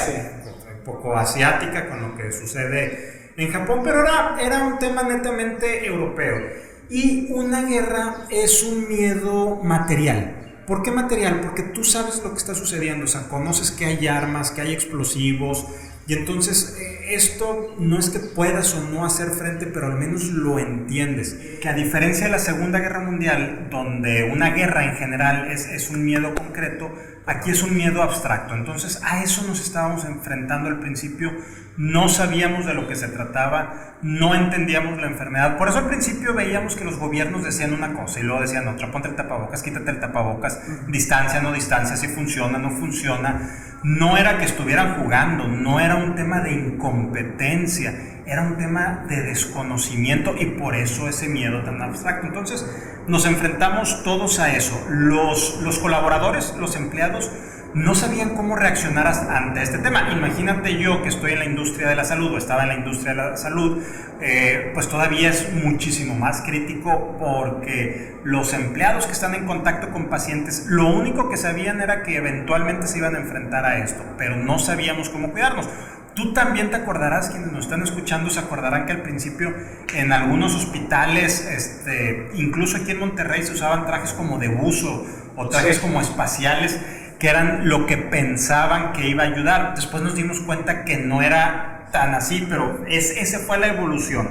un 0.78 0.84
poco 0.84 1.16
asiática 1.16 1.88
con 1.88 2.02
lo 2.02 2.18
que 2.18 2.34
sucede 2.34 3.32
en 3.38 3.52
Japón, 3.52 3.82
pero 3.84 4.02
era, 4.02 4.36
era 4.42 4.66
un 4.66 4.78
tema 4.78 5.04
netamente 5.04 5.86
europeo. 5.86 6.42
Y 6.90 7.32
una 7.32 7.64
guerra 7.64 8.28
es 8.30 8.64
un 8.64 8.90
miedo 8.90 9.62
material. 9.64 10.45
¿Por 10.68 10.82
qué 10.82 10.92
material? 10.92 11.42
Porque 11.42 11.62
tú 11.62 11.84
sabes 11.84 12.24
lo 12.24 12.32
que 12.32 12.38
está 12.38 12.56
sucediendo, 12.56 13.06
o 13.06 13.08
sea, 13.08 13.28
conoces 13.30 13.72
que 13.72 13.86
hay 13.86 14.08
armas, 14.08 14.52
que 14.52 14.62
hay 14.62 14.74
explosivos, 14.74 15.66
y 16.08 16.14
entonces 16.14 16.78
eh, 16.80 17.16
esto 17.16 17.76
no 17.80 18.00
es 18.00 18.10
que 18.10 18.20
puedas 18.20 18.74
o 18.76 18.82
no 18.82 19.06
hacer 19.06 19.30
frente, 19.30 19.66
pero 19.68 19.88
al 19.88 19.96
menos 19.96 20.26
lo 20.26 20.60
entiendes. 20.60 21.36
Que 21.62 21.70
a 21.70 21.74
diferencia 21.74 22.26
de 22.26 22.32
la 22.32 22.40
Segunda 22.40 22.80
Guerra 22.80 23.00
Mundial, 23.00 23.68
donde 23.70 24.30
una 24.32 24.52
guerra 24.52 24.86
en 24.86 24.96
general 24.98 25.52
es, 25.52 25.68
es 25.68 25.90
un 25.90 26.06
miedo 26.06 26.36
concreto, 26.36 26.92
aquí 27.26 27.52
es 27.52 27.64
un 27.64 27.76
miedo 27.76 28.04
abstracto. 28.04 28.56
Entonces 28.56 29.02
a 29.04 29.24
eso 29.24 29.44
nos 29.48 29.62
estábamos 29.62 30.06
enfrentando 30.06 30.70
al 30.70 30.80
principio 30.80 31.32
no 31.78 32.08
sabíamos 32.08 32.66
de 32.66 32.74
lo 32.74 32.88
que 32.88 32.96
se 32.96 33.08
trataba, 33.10 33.96
no 34.02 34.34
entendíamos 34.34 35.00
la 35.00 35.08
enfermedad. 35.08 35.58
Por 35.58 35.68
eso 35.68 35.80
al 35.80 35.88
principio 35.88 36.34
veíamos 36.34 36.76
que 36.76 36.86
los 36.86 36.98
gobiernos 36.98 37.44
decían 37.44 37.74
una 37.74 37.94
cosa 37.94 38.20
y 38.20 38.24
luego 38.24 38.42
decían 38.42 38.68
otra, 38.68 38.92
ponte 38.92 39.10
el 39.10 39.16
tapabocas, 39.16 39.62
quítate 39.62 39.92
el 39.92 40.00
tapabocas, 40.00 40.62
distancia, 40.88 41.42
no 41.42 41.52
distancia, 41.52 41.98
si 41.98 42.08
funciona, 42.08 42.58
no 42.58 42.72
funciona. 42.72 43.50
No 43.86 44.18
era 44.18 44.40
que 44.40 44.46
estuvieran 44.46 44.96
jugando, 44.96 45.48
no 45.48 45.80
era 45.80 45.98
un 45.98 46.16
tema 46.16 46.42
de 46.42 46.54
incompetencia, 46.54 47.94
era 48.26 48.42
un 48.42 48.58
tema 48.58 49.06
de 49.08 49.22
desconocimiento 49.22 50.34
y 50.36 50.46
por 50.48 50.74
eso 50.74 51.08
ese 51.08 51.30
miedo 51.30 51.62
tan 51.62 51.80
abstracto. 51.80 52.26
Entonces 52.26 52.66
nos 53.08 53.28
enfrentamos 53.28 54.04
todos 54.04 54.40
a 54.40 54.56
eso. 54.56 54.84
Los, 54.90 55.62
los 55.62 55.78
colaboradores, 55.78 56.56
los 56.60 56.76
empleados, 56.76 57.30
no 57.76 57.94
sabían 57.94 58.30
cómo 58.30 58.56
reaccionar 58.56 59.06
ante 59.06 59.62
este 59.62 59.80
tema. 59.80 60.10
Imagínate 60.10 60.80
yo 60.80 61.04
que 61.04 61.10
estoy 61.10 61.34
en 61.34 61.40
la 61.40 61.46
industria 61.46 61.90
de 61.90 61.96
la 61.96 62.06
salud 62.06 62.34
o 62.34 62.38
estaba 62.38 62.64
en 62.64 62.70
la 62.70 62.76
industria 62.76 63.14
de 63.14 63.18
la 63.18 63.38
salud, 63.38 63.84
eh, 64.22 64.72
pues 64.74 64.88
todavía 64.88 65.30
es 65.30 65.52
muchísimo 65.54 66.16
más 66.16 66.42
crítico 66.42 67.18
porque 67.20 68.16
los 68.24 68.54
empleados 68.54 69.06
que 69.08 69.12
están 69.12 69.36
en 69.36 69.46
contacto 69.46 69.90
con 69.90 70.06
pacientes, 70.06 70.68
lo 70.70 70.88
único 70.88 71.30
que 71.30 71.36
sabían 71.36 71.82
era 71.82 72.04
que 72.04 72.16
eventualmente 72.16 72.88
se 72.88 73.00
iban 73.00 73.14
a 73.16 73.20
enfrentar 73.20 73.66
a 73.66 73.80
esto, 73.80 74.02
pero 74.18 74.38
no 74.38 74.58
sabíamos 74.58 75.10
cómo 75.10 75.32
cuidarnos. 75.32 75.68
Tú 76.14 76.32
también 76.32 76.70
te 76.70 76.78
acordarás, 76.78 77.30
quienes 77.30 77.52
nos 77.52 77.66
están 77.66 77.84
escuchando 77.84 78.30
se 78.30 78.40
acordarán 78.40 78.86
que 78.86 78.94
al 78.94 79.02
principio 79.02 79.54
en 79.94 80.14
algunos 80.14 80.56
hospitales, 80.56 81.46
este, 81.46 82.30
incluso 82.36 82.78
aquí 82.78 82.92
en 82.92 83.02
Monterrey, 83.02 83.44
se 83.44 83.52
usaban 83.52 83.86
trajes 83.86 84.14
como 84.14 84.40
de 84.40 84.48
buzo 84.48 85.06
o 85.36 85.50
trajes 85.50 85.80
como 85.80 86.00
espaciales 86.00 86.80
que 87.20 87.30
eran 87.30 87.70
lo 87.70 87.86
que 87.86 87.98
pensaban 87.98 88.94
que 88.94 89.08
iba 89.08 89.24
a 89.24 89.28
ayudar. 89.28 89.76
Después 89.76 90.04
nos 90.04 90.16
dimos 90.16 90.42
cuenta 90.42 90.86
que 90.86 90.98
no 90.98 91.22
era 91.22 91.88
tan 91.92 92.14
así, 92.14 92.46
pero 92.50 92.84
es, 92.88 93.12
esa 93.12 93.40
fue 93.40 93.58
la 93.58 93.68
evolución. 93.68 94.30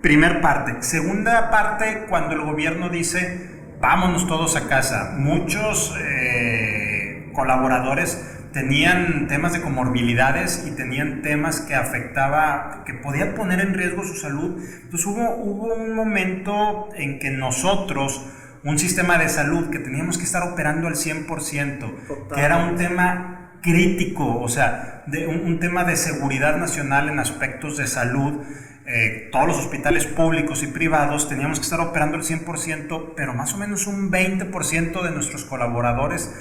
Primer 0.00 0.40
parte. 0.40 0.82
Segunda 0.82 1.50
parte, 1.50 2.06
cuando 2.08 2.34
el 2.34 2.42
gobierno 2.42 2.88
dice, 2.88 3.50
vámonos 3.80 4.26
todos 4.26 4.56
a 4.56 4.68
casa. 4.68 5.14
Muchos 5.16 5.94
eh, 5.98 7.30
colaboradores 7.32 8.22
tenían 8.54 9.26
temas 9.26 9.52
de 9.52 9.60
comorbilidades 9.60 10.64
y 10.66 10.70
tenían 10.70 11.22
temas 11.22 11.60
que 11.60 11.74
afectaba, 11.74 12.84
que 12.86 12.94
podían 12.94 13.34
poner 13.34 13.60
en 13.60 13.74
riesgo 13.74 14.04
su 14.04 14.14
salud. 14.14 14.62
Entonces 14.82 15.06
hubo, 15.06 15.36
hubo 15.36 15.74
un 15.74 15.94
momento 15.94 16.88
en 16.94 17.18
que 17.18 17.30
nosotros, 17.30 18.24
un 18.64 18.78
sistema 18.78 19.18
de 19.18 19.28
salud 19.28 19.68
que 19.68 19.78
teníamos 19.78 20.16
que 20.16 20.24
estar 20.24 20.42
operando 20.42 20.88
al 20.88 20.94
100%, 20.94 22.28
que 22.34 22.40
era 22.40 22.66
un 22.66 22.76
tema 22.76 23.60
crítico, 23.62 24.40
o 24.40 24.48
sea, 24.48 25.04
de 25.06 25.26
un, 25.26 25.60
tema 25.60 25.84
de 25.84 25.96
seguridad 25.96 26.56
nacional 26.56 27.08
en 27.10 27.18
aspectos 27.18 27.76
de 27.76 27.86
salud. 27.86 28.42
Eh, 28.86 29.28
todos 29.32 29.46
los 29.46 29.58
hospitales 29.58 30.06
públicos 30.06 30.62
y 30.62 30.66
privados 30.66 31.28
teníamos 31.28 31.58
que 31.58 31.64
estar 31.64 31.80
operando 31.80 32.16
al 32.16 32.22
100%, 32.22 33.12
pero 33.16 33.34
más 33.34 33.54
o 33.54 33.58
menos 33.58 33.86
un 33.86 34.10
20% 34.10 35.02
de 35.02 35.10
nuestros 35.10 35.44
colaboradores 35.44 36.34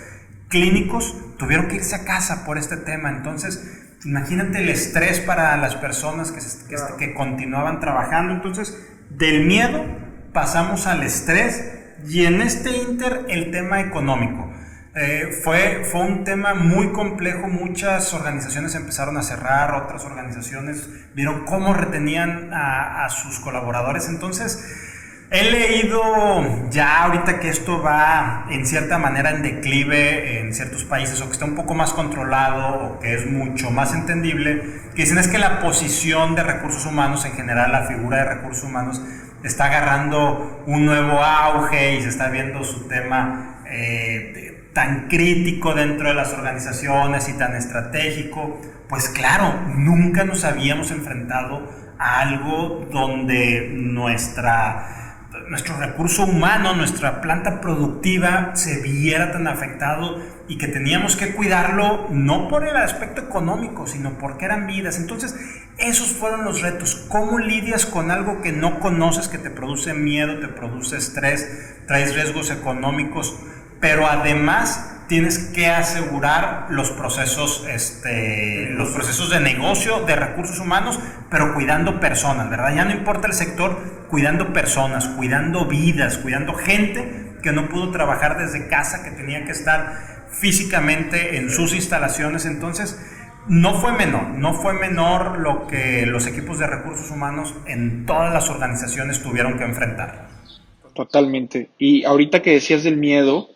clínicos 0.47 1.15
tuvieron 1.37 1.67
que 1.67 1.75
irse 1.75 1.95
a 1.95 2.05
casa 2.05 2.45
por 2.45 2.57
este 2.57 2.77
tema. 2.77 3.09
Entonces, 3.09 3.97
imagínate 4.05 4.59
el 4.59 4.69
estrés 4.69 5.19
para 5.19 5.55
las 5.57 5.75
personas 5.75 6.31
que, 6.31 6.39
que, 6.69 6.75
que 6.97 7.13
continuaban 7.13 7.81
trabajando. 7.81 8.33
Entonces, 8.33 8.77
del 9.09 9.45
miedo 9.45 9.85
pasamos 10.33 10.87
al 10.87 11.03
estrés 11.03 11.82
y 12.07 12.25
en 12.25 12.41
este 12.41 12.77
inter 12.77 13.25
el 13.29 13.51
tema 13.51 13.81
económico. 13.81 14.49
Eh, 14.95 15.39
fue, 15.43 15.83
fue 15.91 16.01
un 16.01 16.23
tema 16.23 16.53
muy 16.53 16.91
complejo, 16.91 17.47
muchas 17.47 18.13
organizaciones 18.13 18.75
empezaron 18.75 19.17
a 19.17 19.23
cerrar, 19.23 19.73
otras 19.73 20.05
organizaciones 20.05 20.87
vieron 21.15 21.45
cómo 21.45 21.73
retenían 21.73 22.51
a, 22.53 23.09
sus 23.09 23.39
colaboradores. 23.39 24.07
Entonces, 24.07 24.63
he 25.31 25.49
leído 25.49 25.99
ya 26.69 27.05
ahorita 27.05 27.39
que 27.39 27.49
esto 27.49 27.81
va 27.81 28.45
en 28.51 28.67
cierta 28.67 28.99
manera 28.99 29.31
en 29.31 29.41
declive 29.41 30.41
en 30.41 30.53
ciertos 30.53 30.83
países 30.83 31.19
o 31.21 31.25
que 31.25 31.31
está 31.31 31.45
un 31.45 31.55
poco 31.55 31.73
más 31.73 31.91
controlado 31.91 32.75
o 32.75 32.99
que 32.99 33.15
es 33.15 33.25
mucho 33.25 33.71
más 33.71 33.95
entendible, 33.95 34.61
que 34.93 35.01
dicen 35.01 35.17
es 35.17 35.27
que 35.27 35.39
la 35.39 35.59
posición 35.59 36.35
de 36.35 36.43
recursos 36.43 36.85
humanos 36.85 37.25
en 37.25 37.31
general, 37.31 37.71
la 37.71 37.87
figura 37.87 38.17
de 38.17 38.25
recursos 38.25 38.63
humanos, 38.63 39.01
está 39.43 39.65
agarrando 39.65 40.63
un 40.65 40.85
nuevo 40.85 41.23
auge 41.23 41.95
y 41.95 42.01
se 42.01 42.09
está 42.09 42.29
viendo 42.29 42.63
su 42.63 42.87
tema 42.87 43.63
eh, 43.69 44.69
tan 44.73 45.07
crítico 45.07 45.73
dentro 45.73 46.07
de 46.07 46.13
las 46.13 46.33
organizaciones 46.33 47.29
y 47.29 47.33
tan 47.33 47.55
estratégico, 47.55 48.59
pues 48.89 49.09
claro, 49.09 49.53
nunca 49.75 50.23
nos 50.23 50.43
habíamos 50.43 50.91
enfrentado 50.91 51.69
algo 51.99 52.87
donde 52.91 53.71
nuestra 53.73 55.02
nuestro 55.49 55.77
recurso 55.77 56.23
humano, 56.23 56.75
nuestra 56.75 57.21
planta 57.21 57.61
productiva 57.61 58.55
se 58.55 58.81
viera 58.81 59.31
tan 59.31 59.47
afectado 59.47 60.19
y 60.47 60.57
que 60.57 60.67
teníamos 60.67 61.15
que 61.15 61.33
cuidarlo 61.33 62.07
no 62.11 62.47
por 62.47 62.67
el 62.67 62.75
aspecto 62.75 63.21
económico, 63.21 63.87
sino 63.87 64.17
porque 64.17 64.45
eran 64.45 64.67
vidas. 64.67 64.97
Entonces, 64.97 65.35
esos 65.77 66.07
fueron 66.07 66.45
los 66.45 66.61
retos. 66.61 67.05
¿Cómo 67.09 67.39
lidias 67.39 67.85
con 67.85 68.11
algo 68.11 68.41
que 68.41 68.51
no 68.51 68.79
conoces, 68.79 69.27
que 69.27 69.37
te 69.37 69.49
produce 69.49 69.93
miedo, 69.93 70.39
te 70.39 70.47
produce 70.47 70.97
estrés, 70.97 71.83
traes 71.87 72.13
riesgos 72.15 72.51
económicos, 72.51 73.39
pero 73.79 74.07
además 74.07 74.92
tienes 75.07 75.37
que 75.37 75.67
asegurar 75.67 76.67
los 76.69 76.91
procesos, 76.91 77.65
este, 77.69 78.69
los 78.71 78.89
procesos 78.89 79.29
de 79.29 79.39
negocio, 79.39 80.01
de 80.01 80.15
recursos 80.15 80.59
humanos, 80.59 80.99
pero 81.29 81.53
cuidando 81.53 81.99
personas, 81.99 82.49
¿verdad? 82.49 82.75
Ya 82.75 82.85
no 82.85 82.91
importa 82.91 83.27
el 83.27 83.33
sector, 83.33 83.77
cuidando 84.09 84.53
personas, 84.53 85.07
cuidando 85.09 85.65
vidas, 85.65 86.17
cuidando 86.17 86.53
gente 86.53 87.33
que 87.41 87.51
no 87.51 87.67
pudo 87.69 87.91
trabajar 87.91 88.37
desde 88.37 88.67
casa, 88.67 89.03
que 89.03 89.11
tenía 89.11 89.45
que 89.45 89.51
estar 89.51 90.27
físicamente 90.29 91.37
en 91.37 91.49
sus 91.49 91.73
instalaciones. 91.73 92.45
Entonces, 92.45 92.99
no 93.47 93.75
fue 93.75 93.91
menor, 93.91 94.29
no 94.29 94.53
fue 94.53 94.73
menor 94.73 95.39
lo 95.39 95.67
que 95.67 96.05
los 96.05 96.27
equipos 96.27 96.59
de 96.59 96.67
recursos 96.67 97.11
humanos 97.11 97.53
en 97.67 98.05
todas 98.05 98.33
las 98.33 98.49
organizaciones 98.49 99.21
tuvieron 99.21 99.57
que 99.57 99.65
enfrentar. 99.65 100.27
Totalmente. 100.93 101.69
Y 101.77 102.03
ahorita 102.05 102.41
que 102.41 102.51
decías 102.51 102.83
del 102.83 102.97
miedo, 102.97 103.49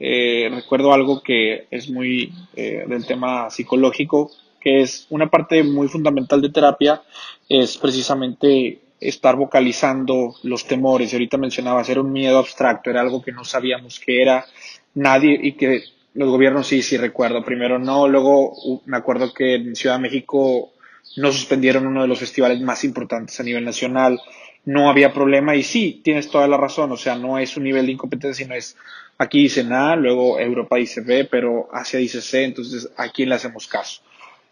eh, 0.00 0.48
recuerdo 0.52 0.92
algo 0.92 1.22
que 1.22 1.66
es 1.70 1.90
muy 1.90 2.32
eh, 2.54 2.84
del 2.86 3.06
tema 3.06 3.50
psicológico, 3.50 4.30
que 4.60 4.82
es 4.82 5.06
una 5.10 5.28
parte 5.28 5.62
muy 5.62 5.88
fundamental 5.88 6.40
de 6.40 6.50
terapia, 6.50 7.02
es 7.48 7.76
precisamente 7.76 8.80
estar 9.00 9.36
vocalizando 9.36 10.34
los 10.42 10.66
temores. 10.66 11.12
Y 11.12 11.16
ahorita 11.16 11.36
mencionaba, 11.36 11.82
era 11.88 12.00
un 12.00 12.12
miedo 12.12 12.38
abstracto, 12.38 12.90
era 12.90 13.00
algo 13.00 13.22
que 13.22 13.32
no 13.32 13.44
sabíamos 13.44 14.00
que 14.00 14.22
era 14.22 14.44
nadie 14.94 15.38
y 15.40 15.52
que 15.52 15.82
los 16.14 16.28
gobiernos 16.28 16.66
sí, 16.66 16.82
sí 16.82 16.96
recuerdo. 16.96 17.44
Primero 17.44 17.78
no, 17.78 18.08
luego 18.08 18.54
me 18.86 18.96
acuerdo 18.96 19.32
que 19.32 19.54
en 19.54 19.76
Ciudad 19.76 19.96
de 19.96 20.02
México 20.02 20.72
no 21.16 21.32
suspendieron 21.32 21.86
uno 21.86 22.02
de 22.02 22.08
los 22.08 22.18
festivales 22.18 22.60
más 22.60 22.84
importantes 22.84 23.38
a 23.40 23.44
nivel 23.44 23.64
nacional 23.64 24.20
no 24.64 24.90
había 24.90 25.12
problema 25.12 25.56
y 25.56 25.62
sí, 25.62 26.00
tienes 26.04 26.30
toda 26.30 26.46
la 26.46 26.56
razón, 26.56 26.92
o 26.92 26.96
sea, 26.96 27.16
no 27.16 27.38
es 27.38 27.56
un 27.56 27.64
nivel 27.64 27.86
de 27.86 27.92
incompetencia, 27.92 28.44
sino 28.44 28.54
es 28.54 28.76
aquí 29.18 29.42
dice 29.42 29.66
A, 29.70 29.96
luego 29.96 30.38
Europa 30.38 30.76
dice 30.76 31.00
B, 31.00 31.24
pero 31.24 31.68
Asia 31.72 31.98
dice 31.98 32.22
C, 32.22 32.44
entonces 32.44 32.88
a 32.96 33.10
quién 33.10 33.28
le 33.28 33.34
hacemos 33.34 33.66
caso. 33.66 34.02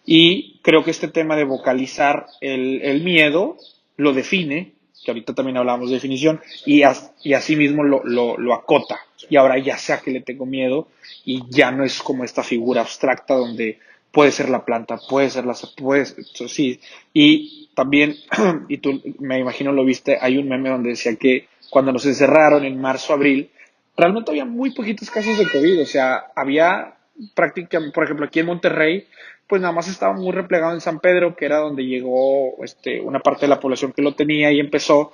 Y 0.05 0.59
creo 0.63 0.85
que 0.85 0.91
este 0.91 1.09
tema 1.09 1.37
de 1.37 1.45
vocalizar 1.45 2.27
el, 2.41 3.03
miedo 3.03 3.57
lo 3.97 4.13
define, 4.13 4.73
que 5.05 5.11
ahorita 5.11 5.35
también 5.35 5.57
hablamos 5.57 5.89
de 5.89 5.97
definición, 5.97 6.41
y, 6.65 6.83
y 7.23 7.33
así 7.35 7.57
mismo 7.57 7.83
lo, 7.83 8.03
lo, 8.05 8.55
acota. 8.55 8.99
Y 9.31 9.37
ahora 9.37 9.59
ya 9.59 9.79
sé 9.79 9.93
a 9.93 10.01
qué 10.01 10.11
le 10.11 10.21
tengo 10.21 10.47
miedo 10.47 10.89
y 11.25 11.43
ya 11.49 11.71
no 11.71 11.85
es 11.85 12.03
como 12.03 12.25
esta 12.25 12.43
figura 12.43 12.83
abstracta 12.83 13.35
donde 13.35 13.79
puede 14.13 14.31
ser 14.31 14.49
la 14.49 14.65
planta, 14.65 14.99
puede 15.09 15.31
ser 15.31 15.45
la, 15.45 15.55
puede, 15.77 16.07
sí, 16.07 16.81
y 17.13 17.66
también, 17.77 18.17
y 18.69 18.79
tú 18.79 19.03
me 19.21 19.39
imagino 19.39 19.71
lo 19.71 19.85
viste, 19.85 20.19
hay 20.19 20.39
un 20.39 20.49
meme 20.49 20.71
donde 20.71 20.91
decía 20.91 21.15
que 21.17 21.47
cuando 21.71 21.93
nos 21.93 22.07
encerraron 22.07 22.65
en 22.65 22.81
marzo, 22.81 23.13
abril, 23.13 23.51
realmente 23.95 24.31
había 24.31 24.47
muy 24.47 24.73
poquitos 24.75 25.11
casos 25.11 25.37
de 25.37 25.49
COVID, 25.49 25.83
o 25.83 25.87
sea, 25.87 26.25
había 26.35 26.95
prácticamente, 27.35 27.95
por 27.95 28.05
ejemplo, 28.05 28.25
aquí 28.25 28.41
en 28.41 28.47
Monterrey, 28.47 29.07
pues 29.47 29.61
nada 29.61 29.75
más 29.75 29.89
estaba 29.89 30.15
muy 30.15 30.33
replegado 30.33 30.73
en 30.73 30.81
San 30.81 31.01
Pedro, 31.01 31.37
que 31.37 31.45
era 31.45 31.59
donde 31.59 31.85
llegó 31.85 32.65
este, 32.65 32.99
una 33.01 33.21
parte 33.21 33.43
de 33.43 33.49
la 33.49 33.61
población 33.61 33.93
que 33.93 34.03
lo 34.03 34.15
tenía 34.15 34.51
y 34.51 34.59
empezó. 34.59 35.13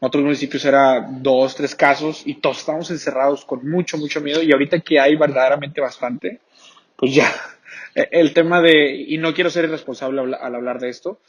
En 0.00 0.08
otros 0.08 0.24
municipios 0.24 0.64
era 0.64 1.00
dos, 1.08 1.54
tres 1.54 1.76
casos 1.76 2.22
y 2.26 2.34
todos 2.34 2.58
estábamos 2.58 2.90
encerrados 2.90 3.44
con 3.44 3.68
mucho, 3.68 3.96
mucho 3.98 4.20
miedo 4.20 4.42
y 4.42 4.52
ahorita 4.52 4.80
que 4.80 4.98
hay 4.98 5.14
verdaderamente 5.14 5.80
bastante, 5.80 6.40
pues 6.96 7.14
ya 7.14 7.32
el 7.94 8.34
tema 8.34 8.60
de, 8.60 8.96
y 8.96 9.16
no 9.18 9.32
quiero 9.32 9.48
ser 9.48 9.64
irresponsable 9.64 10.20
al 10.20 10.54
hablar 10.56 10.80
de 10.80 10.88
esto, 10.88 11.20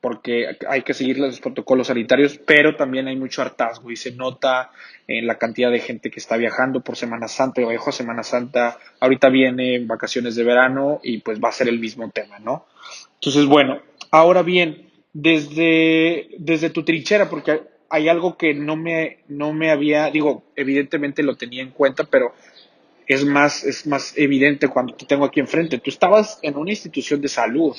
porque 0.00 0.56
hay 0.68 0.82
que 0.82 0.94
seguir 0.94 1.18
los 1.18 1.40
protocolos 1.40 1.88
sanitarios, 1.88 2.38
pero 2.46 2.76
también 2.76 3.08
hay 3.08 3.16
mucho 3.16 3.42
hartazgo 3.42 3.90
y 3.90 3.96
se 3.96 4.12
nota 4.12 4.70
en 5.08 5.26
la 5.26 5.38
cantidad 5.38 5.70
de 5.70 5.80
gente 5.80 6.10
que 6.10 6.20
está 6.20 6.36
viajando 6.36 6.80
por 6.80 6.96
Semana 6.96 7.28
Santa, 7.28 7.62
o 7.62 7.68
viajó 7.68 7.90
a 7.90 7.92
Semana 7.92 8.22
Santa, 8.22 8.78
ahorita 9.00 9.28
viene 9.28 9.78
vacaciones 9.84 10.36
de 10.36 10.44
verano 10.44 11.00
y 11.02 11.18
pues 11.18 11.40
va 11.42 11.48
a 11.48 11.52
ser 11.52 11.68
el 11.68 11.80
mismo 11.80 12.10
tema, 12.10 12.38
¿no? 12.38 12.66
Entonces, 13.14 13.46
bueno, 13.46 13.80
ahora 14.10 14.42
bien, 14.42 14.90
desde, 15.12 16.28
desde 16.38 16.70
tu 16.70 16.84
trinchera, 16.84 17.30
porque 17.30 17.62
hay 17.88 18.08
algo 18.08 18.36
que 18.36 18.54
no 18.54 18.76
me, 18.76 19.18
no 19.28 19.52
me 19.52 19.70
había, 19.70 20.10
digo, 20.10 20.44
evidentemente 20.56 21.22
lo 21.22 21.36
tenía 21.36 21.62
en 21.62 21.70
cuenta, 21.70 22.04
pero 22.04 22.34
es 23.06 23.24
más, 23.24 23.64
es 23.64 23.86
más 23.86 24.16
evidente 24.16 24.68
cuando 24.68 24.94
te 24.94 25.06
tengo 25.06 25.24
aquí 25.24 25.40
enfrente. 25.40 25.78
Tú 25.78 25.90
estabas 25.90 26.38
en 26.42 26.56
una 26.56 26.70
institución 26.70 27.20
de 27.20 27.28
salud, 27.28 27.76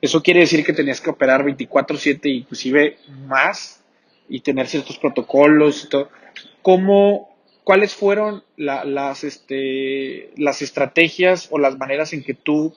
eso 0.00 0.22
quiere 0.22 0.40
decir 0.40 0.64
que 0.64 0.72
tenías 0.72 1.00
que 1.00 1.10
operar 1.10 1.44
24/7, 1.44 2.28
inclusive 2.28 2.98
más, 3.26 3.82
y 4.28 4.40
tener 4.40 4.66
ciertos 4.68 4.98
protocolos 4.98 5.84
y 5.84 5.88
todo. 5.88 6.08
¿Cómo, 6.62 7.36
¿Cuáles 7.64 7.94
fueron 7.94 8.44
las, 8.56 9.24
este, 9.24 10.30
las 10.36 10.62
estrategias 10.62 11.48
o 11.50 11.58
las 11.58 11.78
maneras 11.78 12.12
en 12.12 12.22
que 12.22 12.34
tú 12.34 12.74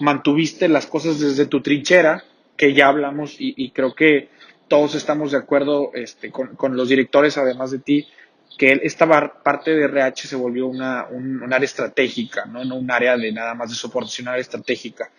mantuviste 0.00 0.68
las 0.68 0.86
cosas 0.86 1.20
desde 1.20 1.46
tu 1.46 1.60
trinchera, 1.60 2.24
que 2.56 2.72
ya 2.72 2.88
hablamos 2.88 3.36
y, 3.38 3.70
creo 3.70 3.94
que 3.94 4.28
todos 4.68 4.94
estamos 4.94 5.32
de 5.32 5.38
acuerdo 5.38 5.90
este, 5.94 6.30
con, 6.30 6.76
los 6.76 6.88
directores, 6.88 7.36
además 7.36 7.70
de 7.70 7.78
ti, 7.78 8.06
que 8.56 8.80
esta 8.82 9.08
parte 9.42 9.74
de 9.74 9.84
RH 9.84 10.28
se 10.28 10.36
volvió 10.36 10.66
una, 10.66 11.06
un, 11.10 11.52
área 11.52 11.64
estratégica, 11.64 12.44
¿no? 12.46 12.64
no 12.64 12.76
un 12.76 12.90
área 12.90 13.16
de 13.16 13.32
nada 13.32 13.54
más 13.54 13.70
de 13.70 13.76
soporte, 13.76 14.10
sino 14.10 14.26
una 14.26 14.32
área 14.32 14.42
estratégica. 14.42 15.10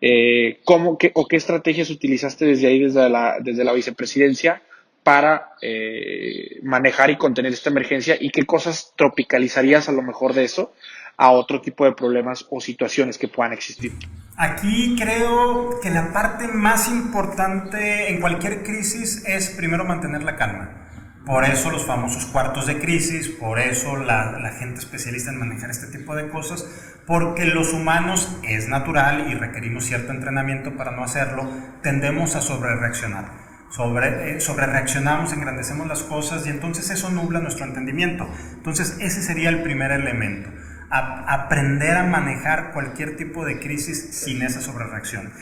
Eh, 0.00 0.60
¿cómo, 0.64 0.98
qué, 0.98 1.10
o 1.14 1.26
qué 1.26 1.36
estrategias 1.36 1.90
utilizaste 1.90 2.44
desde 2.44 2.66
ahí, 2.66 2.82
desde 2.82 3.08
la, 3.08 3.36
desde 3.40 3.64
la 3.64 3.72
vicepresidencia, 3.72 4.62
para 5.02 5.52
eh, 5.62 6.58
manejar 6.62 7.10
y 7.10 7.16
contener 7.16 7.52
esta 7.52 7.70
emergencia 7.70 8.16
y 8.18 8.30
qué 8.30 8.44
cosas 8.44 8.92
tropicalizarías 8.96 9.88
a 9.88 9.92
lo 9.92 10.02
mejor 10.02 10.34
de 10.34 10.42
eso 10.42 10.72
a 11.16 11.30
otro 11.30 11.60
tipo 11.60 11.84
de 11.84 11.92
problemas 11.92 12.44
o 12.50 12.60
situaciones 12.60 13.16
que 13.16 13.28
puedan 13.28 13.52
existir? 13.52 13.92
Aquí 14.36 14.96
creo 14.98 15.80
que 15.80 15.90
la 15.90 16.12
parte 16.12 16.48
más 16.48 16.88
importante 16.88 18.10
en 18.10 18.20
cualquier 18.20 18.64
crisis 18.64 19.24
es 19.26 19.50
primero 19.50 19.84
mantener 19.84 20.24
la 20.24 20.36
calma. 20.36 20.85
Por 21.26 21.44
eso 21.44 21.72
los 21.72 21.84
famosos 21.84 22.26
cuartos 22.26 22.68
de 22.68 22.78
crisis, 22.78 23.28
por 23.28 23.58
eso 23.58 23.96
la, 23.96 24.52
gente 24.60 24.78
especialista 24.78 25.32
en 25.32 25.40
manejar 25.40 25.70
este 25.70 25.88
tipo 25.88 26.14
de 26.14 26.28
cosas, 26.28 26.64
porque 27.04 27.46
los 27.46 27.72
humanos 27.72 28.38
es 28.44 28.68
natural 28.68 29.26
y 29.28 29.34
requerimos 29.34 29.84
cierto 29.86 30.12
entrenamiento 30.12 30.76
para 30.76 30.92
no 30.92 31.02
hacerlo, 31.02 31.50
tendemos 31.82 32.36
a 32.36 32.42
sobrereaccionar. 32.42 33.44
Sobre, 33.70 34.36
eh, 34.36 34.38
engrandecemos 34.40 35.88
las 35.88 36.04
cosas 36.04 36.46
y 36.46 36.50
entonces 36.50 36.90
eso 36.90 37.10
nubla 37.10 37.40
nuestro 37.40 37.66
entendimiento. 37.66 38.28
Entonces 38.54 38.96
ese 39.00 39.20
sería 39.20 39.48
el 39.48 39.64
primer 39.64 39.90
elemento, 39.90 40.48
aprender 40.90 41.96
a 41.96 42.04
manejar 42.04 42.70
cualquier 42.72 43.16
tipo 43.16 43.44
de 43.44 43.58
crisis 43.58 44.10
sin 44.12 44.42
esa 44.42 44.60
sobrereacción. 44.60 45.32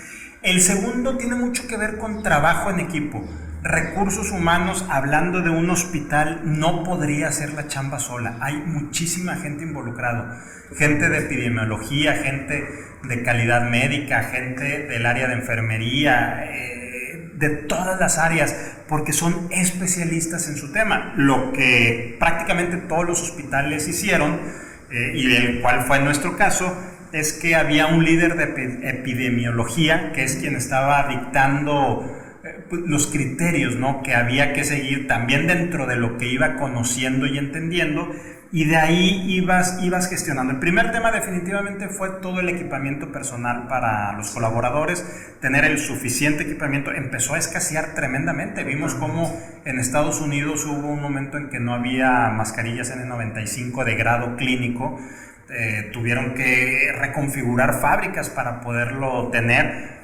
El 0.40 0.62
segundo 0.62 1.18
tiene 1.18 1.34
mucho 1.34 1.66
que 1.68 1.76
ver 1.76 1.98
con 1.98 2.22
trabajo 2.22 2.70
en 2.70 2.80
equipo 2.80 3.28
recursos 3.64 4.30
humanos, 4.30 4.84
hablando 4.90 5.40
de 5.40 5.48
un 5.48 5.70
hospital, 5.70 6.42
no 6.44 6.84
podría 6.84 7.28
hacer 7.28 7.54
la 7.54 7.66
chamba 7.66 7.98
sola. 7.98 8.36
Hay 8.40 8.56
muchísima 8.56 9.36
gente 9.36 9.64
involucrada. 9.64 10.44
Gente 10.76 11.08
de 11.08 11.18
epidemiología, 11.18 12.12
gente 12.12 12.68
de 13.04 13.22
calidad 13.22 13.68
médica, 13.70 14.24
gente 14.24 14.86
del 14.86 15.06
área 15.06 15.28
de 15.28 15.34
enfermería, 15.34 16.44
eh, 16.44 17.32
de 17.36 17.48
todas 17.48 17.98
las 17.98 18.18
áreas, 18.18 18.54
porque 18.86 19.14
son 19.14 19.48
especialistas 19.50 20.46
en 20.48 20.56
su 20.56 20.70
tema. 20.70 21.14
Lo 21.16 21.52
que 21.52 22.16
prácticamente 22.20 22.76
todos 22.76 23.06
los 23.06 23.22
hospitales 23.22 23.88
hicieron, 23.88 24.40
eh, 24.90 25.12
y 25.14 25.34
el 25.36 25.62
cual 25.62 25.84
fue 25.86 26.00
nuestro 26.00 26.36
caso, 26.36 26.76
es 27.12 27.32
que 27.32 27.54
había 27.54 27.86
un 27.86 28.04
líder 28.04 28.36
de 28.36 28.90
epidemiología, 28.90 30.12
que 30.12 30.24
es 30.24 30.36
quien 30.36 30.54
estaba 30.54 31.08
dictando 31.08 32.23
los 32.70 33.06
criterios 33.06 33.76
¿no? 33.76 34.02
que 34.02 34.14
había 34.14 34.52
que 34.52 34.64
seguir 34.64 35.06
también 35.06 35.46
dentro 35.46 35.86
de 35.86 35.96
lo 35.96 36.18
que 36.18 36.26
iba 36.26 36.56
conociendo 36.56 37.26
y 37.26 37.38
entendiendo 37.38 38.10
y 38.54 38.66
de 38.66 38.76
ahí 38.76 39.24
ibas, 39.26 39.80
ibas 39.82 40.08
gestionando. 40.08 40.52
El 40.52 40.60
primer 40.60 40.92
tema 40.92 41.10
definitivamente 41.10 41.88
fue 41.88 42.08
todo 42.22 42.38
el 42.38 42.48
equipamiento 42.48 43.10
personal 43.10 43.66
para 43.66 44.12
los 44.12 44.30
colaboradores, 44.30 45.04
tener 45.40 45.64
el 45.64 45.80
suficiente 45.80 46.44
equipamiento. 46.44 46.92
Empezó 46.92 47.34
a 47.34 47.38
escasear 47.38 47.94
tremendamente. 47.96 48.62
Vimos 48.62 48.94
cómo 48.94 49.36
en 49.64 49.80
Estados 49.80 50.20
Unidos 50.20 50.64
hubo 50.66 50.86
un 50.86 51.02
momento 51.02 51.36
en 51.36 51.48
que 51.48 51.58
no 51.58 51.74
había 51.74 52.30
mascarillas 52.30 52.96
N95 52.96 53.82
de 53.82 53.96
grado 53.96 54.36
clínico. 54.36 55.00
Eh, 55.50 55.90
tuvieron 55.92 56.34
que 56.34 56.92
reconfigurar 56.96 57.80
fábricas 57.80 58.30
para 58.30 58.60
poderlo 58.60 59.30
tener 59.32 60.03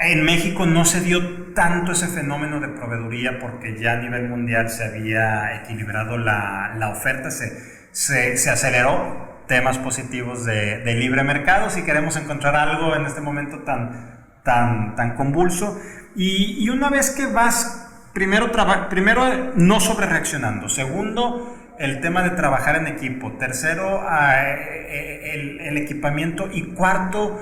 en 0.00 0.24
México 0.24 0.66
no 0.66 0.84
se 0.84 1.00
dio 1.00 1.52
tanto 1.54 1.92
ese 1.92 2.08
fenómeno 2.08 2.60
de 2.60 2.68
proveeduría 2.68 3.38
porque 3.38 3.78
ya 3.78 3.92
a 3.92 3.96
nivel 3.96 4.28
mundial 4.28 4.68
se 4.68 4.84
había 4.84 5.62
equilibrado 5.62 6.18
la, 6.18 6.74
la 6.78 6.90
oferta, 6.90 7.30
se, 7.30 7.52
se, 7.92 8.36
se, 8.36 8.50
aceleró 8.50 9.42
temas 9.46 9.78
positivos 9.78 10.44
de, 10.44 10.78
de, 10.78 10.94
libre 10.94 11.22
mercado 11.22 11.70
si 11.70 11.82
queremos 11.82 12.16
encontrar 12.16 12.56
algo 12.56 12.94
en 12.94 13.06
este 13.06 13.20
momento 13.20 13.60
tan, 13.60 14.26
tan, 14.42 14.96
tan 14.96 15.14
convulso. 15.14 15.80
Y, 16.14 16.64
y 16.64 16.68
una 16.68 16.90
vez 16.90 17.10
que 17.10 17.26
vas, 17.26 18.10
primero, 18.12 18.50
primero 18.90 19.52
no 19.54 19.80
sobre 19.80 20.06
reaccionando, 20.06 20.68
segundo 20.68 21.56
el 21.78 22.00
tema 22.00 22.22
de 22.22 22.30
trabajar 22.30 22.76
en 22.76 22.86
equipo, 22.86 23.32
tercero 23.32 24.02
eh, 24.10 25.32
el, 25.34 25.60
el 25.60 25.76
equipamiento 25.76 26.48
y 26.50 26.74
cuarto 26.74 27.38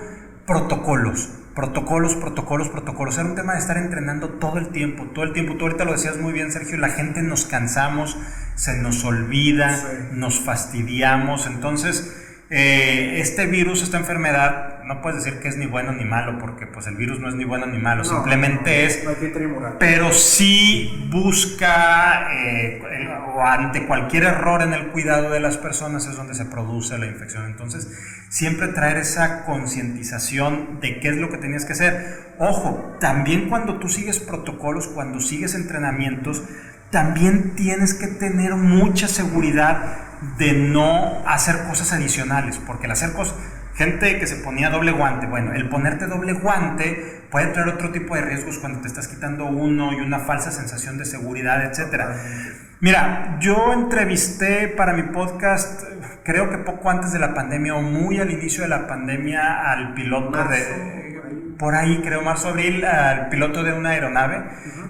protocolos 0.46 1.43
protocolos, 1.54 2.14
protocolos, 2.16 2.68
protocolos. 2.68 3.16
Era 3.18 3.28
un 3.28 3.34
tema 3.34 3.52
de 3.54 3.60
estar 3.60 3.76
entrenando 3.76 4.28
todo 4.28 4.58
el 4.58 4.68
tiempo, 4.68 5.04
todo 5.14 5.24
el 5.24 5.32
tiempo. 5.32 5.56
Tú 5.56 5.64
ahorita 5.66 5.84
lo 5.84 5.92
decías 5.92 6.18
muy 6.18 6.32
bien, 6.32 6.50
Sergio, 6.50 6.76
la 6.78 6.88
gente 6.88 7.22
nos 7.22 7.46
cansamos, 7.46 8.16
se 8.54 8.76
nos 8.78 9.04
olvida, 9.04 9.80
nos 10.12 10.40
fastidiamos. 10.40 11.46
Entonces, 11.46 12.23
eh, 12.50 13.20
este 13.20 13.46
virus, 13.46 13.82
esta 13.82 13.96
enfermedad, 13.96 14.82
no 14.84 15.00
puedes 15.00 15.24
decir 15.24 15.40
que 15.40 15.48
es 15.48 15.56
ni 15.56 15.66
bueno 15.66 15.92
ni 15.92 16.04
malo, 16.04 16.38
porque 16.38 16.66
pues 16.66 16.86
el 16.86 16.94
virus 16.94 17.18
no 17.18 17.28
es 17.28 17.34
ni 17.34 17.44
bueno 17.44 17.66
ni 17.66 17.78
malo, 17.78 18.04
simplemente 18.04 18.84
es... 18.84 19.02
pero 19.78 20.12
sí 20.12 21.08
busca, 21.10 22.28
eh, 22.34 22.82
o 23.34 23.40
ante 23.40 23.86
cualquier 23.86 24.24
error 24.24 24.62
en 24.62 24.74
el 24.74 24.88
cuidado 24.88 25.30
de 25.30 25.40
las 25.40 25.56
personas 25.56 26.06
es 26.06 26.16
donde 26.16 26.34
se 26.34 26.44
produce 26.44 26.98
la 26.98 27.06
infección. 27.06 27.46
Entonces, 27.46 27.88
siempre 28.28 28.68
traer 28.68 28.98
esa 28.98 29.44
concientización 29.46 30.80
de 30.80 31.00
qué 31.00 31.08
es 31.08 31.16
lo 31.16 31.30
que 31.30 31.38
tenías 31.38 31.64
que 31.64 31.72
hacer. 31.72 32.34
Ojo, 32.38 32.96
también 33.00 33.48
cuando 33.48 33.78
tú 33.78 33.88
sigues 33.88 34.18
protocolos, 34.20 34.88
cuando 34.88 35.20
sigues 35.20 35.54
entrenamientos, 35.54 36.42
también 36.90 37.56
tienes 37.56 37.94
que 37.94 38.06
tener 38.06 38.54
mucha 38.54 39.08
seguridad 39.08 40.03
de 40.38 40.52
no 40.52 41.22
hacer 41.26 41.64
cosas 41.68 41.92
adicionales, 41.92 42.60
porque 42.66 42.86
el 42.86 42.92
hacer 42.92 43.12
cosas, 43.12 43.36
gente 43.74 44.18
que 44.18 44.26
se 44.26 44.36
ponía 44.36 44.70
doble 44.70 44.92
guante, 44.92 45.26
bueno, 45.26 45.52
el 45.52 45.68
ponerte 45.68 46.06
doble 46.06 46.32
guante 46.32 47.22
puede 47.30 47.46
traer 47.48 47.68
otro 47.68 47.90
tipo 47.90 48.14
de 48.14 48.22
riesgos 48.22 48.58
cuando 48.58 48.80
te 48.80 48.88
estás 48.88 49.08
quitando 49.08 49.46
uno 49.46 49.92
y 49.92 50.00
una 50.00 50.20
falsa 50.20 50.50
sensación 50.50 50.98
de 50.98 51.04
seguridad, 51.04 51.64
etcétera. 51.64 52.16
Mira, 52.80 53.38
yo 53.40 53.72
entrevisté 53.72 54.68
para 54.68 54.92
mi 54.92 55.04
podcast, 55.04 55.82
creo 56.22 56.50
que 56.50 56.58
poco 56.58 56.90
antes 56.90 57.12
de 57.12 57.18
la 57.18 57.34
pandemia 57.34 57.74
o 57.74 57.82
muy 57.82 58.20
al 58.20 58.30
inicio 58.30 58.62
de 58.62 58.68
la 58.68 58.86
pandemia, 58.86 59.70
al 59.70 59.94
piloto 59.94 60.44
de 60.44 61.20
por 61.58 61.74
ahí, 61.74 62.00
creo, 62.02 62.22
marzo, 62.22 62.48
abril, 62.48 62.84
al 62.84 63.28
piloto 63.28 63.62
de 63.62 63.72
una 63.72 63.90
aeronave. 63.90 64.44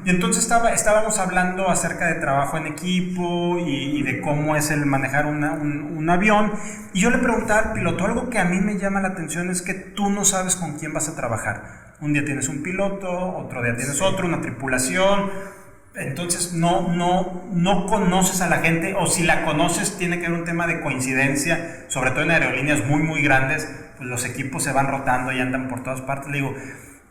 Y 0.04 0.10
entonces 0.10 0.42
estaba, 0.42 0.72
estábamos 0.72 1.18
hablando 1.18 1.68
acerca 1.68 2.06
de 2.06 2.14
trabajo 2.14 2.56
en 2.56 2.66
equipo 2.66 3.58
y, 3.58 4.02
de 4.02 4.20
cómo 4.20 4.56
es 4.56 4.70
el 4.70 4.86
manejar 4.86 5.26
un, 5.26 5.44
un, 5.44 6.10
avión. 6.10 6.52
Y 6.92 7.00
yo 7.00 7.10
le 7.10 7.18
preguntaba 7.18 7.60
al 7.60 7.72
piloto, 7.72 8.04
algo 8.04 8.30
que 8.30 8.38
a 8.38 8.44
mí 8.44 8.60
me 8.60 8.78
llama 8.78 9.00
la 9.00 9.08
atención 9.08 9.50
es 9.50 9.62
que 9.62 9.74
tú 9.74 10.10
no 10.10 10.24
sabes 10.24 10.56
con 10.56 10.78
quién 10.78 10.92
vas 10.92 11.08
a 11.08 11.16
trabajar. 11.16 11.94
Un 12.00 12.12
día 12.12 12.24
tienes 12.24 12.48
un 12.48 12.62
piloto, 12.62 13.08
otro 13.10 13.62
día 13.62 13.76
tienes 13.76 14.00
otro, 14.02 14.26
una 14.26 14.40
tripulación. 14.40 15.30
Entonces 15.94 16.52
no, 16.52 16.88
no, 16.88 17.44
no 17.52 17.86
conoces 17.86 18.40
a 18.40 18.48
la 18.48 18.58
gente 18.58 18.94
o 18.98 19.06
si 19.06 19.22
la 19.22 19.44
conoces 19.44 19.96
tiene 19.96 20.18
que 20.18 20.26
haber 20.26 20.40
un 20.40 20.44
tema 20.44 20.66
de 20.66 20.80
coincidencia, 20.80 21.84
sobre 21.86 22.10
todo 22.10 22.22
en 22.22 22.32
aerolíneas 22.32 22.84
muy, 22.84 23.02
muy 23.02 23.22
grandes 23.22 23.68
los 24.00 24.24
equipos 24.24 24.64
se 24.64 24.72
van 24.72 24.88
rotando 24.88 25.32
y 25.32 25.40
andan 25.40 25.68
por 25.68 25.82
todas 25.82 26.00
partes. 26.00 26.30
Le 26.30 26.38
digo, 26.38 26.54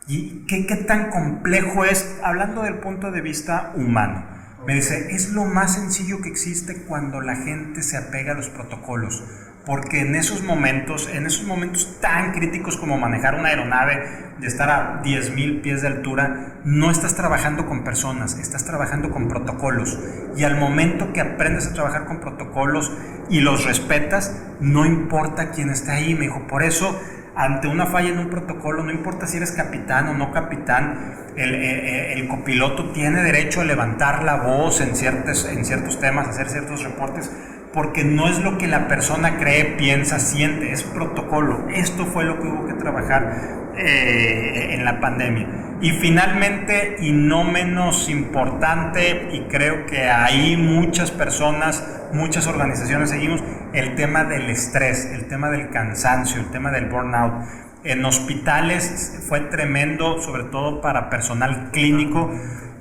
¿y 0.06 0.46
qué, 0.46 0.66
qué 0.66 0.76
tan 0.76 1.10
complejo 1.10 1.84
es? 1.84 2.18
Hablando 2.22 2.62
del 2.62 2.74
punto 2.74 3.10
de 3.10 3.20
vista 3.20 3.72
humano. 3.74 4.24
Me 4.66 4.74
dice, 4.74 5.14
es 5.14 5.30
lo 5.30 5.44
más 5.44 5.74
sencillo 5.74 6.22
que 6.22 6.30
existe 6.30 6.84
cuando 6.84 7.20
la 7.20 7.36
gente 7.36 7.82
se 7.82 7.98
apega 7.98 8.32
a 8.32 8.34
los 8.34 8.48
protocolos 8.48 9.22
porque 9.66 10.00
en 10.00 10.14
esos 10.14 10.42
momentos, 10.42 11.08
en 11.12 11.26
esos 11.26 11.44
momentos 11.44 11.98
tan 12.00 12.32
críticos 12.32 12.76
como 12.76 12.98
manejar 12.98 13.34
una 13.34 13.48
aeronave 13.48 14.02
de 14.38 14.46
estar 14.46 14.68
a 14.68 15.02
10.000 15.02 15.62
pies 15.62 15.82
de 15.82 15.88
altura, 15.88 16.58
no 16.64 16.90
estás 16.90 17.14
trabajando 17.14 17.66
con 17.66 17.84
personas, 17.84 18.38
estás 18.38 18.64
trabajando 18.64 19.10
con 19.10 19.28
protocolos. 19.28 19.98
Y 20.36 20.44
al 20.44 20.56
momento 20.56 21.12
que 21.12 21.20
aprendes 21.20 21.66
a 21.66 21.72
trabajar 21.72 22.04
con 22.04 22.20
protocolos 22.20 22.92
y 23.30 23.40
los 23.40 23.64
respetas, 23.64 24.42
no 24.60 24.84
importa 24.84 25.50
quién 25.50 25.70
está 25.70 25.92
ahí, 25.92 26.14
me 26.14 26.22
dijo, 26.22 26.46
por 26.46 26.62
eso 26.62 27.00
ante 27.36 27.66
una 27.66 27.86
falla 27.86 28.10
en 28.10 28.18
un 28.18 28.30
protocolo, 28.30 28.84
no 28.84 28.92
importa 28.92 29.26
si 29.26 29.38
eres 29.38 29.52
capitán 29.52 30.08
o 30.08 30.14
no 30.14 30.30
capitán, 30.30 31.32
el, 31.36 31.54
eh, 31.54 31.58
eh, 31.62 32.12
el, 32.12 32.28
copiloto 32.28 32.92
tiene 32.92 33.22
derecho 33.22 33.60
a 33.60 33.64
levantar 33.64 34.22
la 34.22 34.36
voz 34.36 34.80
en 34.80 34.94
ciertos, 34.94 35.44
en 35.46 35.64
ciertos 35.64 35.98
temas, 35.98 36.28
hacer 36.28 36.48
ciertos 36.48 36.84
reportes, 36.84 37.32
porque 37.74 38.04
no 38.04 38.28
es 38.28 38.38
lo 38.38 38.56
que 38.56 38.68
la 38.68 38.86
persona 38.86 39.36
cree, 39.36 39.64
piensa, 39.76 40.20
siente, 40.20 40.70
es 40.70 40.84
protocolo. 40.84 41.66
Esto 41.74 42.06
fue 42.06 42.24
lo 42.24 42.40
que 42.40 42.46
hubo 42.46 42.66
que 42.66 42.74
trabajar 42.74 43.72
eh, 43.76 44.68
en 44.70 44.84
la 44.84 45.00
pandemia. 45.00 45.48
Y 45.80 45.90
finalmente, 45.90 46.96
y 47.00 47.10
no 47.10 47.42
menos 47.42 48.08
importante, 48.08 49.28
y 49.32 49.40
creo 49.48 49.86
que 49.86 50.08
ahí 50.08 50.56
muchas 50.56 51.10
personas, 51.10 51.84
muchas 52.12 52.46
organizaciones 52.46 53.10
seguimos, 53.10 53.42
el 53.72 53.96
tema 53.96 54.22
del 54.22 54.48
estrés, 54.50 55.06
el 55.12 55.26
tema 55.26 55.50
del 55.50 55.70
cansancio, 55.70 56.40
el 56.40 56.50
tema 56.50 56.70
del 56.70 56.86
burnout. 56.86 57.44
En 57.82 58.04
hospitales 58.04 59.20
fue 59.28 59.40
tremendo, 59.40 60.22
sobre 60.22 60.44
todo 60.44 60.80
para 60.80 61.10
personal 61.10 61.70
clínico, 61.72 62.32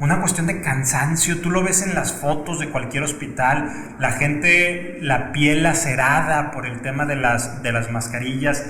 una 0.04 0.20
cuestión 0.20 0.48
de 0.48 0.60
cansancio. 0.60 1.40
Tú 1.40 1.50
lo 1.50 1.64
ves 1.64 1.82
en 1.82 1.96
las 1.96 2.12
fotos 2.12 2.60
de 2.60 2.70
cualquier 2.70 3.04
hospital, 3.04 3.96
la 4.00 4.12
gente, 4.12 4.98
la 5.02 5.32
piel 5.32 5.64
lacerada 5.64 6.52
por 6.52 6.66
el 6.66 6.82
tema 6.82 7.06
de 7.06 7.16
las, 7.16 7.64
de 7.64 7.72
las 7.72 7.90
mascarillas, 7.90 8.66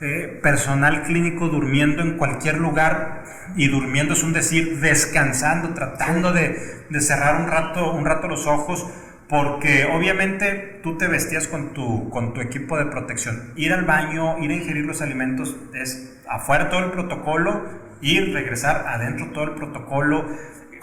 eh, 0.00 0.38
personal 0.42 1.02
clínico 1.02 1.48
durmiendo 1.48 2.02
en 2.02 2.16
cualquier 2.16 2.58
lugar 2.58 3.24
y 3.56 3.66
durmiendo 3.66 4.14
es 4.14 4.22
un 4.22 4.32
decir, 4.32 4.78
descansando, 4.78 5.70
tratando 5.70 6.32
de, 6.32 6.84
de 6.88 7.00
cerrar 7.00 7.40
un 7.40 7.48
rato, 7.48 7.92
un 7.92 8.04
rato 8.04 8.28
los 8.28 8.46
ojos. 8.46 8.86
Porque 9.28 9.86
obviamente 9.86 10.78
tú 10.84 10.96
te 10.98 11.08
vestías 11.08 11.48
con 11.48 11.74
tu, 11.74 12.10
con 12.10 12.32
tu 12.32 12.40
equipo 12.40 12.78
de 12.78 12.86
protección. 12.86 13.52
Ir 13.56 13.72
al 13.72 13.84
baño, 13.84 14.38
ir 14.38 14.52
a 14.52 14.54
ingerir 14.54 14.84
los 14.86 15.02
alimentos 15.02 15.56
es 15.74 16.16
afuera 16.28 16.70
todo 16.70 16.84
el 16.84 16.92
protocolo, 16.92 17.64
ir, 18.00 18.32
regresar 18.32 18.84
adentro 18.86 19.32
todo 19.32 19.42
el 19.42 19.54
protocolo 19.56 20.26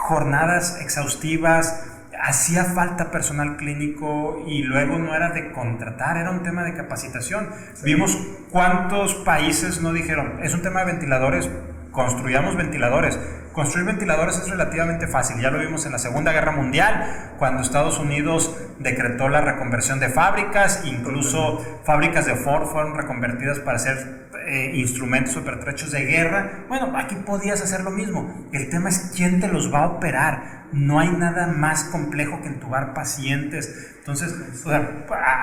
jornadas 0.03 0.79
exhaustivas, 0.81 1.85
hacía 2.21 2.65
falta 2.65 3.09
personal 3.09 3.55
clínico 3.55 4.43
y 4.45 4.63
luego 4.63 4.99
no 4.99 5.15
era 5.15 5.29
de 5.29 5.51
contratar, 5.53 6.17
era 6.17 6.31
un 6.31 6.43
tema 6.43 6.63
de 6.63 6.73
capacitación. 6.73 7.49
Vimos 7.83 8.17
cuántos 8.51 9.15
países 9.15 9.81
no 9.81 9.93
dijeron, 9.93 10.39
es 10.43 10.53
un 10.53 10.61
tema 10.61 10.81
de 10.81 10.87
ventiladores, 10.87 11.49
construyamos 11.91 12.57
ventiladores. 12.57 13.17
Construir 13.53 13.85
ventiladores 13.85 14.39
es 14.39 14.49
relativamente 14.49 15.07
fácil, 15.07 15.39
ya 15.39 15.51
lo 15.51 15.59
vimos 15.59 15.85
en 15.85 15.91
la 15.91 15.99
Segunda 15.99 16.31
Guerra 16.31 16.51
Mundial, 16.51 17.35
cuando 17.37 17.61
Estados 17.61 17.99
Unidos 17.99 18.53
decretó 18.79 19.29
la 19.29 19.41
reconversión 19.41 19.99
de 19.99 20.09
fábricas, 20.09 20.83
incluso 20.85 21.63
fábricas 21.85 22.25
de 22.25 22.35
Ford 22.35 22.65
fueron 22.65 22.95
reconvertidas 22.95 23.59
para 23.59 23.77
hacer 23.77 24.22
eh, 24.47 24.71
instrumentos 24.75 25.35
o 25.37 25.43
pertrechos 25.43 25.91
de 25.91 26.05
guerra. 26.05 26.65
Bueno, 26.67 26.93
aquí 26.95 27.15
podías 27.15 27.61
hacer 27.61 27.81
lo 27.81 27.91
mismo. 27.91 28.47
El 28.51 28.69
tema 28.69 28.89
es 28.89 29.11
quién 29.15 29.39
te 29.39 29.47
los 29.47 29.73
va 29.73 29.83
a 29.83 29.87
operar. 29.87 30.63
No 30.71 30.99
hay 30.99 31.09
nada 31.09 31.47
más 31.47 31.83
complejo 31.85 32.41
que 32.41 32.47
entubar 32.47 32.93
pacientes. 32.93 33.93
Entonces, 33.99 34.33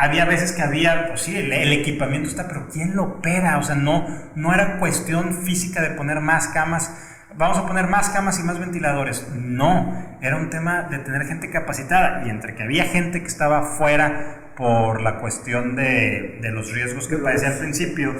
había 0.01 0.25
veces 0.25 0.53
que 0.53 0.63
había, 0.63 1.09
pues 1.09 1.23
sí, 1.23 1.37
el, 1.37 1.73
equipamiento 1.73 2.29
está, 2.29 2.49
pero 2.49 2.69
¿quién 2.69 2.97
lo 2.97 3.05
opera? 3.05 3.59
O 3.59 3.63
sea, 3.63 3.77
no, 3.77 4.07
no 4.35 4.53
era 4.53 4.79
cuestión 4.79 5.33
física 5.35 5.81
de 5.81 5.91
poner 5.91 6.21
más 6.21 6.49
camas 6.49 6.91
vamos 7.37 7.59
a 7.59 7.67
poner 7.67 7.87
más 7.87 8.11
camas 8.11 8.39
y 8.39 8.43
más 8.43 8.59
ventiladores. 8.59 9.27
No, 9.35 10.19
era 10.21 10.37
un 10.37 10.51
tema 10.51 10.83
de 10.91 10.99
tener 10.99 11.27
gente 11.27 11.51
capacitada 11.51 12.27
y 12.27 12.31
entre 12.31 12.55
que 12.55 12.63
había 12.63 12.85
gente 12.85 13.21
que 13.21 13.29
estaba 13.29 13.63
fuera 13.63 14.53
por 14.57 15.01
la 15.01 15.19
cuestión 15.19 15.75
de, 15.75 16.39
de 16.43 16.51
los 16.51 16.73
riesgos 16.73 17.09
que 17.09 17.17
padecía 17.17 17.49
al 17.49 17.59
principio, 17.59 18.15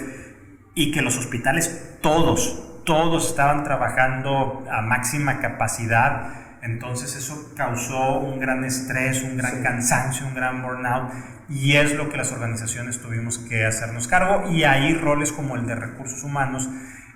y 0.75 0.93
que 0.93 1.03
los 1.03 1.19
hospitales 1.19 1.99
todos, 2.01 2.83
todos 2.85 3.29
estaban 3.29 3.65
trabajando 3.65 4.65
a 4.71 4.83
máxima 4.83 5.41
capacidad. 5.41 6.35
Entonces 6.63 7.17
eso 7.17 7.53
causó 7.57 8.19
un 8.19 8.39
gran 8.39 8.65
estrés, 8.65 9.23
un 9.23 9.37
gran 9.37 9.63
cansancio, 9.63 10.27
un 10.27 10.35
gran 10.35 10.63
burnout 10.63 11.13
y 11.49 11.77
es 11.77 11.95
lo 11.95 12.09
que 12.11 12.17
las 12.17 12.33
organizaciones 12.33 13.01
tuvimos 13.01 13.39
que 13.39 13.65
hacernos 13.65 14.07
cargo 14.07 14.51
y 14.51 14.65
ahí 14.65 14.95
roles 14.95 15.33
como 15.33 15.57
el 15.57 15.67
de 15.67 15.75
recursos 15.75 16.23
humanos 16.23 16.69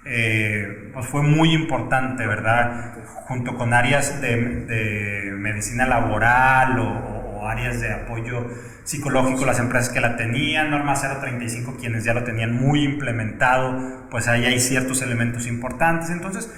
eh, 0.06 0.90
pues 0.92 1.06
fue 1.06 1.22
muy 1.22 1.52
importante, 1.54 2.26
¿verdad? 2.26 2.94
Junto 3.26 3.56
con 3.56 3.72
áreas 3.72 4.20
de, 4.20 4.36
de 4.66 5.32
medicina 5.32 5.86
laboral 5.86 6.78
o, 6.78 7.23
áreas 7.48 7.80
de 7.80 7.92
apoyo 7.92 8.46
psicológico, 8.84 9.44
las 9.44 9.58
empresas 9.58 9.90
que 9.90 10.00
la 10.00 10.16
tenían, 10.16 10.70
Norma 10.70 10.94
035 10.94 11.76
quienes 11.78 12.04
ya 12.04 12.14
lo 12.14 12.24
tenían 12.24 12.52
muy 12.54 12.84
implementado, 12.84 14.06
pues 14.10 14.28
ahí 14.28 14.44
hay 14.44 14.60
ciertos 14.60 15.02
elementos 15.02 15.46
importantes. 15.46 16.10
Entonces, 16.10 16.48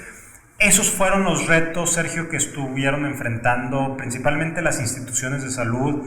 Esos 0.58 0.90
fueron 0.90 1.24
los 1.24 1.46
retos, 1.48 1.92
Sergio, 1.92 2.30
que 2.30 2.38
estuvieron 2.38 3.04
enfrentando 3.04 3.94
principalmente 3.98 4.62
las 4.62 4.80
instituciones 4.80 5.42
de 5.42 5.50
salud. 5.50 6.02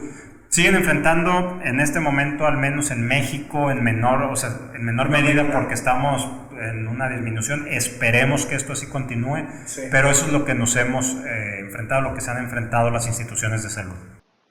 Siguen 0.48 0.74
enfrentando 0.74 1.60
en 1.62 1.78
este 1.78 2.00
momento, 2.00 2.48
al 2.48 2.56
menos 2.56 2.90
en 2.90 3.06
México, 3.06 3.70
en 3.70 3.84
menor, 3.84 4.24
o 4.24 4.34
sea, 4.34 4.50
en 4.74 4.84
menor 4.84 5.08
medida 5.08 5.44
porque 5.52 5.74
estamos 5.74 6.28
en 6.60 6.88
una 6.88 7.08
disminución. 7.08 7.68
Esperemos 7.68 8.46
que 8.46 8.56
esto 8.56 8.72
así 8.72 8.86
continúe, 8.86 9.46
pero 9.92 10.10
eso 10.10 10.26
es 10.26 10.32
lo 10.32 10.44
que 10.44 10.54
nos 10.54 10.74
hemos 10.74 11.16
eh, 11.24 11.60
enfrentado, 11.60 12.00
lo 12.02 12.14
que 12.14 12.20
se 12.20 12.32
han 12.32 12.38
enfrentado 12.38 12.90
las 12.90 13.06
instituciones 13.06 13.62
de 13.62 13.70
salud. 13.70 13.94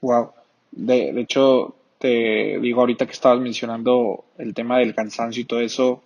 Wow. 0.00 0.32
De, 0.72 1.12
de 1.12 1.20
hecho, 1.20 1.74
te 1.98 2.58
digo 2.60 2.80
ahorita 2.80 3.06
que 3.06 3.12
estabas 3.12 3.40
mencionando 3.40 4.24
el 4.38 4.54
tema 4.54 4.78
del 4.78 4.94
cansancio 4.94 5.42
y 5.42 5.44
todo 5.44 5.60
eso, 5.60 6.02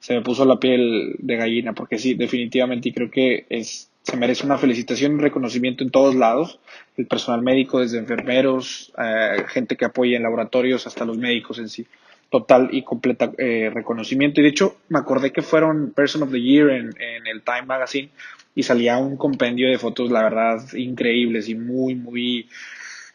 se 0.00 0.14
me 0.14 0.22
puso 0.22 0.44
la 0.44 0.58
piel 0.58 1.16
de 1.18 1.36
gallina, 1.36 1.72
porque 1.72 1.98
sí, 1.98 2.14
definitivamente, 2.14 2.90
y 2.90 2.92
creo 2.92 3.10
que 3.10 3.46
es, 3.48 3.90
se 4.02 4.16
merece 4.16 4.44
una 4.44 4.58
felicitación 4.58 5.16
y 5.16 5.22
reconocimiento 5.22 5.82
en 5.82 5.90
todos 5.90 6.14
lados, 6.14 6.60
el 6.96 7.06
personal 7.06 7.42
médico, 7.42 7.80
desde 7.80 7.98
enfermeros, 7.98 8.92
eh, 8.98 9.44
gente 9.48 9.76
que 9.76 9.86
apoya 9.86 10.16
en 10.16 10.22
laboratorios, 10.22 10.86
hasta 10.86 11.04
los 11.04 11.16
médicos 11.16 11.58
en 11.58 11.68
sí. 11.68 11.86
Total 12.30 12.68
y 12.72 12.82
completa 12.82 13.32
eh, 13.38 13.70
reconocimiento. 13.72 14.40
Y 14.40 14.44
de 14.44 14.50
hecho, 14.50 14.76
me 14.90 14.98
acordé 14.98 15.32
que 15.32 15.40
fueron 15.40 15.92
Person 15.92 16.22
of 16.22 16.30
the 16.30 16.40
Year 16.40 16.68
en, 16.68 16.88
en 17.00 17.26
el 17.26 17.40
Time 17.40 17.62
Magazine 17.62 18.10
y 18.54 18.64
salía 18.64 18.98
un 18.98 19.16
compendio 19.16 19.70
de 19.70 19.78
fotos, 19.78 20.10
la 20.10 20.24
verdad, 20.24 20.60
increíbles 20.74 21.48
y 21.48 21.54
muy, 21.54 21.94
muy 21.94 22.46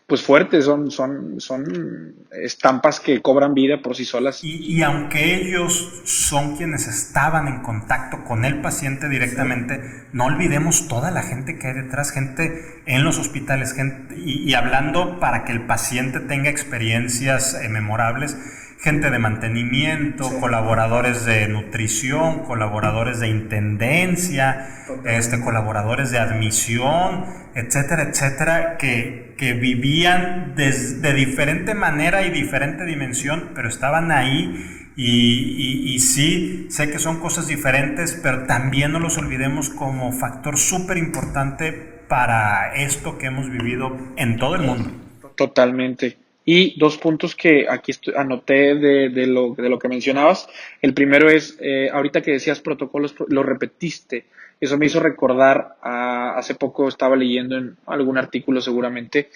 pues 0.08 0.22
fuertes, 0.22 0.66
son, 0.66 0.92
son, 0.92 1.40
son 1.40 2.16
estampas 2.32 3.00
que 3.00 3.22
cobran 3.22 3.54
vida 3.54 3.82
por 3.82 3.96
sí 3.96 4.06
solas. 4.06 4.44
Y, 4.44 4.82
aunque 4.84 5.36
ellos 5.36 6.02
son 6.04 6.58
quienes 6.58 6.88
estaban 6.88 7.48
en 7.48 7.62
contacto 7.62 8.24
con 8.26 8.44
el 8.46 8.62
paciente 8.62 9.08
directamente, 9.08 9.82
no 10.12 10.26
olvidemos 10.26 10.88
toda 10.88 11.10
la 11.10 11.24
gente 11.24 11.58
que 11.58 11.68
hay 11.68 11.74
detrás, 11.74 12.12
gente 12.12 12.82
en 12.86 13.04
los 13.04 13.18
hospitales, 13.18 13.74
gente, 13.74 14.16
y, 14.18 14.54
hablando 14.54 15.20
para 15.20 15.46
que 15.46 15.54
el 15.54 15.66
paciente 15.66 16.20
tenga 16.20 16.50
experiencias 16.50 17.54
eh, 17.54 17.70
memorables 17.70 18.38
gente 18.84 19.10
de 19.10 19.18
mantenimiento, 19.18 20.30
colaboradores 20.42 21.26
de 21.26 21.48
nutrición, 21.48 22.40
colaboradores 22.44 23.22
de 23.22 23.30
intendencia, 23.30 24.68
este, 25.06 25.40
colaboradores 25.40 26.12
de 26.12 26.20
admisión, 26.20 27.26
etcétera, 27.56 28.04
etcétera, 28.04 28.78
que, 28.78 29.36
que 29.38 29.54
vivían 29.54 30.54
de 30.56 31.14
diferente 31.14 31.74
manera 31.76 32.26
y 32.26 32.30
diferente 32.30 32.84
dimensión, 32.84 33.52
pero 33.56 33.70
estaban 33.70 34.12
ahí 34.12 34.82
y, 34.98 35.96
y, 35.96 36.00
sí, 36.00 36.68
sé 36.70 36.92
que 36.92 37.00
son 37.00 37.20
cosas 37.20 37.48
diferentes, 37.48 38.20
pero 38.22 38.46
también 38.46 38.92
no 38.92 39.00
los 39.00 39.18
olvidemos 39.18 39.70
como 39.70 40.12
factor 40.12 40.58
súper 40.58 40.98
importante 40.98 41.72
para 42.08 42.76
esto 42.76 43.18
que 43.18 43.28
hemos 43.28 43.50
vivido 43.50 43.98
en 44.18 44.38
todo 44.38 44.56
el 44.56 44.62
mundo. 44.62 44.92
Totalmente. 45.36 46.18
Y 46.46 46.78
dos 46.78 46.98
puntos 46.98 47.36
que 47.36 47.68
aquí 47.70 47.94
anoté 48.16 48.76
de, 48.76 49.28
lo, 49.28 49.56
de 49.56 49.70
lo 49.70 49.80
que 49.80 49.88
mencionabas. 49.88 50.48
El 50.82 50.94
primero 50.94 51.30
es, 51.30 51.58
eh, 51.62 51.90
ahorita 51.92 52.22
que 52.22 52.32
decías 52.32 52.60
protocolos, 52.60 53.16
lo 53.28 53.44
repetiste. 53.44 54.26
Eso 54.60 54.78
me 54.78 54.86
hizo 54.86 55.00
recordar, 55.00 55.76
a, 55.82 56.38
hace 56.38 56.56
poco 56.56 56.88
estaba 56.88 57.16
leyendo 57.16 57.58
en 57.58 57.78
algún 57.86 58.18
artículo 58.18 58.62
seguramente, 58.62 59.30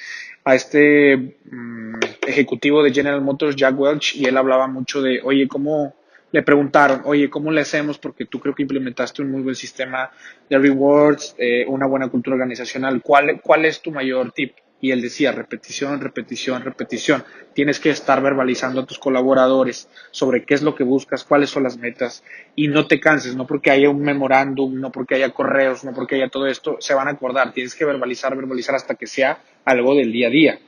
a 0.44 0.56
este 0.56 1.18
mm, 1.50 1.96
ejecutivo 2.28 2.84
de 2.84 2.94
General 2.94 3.22
Motors, 3.22 3.56
Jack 3.56 3.80
Welch, 3.80 4.16
y 4.16 4.26
él 4.26 4.38
hablaba 4.38 4.68
mucho 4.68 5.02
de, 5.02 5.20
oye, 5.24 5.48
¿cómo, 5.48 5.94
le 6.32 6.44
preguntaron, 6.44 7.02
oye, 7.06 7.30
¿cómo 7.30 7.52
le 7.52 7.62
hacemos? 7.62 7.98
Porque 7.98 8.26
tú 8.26 8.40
creo 8.40 8.54
que 8.54 8.64
implementaste 8.64 9.22
un 9.22 9.32
muy 9.32 9.42
buen 9.42 9.56
sistema 9.56 10.12
de 10.50 10.58
rewards, 10.58 11.36
eh, 11.38 11.66
una 11.68 11.88
buena 11.88 12.10
cultura 12.10 12.36
organizacional. 12.36 13.02
¿Cuál, 13.02 13.42
¿Cuál 13.42 13.66
es 13.66 13.82
tu 13.82 13.92
mayor 13.92 14.32
tip? 14.32 14.54
Y 14.80 14.92
él 14.92 15.02
decía, 15.02 15.32
repetición, 15.32 16.00
repetición, 16.00 16.64
repetición. 16.64 17.24
Tienes 17.54 17.80
que 17.80 17.90
estar 17.90 18.22
verbalizando 18.22 18.82
a 18.82 18.86
tus 18.86 19.00
colaboradores 19.00 19.90
sobre 20.12 20.46
qué 20.46 20.54
es 20.54 20.62
lo 20.62 20.76
que 20.76 20.84
buscas, 20.84 21.24
cuáles 21.24 21.50
son 21.50 21.64
las 21.64 21.78
metas 21.78 22.24
y 22.56 22.68
no 22.68 22.86
te 22.86 23.00
canses, 23.00 23.36
no 23.36 23.48
porque 23.48 23.72
haya 23.72 23.90
un 23.90 24.02
memorándum, 24.02 24.80
no 24.80 24.92
porque 24.92 25.16
haya 25.16 25.32
correos, 25.32 25.84
no 25.84 25.94
porque 25.94 26.16
haya 26.16 26.30
todo 26.30 26.46
esto, 26.46 26.78
se 26.80 26.94
van 26.94 27.08
a 27.08 27.12
acordar. 27.12 27.54
Tienes 27.54 27.74
que 27.74 27.86
verbalizar, 27.86 28.36
verbalizar 28.36 28.76
hasta 28.76 28.96
que 28.96 29.08
sea 29.08 29.42
algo 29.66 29.96
del 29.96 30.12
día 30.12 30.28
a 30.28 30.32
día. 30.32 30.60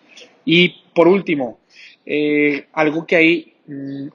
Y 0.43 0.83
por 0.95 1.07
último, 1.07 1.59
eh, 2.05 2.65
algo 2.73 3.05
que 3.05 3.15
hay, 3.15 3.53
mm, 3.67 4.07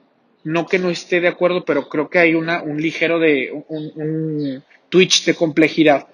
no 0.43 0.65
que 0.65 0.77
no 0.77 0.89
esté 0.89 1.21
de 1.21 1.29
acuerdo, 1.29 1.63
pero 1.63 1.87
creo 1.87 2.09
que 2.09 2.19
hay 2.19 2.35
una, 2.35 2.61
un 2.61 2.81
ligero 2.81 3.19
de, 3.19 3.51
un, 3.69 3.91
un 3.95 4.63
twitch 4.89 5.25
de 5.25 5.35
complejidad 5.35 6.07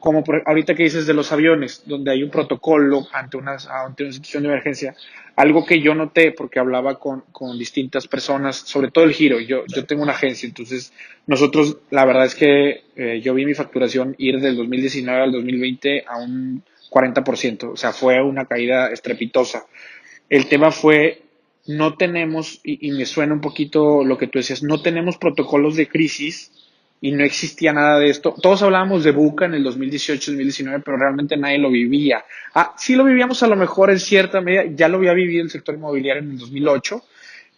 como 0.00 0.24
ahorita 0.44 0.74
que 0.74 0.84
dices 0.84 1.06
de 1.06 1.14
los 1.14 1.32
aviones, 1.32 1.82
donde 1.86 2.10
hay 2.10 2.22
un 2.22 2.30
protocolo 2.30 3.06
ante 3.12 3.36
una, 3.36 3.56
ante 3.84 4.04
una 4.04 4.12
situación 4.12 4.42
de 4.42 4.50
emergencia, 4.50 4.94
algo 5.36 5.64
que 5.66 5.80
yo 5.80 5.94
noté 5.94 6.32
porque 6.32 6.58
hablaba 6.58 6.98
con, 6.98 7.22
con 7.32 7.58
distintas 7.58 8.06
personas, 8.06 8.56
sobre 8.56 8.90
todo 8.90 9.04
el 9.04 9.12
giro, 9.12 9.40
yo, 9.40 9.64
yo 9.66 9.84
tengo 9.84 10.02
una 10.02 10.12
agencia, 10.12 10.46
entonces 10.46 10.92
nosotros, 11.26 11.78
la 11.90 12.04
verdad 12.04 12.24
es 12.24 12.34
que 12.34 12.84
eh, 12.96 13.20
yo 13.22 13.34
vi 13.34 13.44
mi 13.44 13.54
facturación 13.54 14.14
ir 14.18 14.40
del 14.40 14.56
2019 14.56 15.22
al 15.22 15.32
2020 15.32 16.04
a 16.06 16.18
un 16.18 16.62
40%, 16.90 17.72
o 17.72 17.76
sea, 17.76 17.92
fue 17.92 18.22
una 18.22 18.46
caída 18.46 18.90
estrepitosa. 18.90 19.66
El 20.28 20.48
tema 20.48 20.70
fue, 20.70 21.22
no 21.66 21.96
tenemos, 21.96 22.60
y, 22.64 22.88
y 22.88 22.92
me 22.92 23.06
suena 23.06 23.34
un 23.34 23.40
poquito 23.40 24.04
lo 24.04 24.16
que 24.18 24.28
tú 24.28 24.38
decías, 24.38 24.62
no 24.62 24.82
tenemos 24.82 25.18
protocolos 25.18 25.76
de 25.76 25.88
crisis 25.88 26.50
y 27.00 27.12
no 27.12 27.24
existía 27.24 27.72
nada 27.72 27.98
de 27.98 28.08
esto. 28.08 28.34
Todos 28.40 28.62
hablábamos 28.62 29.04
de 29.04 29.12
Buca 29.12 29.44
en 29.44 29.54
el 29.54 29.64
2018-2019, 29.64 30.82
pero 30.84 30.96
realmente 30.96 31.36
nadie 31.36 31.58
lo 31.58 31.70
vivía. 31.70 32.24
Ah, 32.54 32.74
sí 32.78 32.96
lo 32.96 33.04
vivíamos 33.04 33.42
a 33.42 33.48
lo 33.48 33.56
mejor 33.56 33.90
en 33.90 34.00
cierta 34.00 34.40
medida, 34.40 34.64
ya 34.74 34.88
lo 34.88 34.98
había 34.98 35.12
vivido 35.12 35.42
el 35.42 35.50
sector 35.50 35.74
inmobiliario 35.74 36.22
en 36.22 36.30
el 36.32 36.38
2008, 36.38 37.02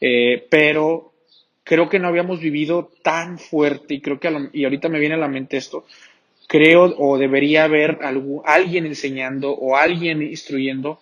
eh, 0.01 0.47
pero 0.51 1.13
creo 1.63 1.89
que 1.89 1.99
no 1.99 2.09
habíamos 2.09 2.41
vivido 2.41 2.91
tan 3.03 3.39
fuerte 3.39 3.95
y 3.95 4.01
creo 4.01 4.19
que, 4.19 4.49
y 4.53 4.65
ahorita 4.65 4.89
me 4.89 4.99
viene 4.99 5.15
a 5.15 5.19
la 5.19 5.29
mente 5.29 5.57
esto, 5.57 5.85
creo 6.47 6.95
o 6.97 7.19
debería 7.19 7.65
haber 7.65 7.99
alguien 8.45 8.87
enseñando 8.87 9.53
o 9.53 9.77
alguien 9.77 10.23
instruyendo 10.23 10.99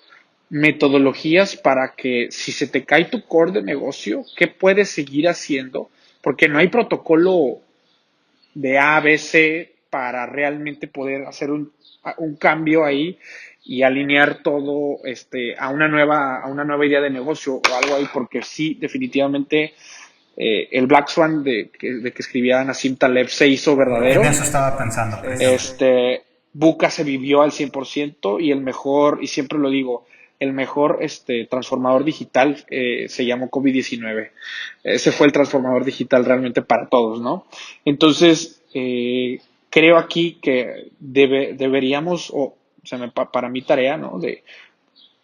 metodologías 0.48 1.56
para 1.56 1.94
que 1.96 2.28
si 2.30 2.52
se 2.52 2.66
te 2.66 2.84
cae 2.84 3.06
tu 3.06 3.22
core 3.22 3.52
de 3.52 3.62
negocio, 3.62 4.24
¿qué 4.36 4.48
puedes 4.48 4.90
seguir 4.90 5.28
haciendo? 5.28 5.88
Porque 6.20 6.48
no 6.48 6.58
hay 6.58 6.68
protocolo 6.68 7.60
de 8.56 8.78
A, 8.78 9.00
B, 9.00 9.18
C 9.18 9.74
para 9.90 10.26
realmente 10.26 10.88
poder 10.88 11.26
hacer 11.26 11.50
un, 11.50 11.72
un 12.18 12.36
cambio 12.36 12.84
ahí 12.84 13.18
y 13.64 13.82
alinear 13.82 14.42
todo 14.42 14.98
este, 15.04 15.56
a, 15.58 15.68
una 15.68 15.88
nueva, 15.88 16.40
a 16.40 16.48
una 16.48 16.64
nueva 16.64 16.86
idea 16.86 17.00
de 17.00 17.10
negocio 17.10 17.56
o 17.56 17.74
algo 17.82 17.96
ahí, 17.96 18.08
porque 18.12 18.42
sí, 18.42 18.78
definitivamente 18.80 19.74
eh, 20.36 20.68
el 20.72 20.86
Black 20.86 21.08
Swan 21.08 21.44
de, 21.44 21.70
de, 21.80 22.12
que 22.12 22.22
escribía 22.22 22.64
Nassim 22.64 22.96
Taleb 22.96 23.28
se 23.28 23.46
hizo 23.46 23.76
verdadero. 23.76 24.22
En 24.22 24.28
eso 24.28 24.44
estaba 24.44 24.76
pensando. 24.78 25.18
Este, 25.38 26.22
Buca 26.52 26.88
se 26.88 27.04
vivió 27.04 27.42
al 27.42 27.50
100% 27.50 28.40
y 28.40 28.52
el 28.52 28.62
mejor, 28.62 29.18
y 29.20 29.26
siempre 29.26 29.58
lo 29.58 29.68
digo, 29.68 30.06
el 30.38 30.52
mejor 30.52 30.98
este, 31.00 31.46
transformador 31.46 32.04
digital 32.04 32.64
eh, 32.70 33.06
se 33.08 33.24
llamó 33.24 33.50
COVID-19. 33.50 34.30
Ese 34.84 35.12
fue 35.12 35.26
el 35.26 35.32
transformador 35.32 35.84
digital 35.84 36.24
realmente 36.24 36.62
para 36.62 36.88
todos, 36.88 37.20
¿no? 37.20 37.46
Entonces, 37.84 38.62
eh, 38.74 39.40
creo 39.70 39.96
aquí 39.96 40.38
que 40.40 40.90
debe, 40.98 41.54
deberíamos, 41.54 42.30
o 42.32 42.56
para 43.32 43.48
mi 43.48 43.62
tarea, 43.62 43.96
¿no? 43.96 44.18
De 44.18 44.44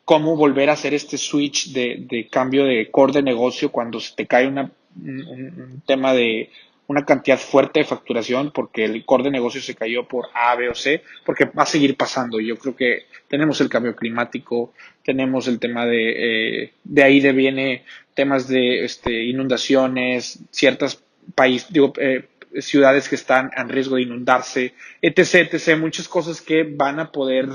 cómo 0.04 0.36
volver 0.36 0.70
a 0.70 0.72
hacer 0.72 0.94
este 0.94 1.16
switch 1.16 1.72
de, 1.72 2.04
de 2.08 2.28
cambio 2.28 2.64
de 2.64 2.90
core 2.90 3.12
de 3.12 3.22
negocio 3.22 3.70
cuando 3.70 4.00
se 4.00 4.14
te 4.16 4.26
cae 4.26 4.48
un 4.48 5.82
tema 5.86 6.12
de 6.12 6.50
una 6.86 7.04
cantidad 7.04 7.38
fuerte 7.38 7.80
de 7.80 7.86
facturación 7.86 8.50
porque 8.52 8.84
el 8.84 9.04
core 9.04 9.24
de 9.24 9.30
negocio 9.30 9.60
se 9.60 9.74
cayó 9.74 10.06
por 10.06 10.28
A, 10.34 10.54
B 10.56 10.68
o 10.68 10.74
C, 10.74 11.02
porque 11.24 11.46
va 11.46 11.62
a 11.62 11.66
seguir 11.66 11.96
pasando. 11.96 12.40
Yo 12.40 12.56
creo 12.56 12.76
que 12.76 13.06
tenemos 13.28 13.60
el 13.60 13.68
cambio 13.68 13.96
climático, 13.96 14.72
tenemos 15.04 15.48
el 15.48 15.58
tema 15.58 15.86
de, 15.86 16.64
eh, 16.64 16.72
de 16.84 17.02
ahí 17.02 17.20
de 17.20 17.32
viene 17.32 17.84
temas 18.14 18.48
de 18.48 18.84
este, 18.84 19.24
inundaciones, 19.24 20.40
ciertas 20.50 21.02
países, 21.34 21.72
digo, 21.72 21.92
eh, 21.98 22.28
ciudades 22.60 23.08
que 23.08 23.14
están 23.14 23.50
en 23.56 23.68
riesgo 23.68 23.96
de 23.96 24.02
inundarse, 24.02 24.74
etc, 25.00 25.52
etc, 25.52 25.78
muchas 25.78 26.08
cosas 26.08 26.42
que 26.42 26.64
van 26.64 27.00
a 27.00 27.10
poder, 27.10 27.48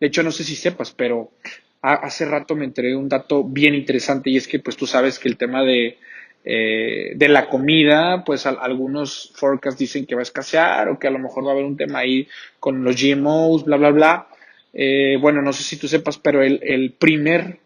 de 0.00 0.06
hecho 0.06 0.22
no 0.22 0.32
sé 0.32 0.44
si 0.44 0.56
sepas, 0.56 0.92
pero 0.92 1.30
hace 1.82 2.24
rato 2.24 2.54
me 2.54 2.64
enteré 2.64 2.90
de 2.90 2.96
un 2.96 3.08
dato 3.08 3.42
bien 3.42 3.74
interesante 3.74 4.30
y 4.30 4.36
es 4.36 4.46
que 4.46 4.60
pues 4.60 4.76
tú 4.76 4.86
sabes 4.86 5.18
que 5.18 5.28
el 5.28 5.36
tema 5.36 5.62
de 5.64 5.98
eh, 6.44 7.12
de 7.14 7.28
la 7.28 7.48
comida, 7.48 8.24
pues 8.24 8.46
algunos 8.46 9.32
forecasts 9.34 9.78
dicen 9.78 10.06
que 10.06 10.14
va 10.14 10.22
a 10.22 10.22
escasear 10.22 10.88
o 10.88 10.98
que 10.98 11.06
a 11.06 11.10
lo 11.10 11.18
mejor 11.18 11.44
va 11.44 11.50
a 11.50 11.52
haber 11.52 11.64
un 11.64 11.76
tema 11.76 12.00
ahí 12.00 12.26
con 12.58 12.82
los 12.82 13.00
GMOs, 13.00 13.64
bla, 13.64 13.76
bla, 13.76 13.90
bla. 13.90 14.26
Eh, 14.72 15.18
bueno, 15.20 15.42
no 15.42 15.52
sé 15.52 15.62
si 15.62 15.76
tú 15.76 15.86
sepas, 15.86 16.18
pero 16.18 16.42
el, 16.42 16.58
el 16.62 16.92
primer 16.92 17.60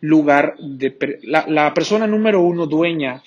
lugar 0.00 0.56
de 0.58 1.20
la, 1.22 1.72
persona 1.74 2.06
número 2.06 2.40
uno 2.40 2.66
dueña 2.66 3.22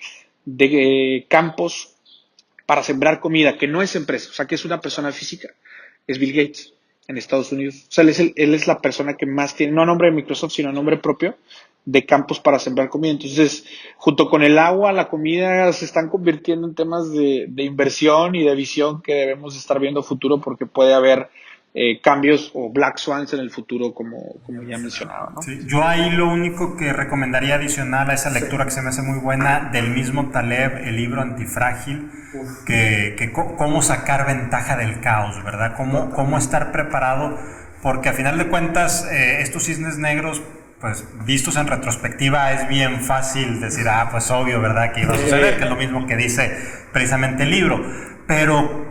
de 0.46 1.16
eh, 1.18 1.26
campos 1.28 1.96
para 2.66 2.84
sembrar 2.84 3.20
comida, 3.20 3.58
que 3.58 3.68
no 3.68 3.82
es 3.82 3.96
empresa, 3.96 4.30
o 4.30 4.34
sea, 4.34 4.46
que 4.46 4.56
es 4.56 4.66
una 4.66 4.80
persona 4.80 5.12
física, 5.12 5.50
es 6.06 6.20
Bill 6.20 6.34
Gates 6.34 6.74
en 7.08 7.18
Estados 7.18 7.52
Unidos. 7.52 7.86
O 7.90 7.92
sea, 7.92 8.04
él 8.04 8.10
es, 8.10 8.20
es 8.36 8.68
la 8.68 8.80
persona 8.80 9.16
que 9.16 9.26
más 9.26 9.56
tiene, 9.56 9.74
no 9.74 9.86
nombre 9.86 10.10
de 10.10 10.16
Microsoft, 10.16 10.54
sino 10.54 10.72
nombre 10.72 10.98
propio, 10.98 11.38
de 11.86 12.06
campos 12.06 12.40
para 12.40 12.60
sembrar 12.60 12.90
comida. 12.90 13.12
Entonces, 13.12 13.66
junto 13.98 14.30
con 14.30 14.44
el 14.44 14.58
agua, 14.58 14.92
la 14.92 15.10
comida 15.10 15.72
se 15.74 15.86
están 15.86 16.10
convirtiendo 16.10 16.68
en 16.68 16.76
temas 16.76 17.12
de, 17.12 17.48
de 17.50 17.64
inversión 17.64 18.36
y 18.36 18.44
de 18.44 18.56
visión 18.56 19.02
que 19.02 19.14
debemos 19.14 19.56
estar 19.56 19.80
viendo 19.80 20.04
futuro 20.04 20.40
porque 20.40 20.66
puede 20.66 20.94
haber 20.94 21.30
eh, 21.76 22.02
cambios 22.02 22.50
o 22.56 22.72
black 22.72 22.98
swans 22.98 23.32
en 23.34 23.42
el 23.42 23.52
futuro, 23.52 23.94
como, 23.94 24.18
como 24.44 24.64
ya 24.64 24.80
mencionaba. 24.80 25.34
¿no? 25.36 25.42
yo 25.68 25.84
ahí 25.84 26.10
lo 26.10 26.28
único 26.28 26.76
que 26.76 26.92
recomendaría 26.94 27.56
adicional 27.56 28.10
a 28.10 28.14
esa 28.14 28.32
lectura 28.32 28.66
que 28.66 28.72
se 28.72 28.82
me 28.82 28.90
hace 28.90 29.04
muy 29.04 29.20
buena 29.20 29.70
del 29.72 29.92
mismo 29.92 30.32
Taleb, 30.32 30.88
el 30.88 30.96
libro 30.96 31.22
Antifrágil, 31.22 32.10
que, 32.66 33.16
que 33.20 33.32
cómo 33.32 33.84
sacar 33.84 34.26
ventaja 34.26 34.78
del 34.78 35.00
caos, 35.00 35.44
¿verdad? 35.44 35.76
Cómo, 35.78 36.10
cómo 36.10 36.40
estar 36.40 36.72
preparado, 36.72 37.38
porque 37.84 38.10
a 38.10 38.14
final 38.14 38.40
de 38.40 38.48
cuentas 38.48 39.08
eh, 39.12 39.42
estos 39.42 39.66
cisnes 39.66 40.00
negros 40.00 40.42
pues 40.80 41.04
vistos 41.26 41.58
en 41.58 41.68
retrospectiva 41.68 42.54
es 42.54 42.68
bien 42.70 43.02
fácil 43.02 43.60
decir, 43.60 43.88
ah, 43.90 44.10
pues 44.12 44.32
obvio, 44.32 44.62
¿verdad? 44.62 44.94
Que 44.94 45.02
iba 45.02 45.14
a 45.14 45.18
suceder, 45.18 45.58
que 45.58 45.64
es 45.64 45.70
lo 45.70 45.76
mismo 45.76 46.08
que 46.08 46.16
dice 46.16 46.58
precisamente 46.94 47.44
el 47.44 47.52
libro. 47.52 47.84
Pero 48.28 48.88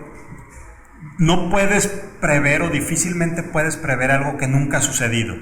no 1.18 1.50
puedes 1.50 1.86
prever 2.20 2.62
o 2.62 2.70
difícilmente 2.70 3.42
puedes 3.42 3.76
prever 3.76 4.10
algo 4.10 4.36
que 4.36 4.46
nunca 4.46 4.78
ha 4.78 4.82
sucedido. 4.82 5.36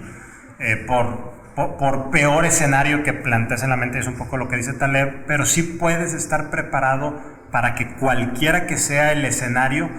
Eh, 0.58 0.76
por, 0.86 1.34
por, 1.54 2.10
peor 2.10 2.44
escenario 2.44 3.02
que 3.02 3.12
planteas 3.12 3.62
en 3.62 3.70
la 3.70 3.76
mente, 3.76 3.98
es 3.98 4.06
un 4.06 4.16
poco 4.16 4.36
lo 4.36 4.48
que 4.48 4.56
dice 4.56 4.72
Taleb, 4.72 5.26
pero 5.26 5.46
sí 5.46 5.62
puedes 5.62 6.14
estar 6.14 6.50
preparado 6.50 7.20
para 7.50 7.74
que 7.74 7.94
cualquiera 7.94 8.66
que 8.66 8.76
sea 8.76 9.12
el 9.12 9.24
escenario 9.24 9.90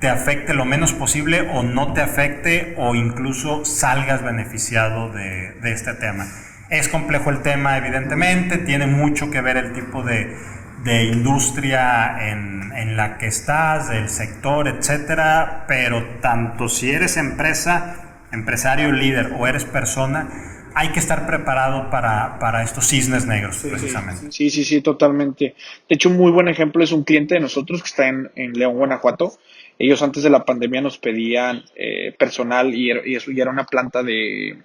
te 0.00 0.08
afecte 0.08 0.54
lo 0.54 0.64
menos 0.64 0.92
posible 0.92 1.40
o 1.52 1.62
no 1.62 1.92
te 1.92 2.00
afecte 2.00 2.74
o 2.76 2.94
incluso 2.94 3.64
salgas 3.64 4.22
beneficiado 4.22 5.10
de, 5.10 5.54
de 5.60 5.72
este 5.72 5.94
tema. 5.94 6.26
Es 6.70 6.88
complejo 6.88 7.30
el 7.30 7.42
tema, 7.42 7.78
evidentemente, 7.78 8.58
tiene 8.58 8.86
mucho 8.86 9.30
que 9.30 9.40
ver 9.40 9.56
el 9.56 9.72
tipo 9.72 10.02
de, 10.02 10.36
de 10.84 11.04
industria 11.04 12.28
en, 12.30 12.72
en, 12.76 12.96
la 12.96 13.18
que 13.18 13.26
estás, 13.26 13.88
del 13.88 14.08
sector, 14.08 14.68
etcétera, 14.68 15.64
pero 15.66 16.04
tanto 16.20 16.68
si 16.68 16.90
eres 16.90 17.16
empresa, 17.16 18.20
empresario, 18.32 18.92
líder 18.92 19.32
o 19.38 19.46
eres 19.46 19.64
persona, 19.64 20.28
hay 20.74 20.90
que 20.90 21.00
estar 21.00 21.26
preparado 21.26 21.90
para, 21.90 22.38
para 22.38 22.62
estos 22.62 22.86
cisnes 22.86 23.26
negros, 23.26 23.64
precisamente. 23.68 24.30
Sí, 24.30 24.50
sí, 24.50 24.64
sí, 24.64 24.80
totalmente. 24.80 25.56
De 25.88 25.94
hecho, 25.94 26.10
un 26.10 26.16
muy 26.16 26.30
buen 26.30 26.46
ejemplo 26.46 26.84
es 26.84 26.92
un 26.92 27.02
cliente 27.02 27.34
de 27.34 27.40
nosotros 27.40 27.82
que 27.82 27.88
está 27.88 28.06
en, 28.06 28.30
en 28.36 28.52
León, 28.52 28.76
Guanajuato. 28.76 29.32
Ellos 29.78 30.02
antes 30.02 30.22
de 30.22 30.30
la 30.30 30.44
pandemia 30.44 30.80
nos 30.80 30.98
pedían 30.98 31.64
eh, 31.76 32.14
personal 32.18 32.74
y, 32.74 32.90
y, 33.04 33.14
eso, 33.14 33.30
y 33.30 33.40
era 33.40 33.50
una 33.50 33.64
planta 33.64 34.02
de, 34.02 34.58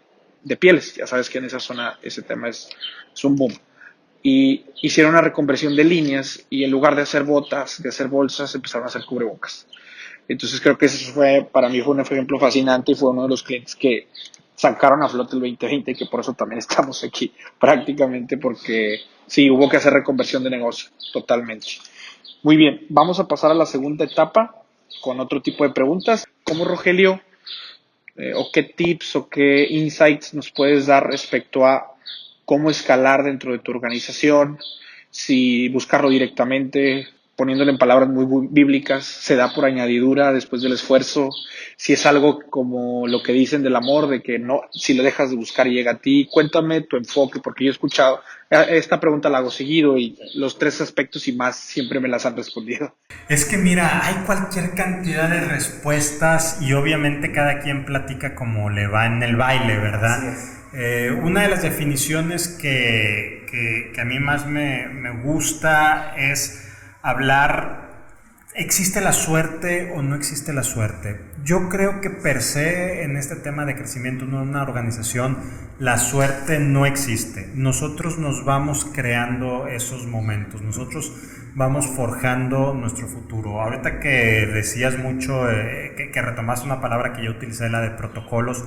de, 0.44 0.58
pieles. 0.58 0.96
Ya 0.96 1.06
sabes 1.06 1.30
que 1.30 1.38
en 1.38 1.46
esa 1.46 1.60
zona 1.60 2.00
ese 2.02 2.24
tema 2.24 2.50
es, 2.50 2.70
es 3.14 3.24
un 3.24 3.36
boom 3.36 3.54
y 4.24 4.64
hicieron 4.82 5.12
una 5.12 5.22
reconversión 5.22 5.76
de 5.76 5.84
líneas 5.84 6.46
y 6.50 6.64
en 6.64 6.72
lugar 6.72 6.96
de 6.96 7.02
hacer 7.02 7.24
botas, 7.24 7.84
de 7.84 7.90
hacer 7.90 8.08
bolsas, 8.08 8.56
empezaron 8.56 8.86
a 8.86 8.88
hacer 8.88 9.04
cubrebocas. 9.06 9.68
Entonces 10.30 10.62
creo 10.62 10.78
que 10.78 10.86
eso 10.86 11.14
fue, 11.14 11.48
para 11.52 11.68
mí 11.68 11.82
fue 11.82 11.94
un 11.94 12.00
ejemplo 12.00 12.40
fascinante 12.40 12.94
y 12.94 12.96
fue 12.96 13.12
uno 13.12 13.24
de 13.24 13.30
los 13.30 13.44
clientes 13.44 13.76
que 13.76 14.08
sacaron 14.56 15.04
a 15.04 15.10
flote 15.10 15.36
el 15.36 15.42
2020 15.42 15.92
y 15.92 15.96
que 15.96 16.06
por 16.06 16.22
eso 16.22 16.34
también 16.34 16.60
estamos 16.60 17.04
aquí 17.04 17.34
prácticamente 17.60 18.38
porque 18.38 19.02
sí, 19.28 19.50
hubo 19.50 19.68
que 19.68 19.78
hacer 19.78 19.92
reconversión 19.92 20.42
de 20.44 20.50
negocio, 20.50 20.90
totalmente. 21.12 21.68
Muy 22.44 22.56
bien, 22.56 22.86
vamos 22.90 23.20
a 23.20 23.28
pasar 23.28 23.52
a 23.52 23.56
la 23.56 23.66
segunda 23.66 24.06
etapa 24.06 24.63
con 25.02 25.20
otro 25.20 25.42
tipo 25.42 25.64
de 25.64 25.74
preguntas. 25.74 26.26
¿Cómo 26.44 26.66
Rogelio 26.66 27.22
eh, 28.16 28.34
o 28.36 28.52
qué 28.52 28.64
tips 28.64 29.16
o 29.16 29.28
qué 29.28 29.66
insights 29.70 30.34
nos 30.34 30.52
puedes 30.52 30.86
dar 30.86 31.08
respecto 31.08 31.66
a 31.66 31.94
cómo 32.46 32.70
escalar 32.70 33.24
dentro 33.24 33.52
de 33.52 33.60
tu 33.60 33.72
organización, 33.72 34.60
si 35.10 35.70
buscarlo 35.70 36.10
directamente, 36.10 37.08
poniéndole 37.36 37.72
en 37.72 37.78
palabras 37.78 38.10
muy 38.10 38.48
bíblicas, 38.52 39.06
se 39.06 39.36
da 39.36 39.54
por 39.54 39.66
añadidura 39.66 40.32
después 40.32 40.62
del 40.62 40.74
esfuerzo, 40.74 41.30
si 41.76 41.94
es 41.94 42.06
algo 42.06 42.42
como 42.50 43.08
lo 43.08 43.24
que 43.24 43.34
dicen 43.34 43.64
del 43.64 43.76
amor, 43.76 44.08
de 44.08 44.22
que 44.22 44.38
no, 44.40 44.62
si 44.72 44.94
lo 44.94 45.04
dejas 45.04 45.32
de 45.32 45.36
buscar 45.36 45.68
llega 45.68 45.94
a 45.94 45.98
ti, 45.98 46.28
cuéntame 46.32 46.82
tu 46.82 46.98
enfoque, 46.98 47.40
porque 47.40 47.66
yo 47.66 47.72
he 47.72 47.74
escuchado, 47.74 48.22
eh, 48.50 48.66
esta 48.72 49.00
pregunta 49.00 49.30
la 49.30 49.40
hago 49.40 49.52
seguido 49.52 49.98
y 49.98 50.18
los 50.36 50.60
tres 50.60 50.80
aspectos 50.82 51.28
y 51.28 51.34
más 51.34 51.56
siempre 51.56 52.00
me 52.00 52.08
las 52.08 52.26
han 52.26 52.36
respondido. 52.36 52.96
Es 53.30 53.46
que 53.46 53.58
mira, 53.58 54.06
hay 54.06 54.26
cualquier 54.26 54.76
cantidad 54.76 55.30
de 55.30 55.42
respuestas 55.42 56.60
y 56.62 56.74
obviamente 56.74 57.32
cada 57.32 57.60
quien 57.62 57.86
platica 57.86 58.36
como 58.36 58.70
le 58.70 58.88
va 58.88 59.08
en 59.08 59.24
el 59.24 59.36
baile, 59.36 59.78
¿verdad? 59.78 60.38
Eh, 60.76 61.12
una 61.24 61.44
de 61.44 61.50
las 61.50 61.62
definiciones 61.62 62.48
que, 62.48 63.46
que, 63.94 64.02
a 64.02 64.06
mí 64.06 64.20
más 64.20 64.48
me, 64.48 64.88
me, 64.88 65.12
gusta 65.12 66.16
es 66.18 66.73
hablar, 67.04 67.90
¿existe 68.56 69.02
la 69.02 69.12
suerte 69.12 69.92
o 69.94 70.02
no 70.02 70.16
existe 70.16 70.54
la 70.54 70.64
suerte? 70.64 71.20
Yo 71.44 71.68
creo 71.68 72.00
que 72.00 72.10
per 72.10 72.42
se 72.42 73.04
en 73.04 73.18
este 73.18 73.36
tema 73.36 73.66
de 73.66 73.76
crecimiento 73.76 74.24
en 74.24 74.34
una 74.34 74.64
organización, 74.64 75.38
la 75.80 75.98
suerte 75.98 76.60
no 76.60 76.86
existe. 76.86 77.52
Nosotros 77.56 78.18
nos 78.18 78.46
vamos 78.46 78.86
creando 78.86 79.68
esos 79.68 80.08
momentos, 80.08 80.62
nosotros 80.62 81.14
vamos 81.56 81.86
forjando 81.88 82.74
nuestro 82.74 83.08
futuro. 83.08 83.62
Ahorita 83.62 84.00
que 84.00 84.50
decías 84.54 84.98
mucho, 84.98 85.52
eh, 85.52 85.94
que, 85.98 86.10
que 86.10 86.22
retomaste 86.22 86.66
una 86.66 86.80
palabra 86.80 87.12
que 87.12 87.26
yo 87.26 87.32
utilicé, 87.32 87.68
la 87.68 87.82
de 87.82 87.92
protocolos, 87.92 88.64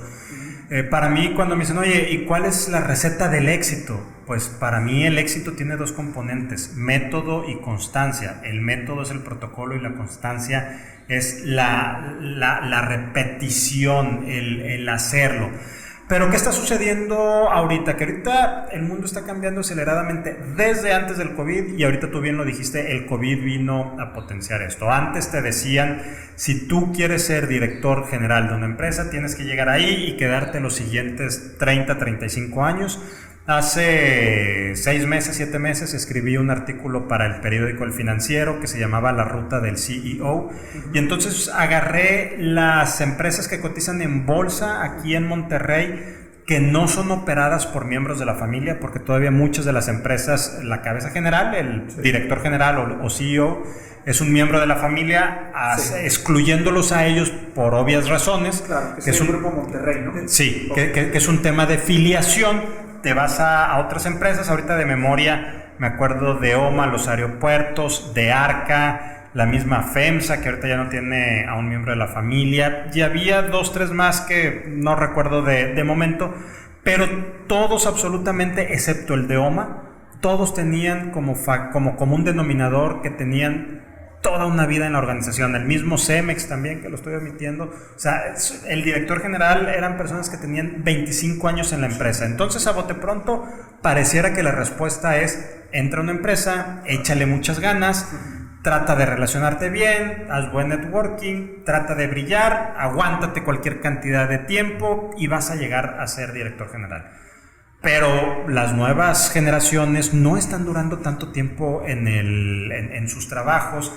eh, 0.69 0.83
para 0.83 1.09
mí, 1.09 1.33
cuando 1.35 1.55
me 1.55 1.63
dicen, 1.63 1.77
oye, 1.77 2.09
¿y 2.11 2.25
cuál 2.25 2.45
es 2.45 2.69
la 2.69 2.81
receta 2.81 3.29
del 3.29 3.49
éxito? 3.49 3.99
Pues 4.25 4.47
para 4.49 4.81
mí 4.81 5.05
el 5.05 5.17
éxito 5.17 5.53
tiene 5.53 5.77
dos 5.77 5.91
componentes, 5.91 6.73
método 6.75 7.49
y 7.49 7.59
constancia. 7.59 8.41
El 8.43 8.61
método 8.61 9.03
es 9.03 9.11
el 9.11 9.19
protocolo 9.19 9.75
y 9.75 9.79
la 9.79 9.93
constancia 9.93 11.03
es 11.07 11.43
la, 11.45 12.85
repetición, 12.87 14.25
el 14.27 14.89
hacerlo. 14.89 15.49
Pero 16.07 16.29
¿qué 16.29 16.37
está 16.37 16.53
sucediendo 16.53 17.17
ahorita? 17.51 17.97
Que 17.97 18.05
ahorita 18.05 18.69
el 18.71 18.83
mundo 18.83 19.05
está 19.05 19.25
cambiando 19.25 19.59
aceleradamente 19.59 20.37
desde 20.55 20.93
antes 20.93 21.17
del 21.17 21.35
COVID 21.35 21.77
y 21.77 21.83
ahorita 21.83 22.11
tú 22.11 22.21
bien 22.21 22.37
lo 22.37 22.45
dijiste, 22.45 22.93
el 22.93 23.05
COVID 23.05 23.43
vino 23.43 23.97
a 23.99 24.13
potenciar 24.13 24.61
esto. 24.61 24.89
Antes 24.89 25.31
te 25.31 25.41
decían, 25.41 26.01
si 26.35 26.65
tú 26.65 26.93
quieres 26.93 27.25
ser 27.25 27.49
director 27.49 28.07
general 28.07 28.47
de 28.47 28.55
una 28.55 28.67
empresa, 28.67 29.09
tienes 29.09 29.35
que 29.35 29.43
llegar 29.43 29.67
ahí 29.67 30.05
y 30.07 30.15
quedarte 30.15 30.61
los 30.61 30.75
siguientes 30.75 31.57
30, 31.57 31.97
35 31.97 32.63
años 32.63 33.01
Hace 33.47 34.75
seis 34.75 35.07
meses, 35.07 35.37
siete 35.37 35.57
meses, 35.57 35.93
escribí 35.93 36.35
un 36.35 36.49
artículo 36.49 37.07
para 37.07 37.25
el 37.25 37.39
periódico 37.39 37.85
El 37.85 37.93
Financiero 37.93 38.59
que 38.59 38.67
se 38.67 38.77
llamaba 38.77 39.13
La 39.13 39.23
Ruta 39.23 39.61
del 39.61 39.77
CEO. 39.77 40.49
Y 40.93 40.97
entonces 40.97 41.49
agarré 41.55 42.35
las 42.39 42.99
empresas 42.99 43.47
que 43.47 43.61
cotizan 43.61 44.01
en 44.01 44.25
bolsa 44.25 44.83
aquí 44.83 45.15
en 45.15 45.25
Monterrey 45.25 46.17
que 46.45 46.59
no 46.59 46.89
son 46.89 47.09
operadas 47.11 47.65
por 47.65 47.85
miembros 47.85 48.19
de 48.19 48.25
la 48.25 48.35
familia, 48.35 48.81
porque 48.81 48.99
todavía 48.99 49.31
muchas 49.31 49.63
de 49.63 49.71
las 49.71 49.87
empresas, 49.87 50.59
la 50.63 50.81
cabeza 50.81 51.11
general, 51.11 51.55
el 51.55 51.87
director 52.03 52.41
general 52.41 52.99
o, 53.01 53.09
CEO, 53.09 53.63
es 54.05 54.19
un 54.19 54.33
miembro 54.33 54.59
de 54.59 54.67
la 54.67 54.75
familia, 54.75 55.53
excluyéndolos 56.03 56.91
a 56.91 57.05
ellos 57.05 57.31
por 57.55 57.75
obvias 57.75 58.09
razones. 58.09 58.61
Claro, 58.65 58.95
que, 59.01 59.09
es 59.09 59.21
un 59.21 59.27
grupo 59.27 59.51
Monterrey, 59.51 60.01
¿no? 60.03 60.27
Sí, 60.27 60.69
que, 60.75 60.91
que, 60.91 61.11
es 61.17 61.27
un 61.29 61.41
tema 61.41 61.65
de 61.65 61.77
filiación 61.77 62.86
te 63.01 63.13
vas 63.13 63.39
a, 63.39 63.77
otras 63.79 64.05
empresas, 64.05 64.49
ahorita 64.49 64.75
de 64.75 64.85
memoria 64.85 65.63
me 65.79 65.87
acuerdo 65.87 66.35
de 66.35 66.55
OMA, 66.55 66.87
los 66.87 67.07
aeropuertos, 67.07 68.13
de 68.13 68.31
ARCA, 68.31 69.29
la 69.33 69.45
misma 69.45 69.83
FEMSA, 69.83 70.41
que 70.41 70.49
ahorita 70.49 70.67
ya 70.67 70.77
no 70.77 70.89
tiene 70.89 71.45
a 71.47 71.55
un 71.55 71.69
miembro 71.69 71.91
de 71.91 71.97
la 71.97 72.07
familia, 72.07 72.87
y 72.93 73.01
había 73.01 73.43
dos, 73.43 73.73
tres 73.73 73.91
más 73.91 74.21
que 74.21 74.65
no 74.67 74.95
recuerdo 74.95 75.43
de, 75.43 75.73
de 75.73 75.83
momento, 75.83 76.33
pero 76.83 77.07
todos 77.47 77.85
absolutamente, 77.85 78.73
excepto 78.73 79.13
el 79.13 79.27
de 79.27 79.37
OMA, 79.37 79.83
todos 80.19 80.53
tenían 80.55 81.11
como, 81.11 81.35
como 81.71 81.95
común 81.95 82.23
denominador 82.23 83.01
que 83.01 83.11
tenían 83.11 83.81
toda 84.27 84.45
una 84.45 84.65
vida 84.65 84.85
en 84.85 84.91
la 84.91 84.99
organización. 84.99 85.55
El 85.55 85.63
mismo 85.63 85.97
Cemex 85.97 86.49
también, 86.49 86.81
que 86.81 86.89
lo 86.89 86.95
estoy 86.95 87.15
omitiendo. 87.15 87.63
O 87.63 87.99
sea, 87.99 88.35
el 88.67 88.83
director 88.83 89.21
general 89.21 89.69
eran 89.69 89.95
personas 89.95 90.29
que 90.29 90.35
tenían 90.35 90.83
25 90.83 91.47
años 91.47 91.71
en 91.71 91.79
la 91.79 91.87
empresa. 91.87 92.25
Entonces, 92.25 92.67
a 92.67 92.73
bote 92.73 92.93
pronto, 92.93 93.45
pareciera 93.81 94.33
que 94.33 94.43
la 94.43 94.51
respuesta 94.51 95.17
es, 95.17 95.49
entra 95.71 96.01
a 96.01 96.03
una 96.03 96.11
empresa, 96.11 96.81
échale 96.85 97.25
muchas 97.25 97.61
ganas, 97.61 98.13
trata 98.63 98.97
de 98.97 99.05
relacionarte 99.05 99.69
bien, 99.69 100.27
haz 100.29 100.51
buen 100.51 100.67
networking, 100.67 101.63
trata 101.63 101.95
de 101.95 102.07
brillar, 102.07 102.73
aguántate 102.77 103.45
cualquier 103.45 103.79
cantidad 103.79 104.27
de 104.27 104.39
tiempo 104.39 105.11
y 105.17 105.27
vas 105.27 105.51
a 105.51 105.55
llegar 105.55 106.01
a 106.01 106.07
ser 106.07 106.33
director 106.33 106.69
general. 106.69 107.13
Pero 107.81 108.47
las 108.49 108.73
nuevas 108.73 109.31
generaciones 109.31 110.13
no 110.13 110.35
están 110.35 110.65
durando 110.65 110.99
tanto 110.99 111.31
tiempo 111.31 111.83
en, 111.85 112.07
el, 112.07 112.71
en, 112.71 113.07
sus 113.07 113.29
trabajos. 113.29 113.93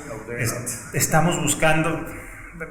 estamos 0.93 1.41
buscando, 1.43 2.07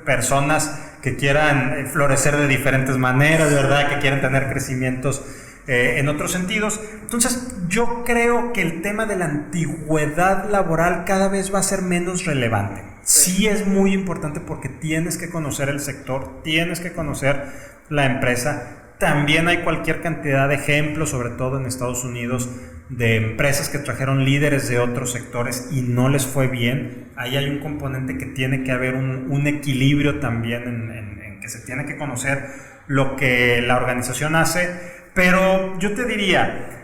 personas 0.05 0.80
que 1.01 1.16
quieran 1.16 1.88
florecer 1.91 2.38
de 2.38 2.47
diferentes 2.47 2.97
maneras, 2.97 3.51
¿verdad? 3.51 3.89
Que 3.89 3.99
quieran 3.99 4.22
tener 4.22 4.49
crecimientos 4.49 5.24
eh, 5.68 5.99
en 5.99 6.10
otros 6.10 6.32
sentidos. 6.32 6.80
Entonces, 7.01 7.55
yo 7.68 8.03
creo 8.03 8.53
que 8.53 8.62
el 8.62 8.82
tema 8.82 9.05
de 9.05 9.16
la 9.16 9.26
antigüedad 9.26 10.49
laboral 10.49 11.05
cada 11.05 11.28
vez 11.28 11.53
va 11.53 11.60
a 11.60 11.64
ser 11.64 11.82
menos 11.84 12.26
relevante. 12.26 12.82
Sí 13.03 13.47
es 13.47 13.68
muy 13.68 13.93
importante 13.93 14.39
porque 14.39 14.70
tienes 14.70 15.18
que 15.18 15.30
conocer 15.30 15.70
el 15.70 15.80
sector, 15.80 16.41
tienes 16.43 16.80
que 16.80 16.91
conocer 16.91 17.45
la 17.89 18.05
empresa. 18.05 18.78
También 19.00 19.47
hay 19.47 19.60
cualquier 19.60 20.02
cantidad 20.02 20.50
de 20.50 20.56
ejemplos, 20.56 21.10
sobre 21.10 21.30
todo 21.32 21.58
en 21.58 21.66
Estados 21.66 22.04
Unidos, 22.04 22.50
de 22.89 23.16
empresas 23.16 23.70
que 23.70 23.80
trajeron 23.80 24.26
líderes 24.26 24.68
de 24.68 24.80
otros 24.80 25.12
sectores 25.12 25.70
y 25.72 25.82
no 25.82 26.10
les 26.10 26.26
fue 26.26 26.47
bien. 26.47 27.06
Ahí 27.16 27.38
hay 27.38 27.50
un 27.50 27.60
componente 27.60 28.18
que 28.18 28.26
tiene 28.26 28.64
que 28.64 28.72
haber 28.72 28.95
un, 28.95 29.47
equilibrio 29.47 30.20
también 30.20 30.64
en 30.68 31.39
que 31.39 31.47
se 31.47 31.66
tiene 31.66 31.86
que 31.86 31.97
conocer 31.97 32.45
lo 32.88 33.16
que 33.16 33.62
la 33.62 33.78
organización 33.78 34.36
hace 34.36 35.00
pero 35.14 35.78
yo 35.80 35.93
te 35.93 36.06
diría, 36.06 36.78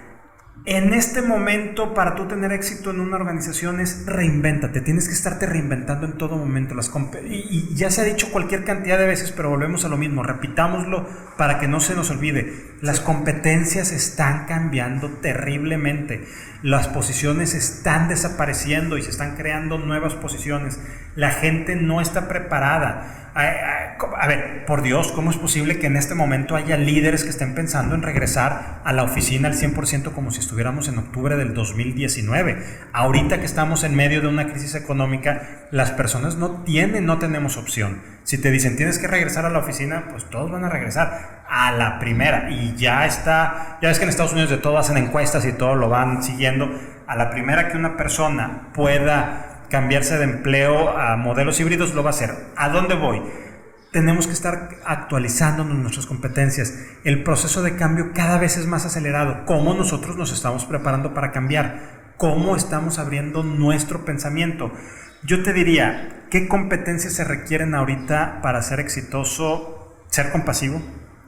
en 0.68 0.96
este 0.96 1.22
momento, 1.22 1.94
para 1.94 2.16
tú 2.16 2.28
tener 2.28 2.52
éxito 2.52 2.90
en 2.90 3.00
una 3.00 3.18
organización 3.18 3.80
es 3.80 4.08
reinvéntate. 4.08 4.82
Tienes 4.82 5.08
que 5.08 5.14
estarte 5.14 5.46
reinventando 5.46 6.08
en 6.08 6.14
todo 6.14 6.38
momento. 6.38 6.74
Las 6.74 6.92
y, 7.24 7.76
ya 7.76 7.92
se 7.92 8.02
ha 8.02 8.04
dicho 8.04 8.32
cualquier 8.32 8.64
cantidad 8.64 8.98
de 8.98 9.06
veces, 9.06 9.32
pero 9.32 9.52
volvemos 9.52 9.86
a 9.86 9.90
lo 9.90 9.98
mismo. 9.98 10.24
Repitámoslo 10.24 11.08
para 11.38 11.60
que 11.60 11.68
no 11.68 11.80
se 11.80 11.94
nos 11.94 12.10
olvide. 12.10 12.52
Las 12.82 13.00
competencias 13.00 13.92
están 13.92 14.46
cambiando 14.48 15.10
terriblemente. 15.10 16.26
Las 16.64 16.88
posiciones 16.88 17.54
están 17.54 18.08
desapareciendo 18.08 18.98
y 18.98 19.04
se 19.04 19.12
están 19.12 19.36
creando 19.36 19.78
nuevas 19.78 20.16
posiciones. 20.16 20.80
La 21.16 21.30
gente 21.30 21.76
no 21.76 22.02
está 22.02 22.28
preparada 22.28 23.25
a 23.36 24.28
ver, 24.28 24.66
por 24.66 24.82
Dios, 24.82 25.12
¿cómo 25.12 25.30
es 25.30 25.36
posible 25.36 25.78
que 25.78 25.88
en 25.88 25.98
este 25.98 26.16
momento 26.16 26.56
haya 26.56 26.78
líderes 26.78 27.24
que 27.24 27.30
estén 27.30 27.54
pensando 27.54 27.94
en 27.94 28.02
regresar 28.02 28.80
a 28.86 28.94
la 28.94 29.04
oficina 29.04 29.50
al 29.50 29.56
100% 29.56 30.14
como 30.14 30.32
si 30.32 30.40
estuviéramos 30.40 30.88
en 30.88 30.98
octubre 30.98 31.36
del 31.36 31.54
2019? 31.54 32.64
Ahorita 32.94 33.40
que 33.40 33.46
estamos 33.46 33.84
en 33.84 33.94
medio 33.94 34.22
de 34.22 34.28
una 34.28 34.48
crisis 34.48 34.76
económica, 34.76 35.68
las 35.72 35.92
personas 35.92 36.38
no 36.38 36.64
tienen, 36.64 37.06
no 37.06 37.20
tenemos 37.20 37.58
opción. 37.58 38.02
Si 38.24 38.38
te 38.38 38.52
dicen 38.52 38.78
tienes 38.78 39.00
que 39.00 39.08
regresar 39.08 39.46
a 39.46 39.50
la 39.50 39.60
oficina, 39.60 40.06
pues 40.10 40.24
todos 40.30 40.50
van 40.50 40.64
a 40.64 40.70
regresar 40.70 41.44
a 41.50 41.74
la 41.74 42.00
primera. 42.00 42.50
Y 42.50 42.76
ya 42.78 43.06
está, 43.06 43.80
ya 43.82 43.90
ves 43.90 43.98
que 43.98 44.06
en 44.06 44.10
Estados 44.10 44.32
Unidos 44.32 44.50
de 44.50 44.58
todo 44.58 44.78
hacen 44.78 44.98
encuestas 44.98 45.46
y 45.46 45.52
todo 45.52 45.76
lo 45.76 45.90
van 45.90 46.24
siguiendo. 46.24 46.70
A 47.06 47.18
la 47.18 47.30
primera 47.30 47.68
que 47.68 47.78
una 47.78 47.98
persona 47.98 48.70
pueda 48.74 49.55
cambiarse 49.70 50.18
de 50.18 50.24
empleo 50.24 50.98
a 50.98 51.16
modelos 51.18 51.60
híbridos, 51.60 51.94
lo 51.94 52.04
va 52.04 52.10
a 52.10 52.14
hacer. 52.14 52.36
¿A 52.56 52.70
dónde 52.70 52.96
voy? 52.96 53.22
Tenemos 53.92 54.28
que 54.28 54.34
estar 54.34 54.72
actualizándonos 54.86 55.78
nuestras 55.78 56.06
competencias. 56.06 56.74
El 57.04 57.24
proceso 57.24 57.64
de 57.64 57.76
cambio 57.76 58.12
cada 58.14 58.38
vez 58.38 58.58
es 58.58 58.68
más 58.68 58.86
acelerado. 58.86 59.46
¿Cómo 59.46 59.74
nosotros 59.74 60.18
nos 60.18 60.34
estamos 60.34 60.66
preparando 60.66 61.14
para 61.14 61.32
cambiar? 61.32 62.14
¿Cómo 62.18 62.56
estamos 62.56 63.00
abriendo 63.00 63.44
nuestro 63.44 64.04
pensamiento? 64.04 64.72
Yo 65.24 65.44
te 65.44 65.54
diría, 65.54 66.26
¿qué 66.30 66.48
competencias 66.48 67.14
se 67.14 67.24
requieren 67.24 67.74
ahorita 67.74 68.42
para 68.42 68.62
ser 68.62 68.80
exitoso? 68.80 70.04
Ser 70.10 70.32
compasivo. 70.32 70.82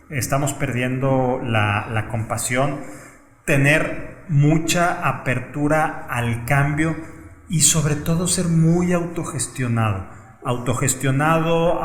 Estamos 0.10 0.54
perdiendo 0.54 1.40
la, 1.44 1.88
la 1.90 2.10
compasión. 2.10 2.82
Tener 3.46 4.26
mucha 4.28 5.08
apertura 5.08 6.06
al 6.10 6.44
cambio 6.46 6.96
y 7.50 7.62
sobre 7.62 7.95
todo 7.95 8.28
ser 8.28 8.45
muy 8.45 8.93
autogestionado. 8.93 10.08
Autogestionado, 10.43 11.82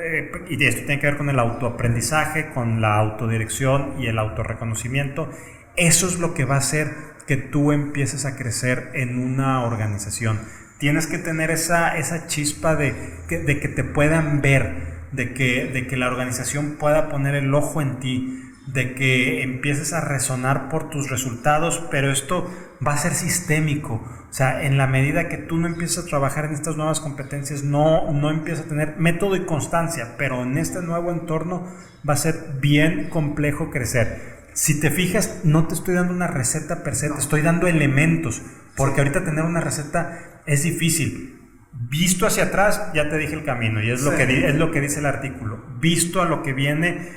eh, 0.00 0.30
y 0.48 0.64
esto 0.64 0.86
tiene 0.86 1.00
que 1.00 1.06
ver 1.06 1.16
con 1.16 1.28
el 1.28 1.38
autoaprendizaje, 1.38 2.50
con 2.50 2.80
la 2.80 2.98
autodirección 2.98 3.94
y 3.98 4.06
el 4.06 4.18
autorreconocimiento. 4.18 5.30
Eso 5.76 6.06
es 6.06 6.18
lo 6.18 6.34
que 6.34 6.44
va 6.44 6.56
a 6.56 6.58
hacer 6.58 6.94
que 7.26 7.36
tú 7.36 7.72
empieces 7.72 8.24
a 8.24 8.36
crecer 8.36 8.90
en 8.94 9.18
una 9.18 9.64
organización. 9.64 10.40
Tienes 10.78 11.06
que 11.06 11.18
tener 11.18 11.50
esa, 11.50 11.96
esa 11.98 12.26
chispa 12.26 12.74
de 12.74 12.94
que, 13.28 13.38
de 13.38 13.60
que 13.60 13.68
te 13.68 13.84
puedan 13.84 14.40
ver, 14.40 15.06
de 15.12 15.34
que, 15.34 15.66
de 15.66 15.86
que 15.86 15.96
la 15.96 16.08
organización 16.08 16.76
pueda 16.78 17.08
poner 17.08 17.34
el 17.34 17.54
ojo 17.54 17.82
en 17.82 18.00
ti, 18.00 18.49
de 18.72 18.94
que 18.94 19.42
empieces 19.42 19.92
a 19.92 20.00
resonar 20.00 20.68
por 20.68 20.90
tus 20.90 21.10
resultados, 21.10 21.82
pero 21.90 22.10
esto 22.10 22.50
va 22.86 22.94
a 22.94 22.98
ser 22.98 23.14
sistémico. 23.14 23.94
O 23.94 24.32
sea, 24.32 24.62
en 24.62 24.78
la 24.78 24.86
medida 24.86 25.28
que 25.28 25.38
tú 25.38 25.56
no 25.56 25.66
empiezas 25.66 26.04
a 26.04 26.08
trabajar 26.08 26.44
en 26.44 26.52
estas 26.52 26.76
nuevas 26.76 27.00
competencias, 27.00 27.64
no, 27.64 28.12
no 28.12 28.30
empiezas 28.30 28.66
a 28.66 28.68
tener 28.68 28.96
método 28.96 29.34
y 29.34 29.44
constancia, 29.44 30.14
pero 30.16 30.42
en 30.42 30.56
este 30.56 30.80
nuevo 30.82 31.10
entorno 31.10 31.66
va 32.08 32.14
a 32.14 32.18
ser 32.18 32.58
bien 32.60 33.08
complejo 33.10 33.70
crecer. 33.70 34.40
Si 34.52 34.80
te 34.80 34.90
fijas, 34.90 35.40
no 35.44 35.66
te 35.66 35.74
estoy 35.74 35.94
dando 35.94 36.12
una 36.12 36.26
receta 36.26 36.82
per 36.82 36.94
se, 36.94 37.10
te 37.10 37.18
estoy 37.18 37.42
dando 37.42 37.66
elementos, 37.66 38.42
porque 38.76 39.00
ahorita 39.00 39.24
tener 39.24 39.44
una 39.44 39.60
receta 39.60 40.42
es 40.46 40.62
difícil. 40.62 41.38
Visto 41.72 42.26
hacia 42.26 42.44
atrás, 42.44 42.90
ya 42.94 43.08
te 43.08 43.16
dije 43.16 43.34
el 43.34 43.44
camino, 43.44 43.82
y 43.82 43.90
es, 43.90 44.02
lo, 44.02 44.14
que, 44.14 44.48
es 44.48 44.54
lo 44.54 44.70
que 44.70 44.80
dice 44.80 45.00
el 45.00 45.06
artículo. 45.06 45.64
Visto 45.80 46.20
a 46.20 46.24
lo 46.24 46.42
que 46.42 46.52
viene, 46.52 47.10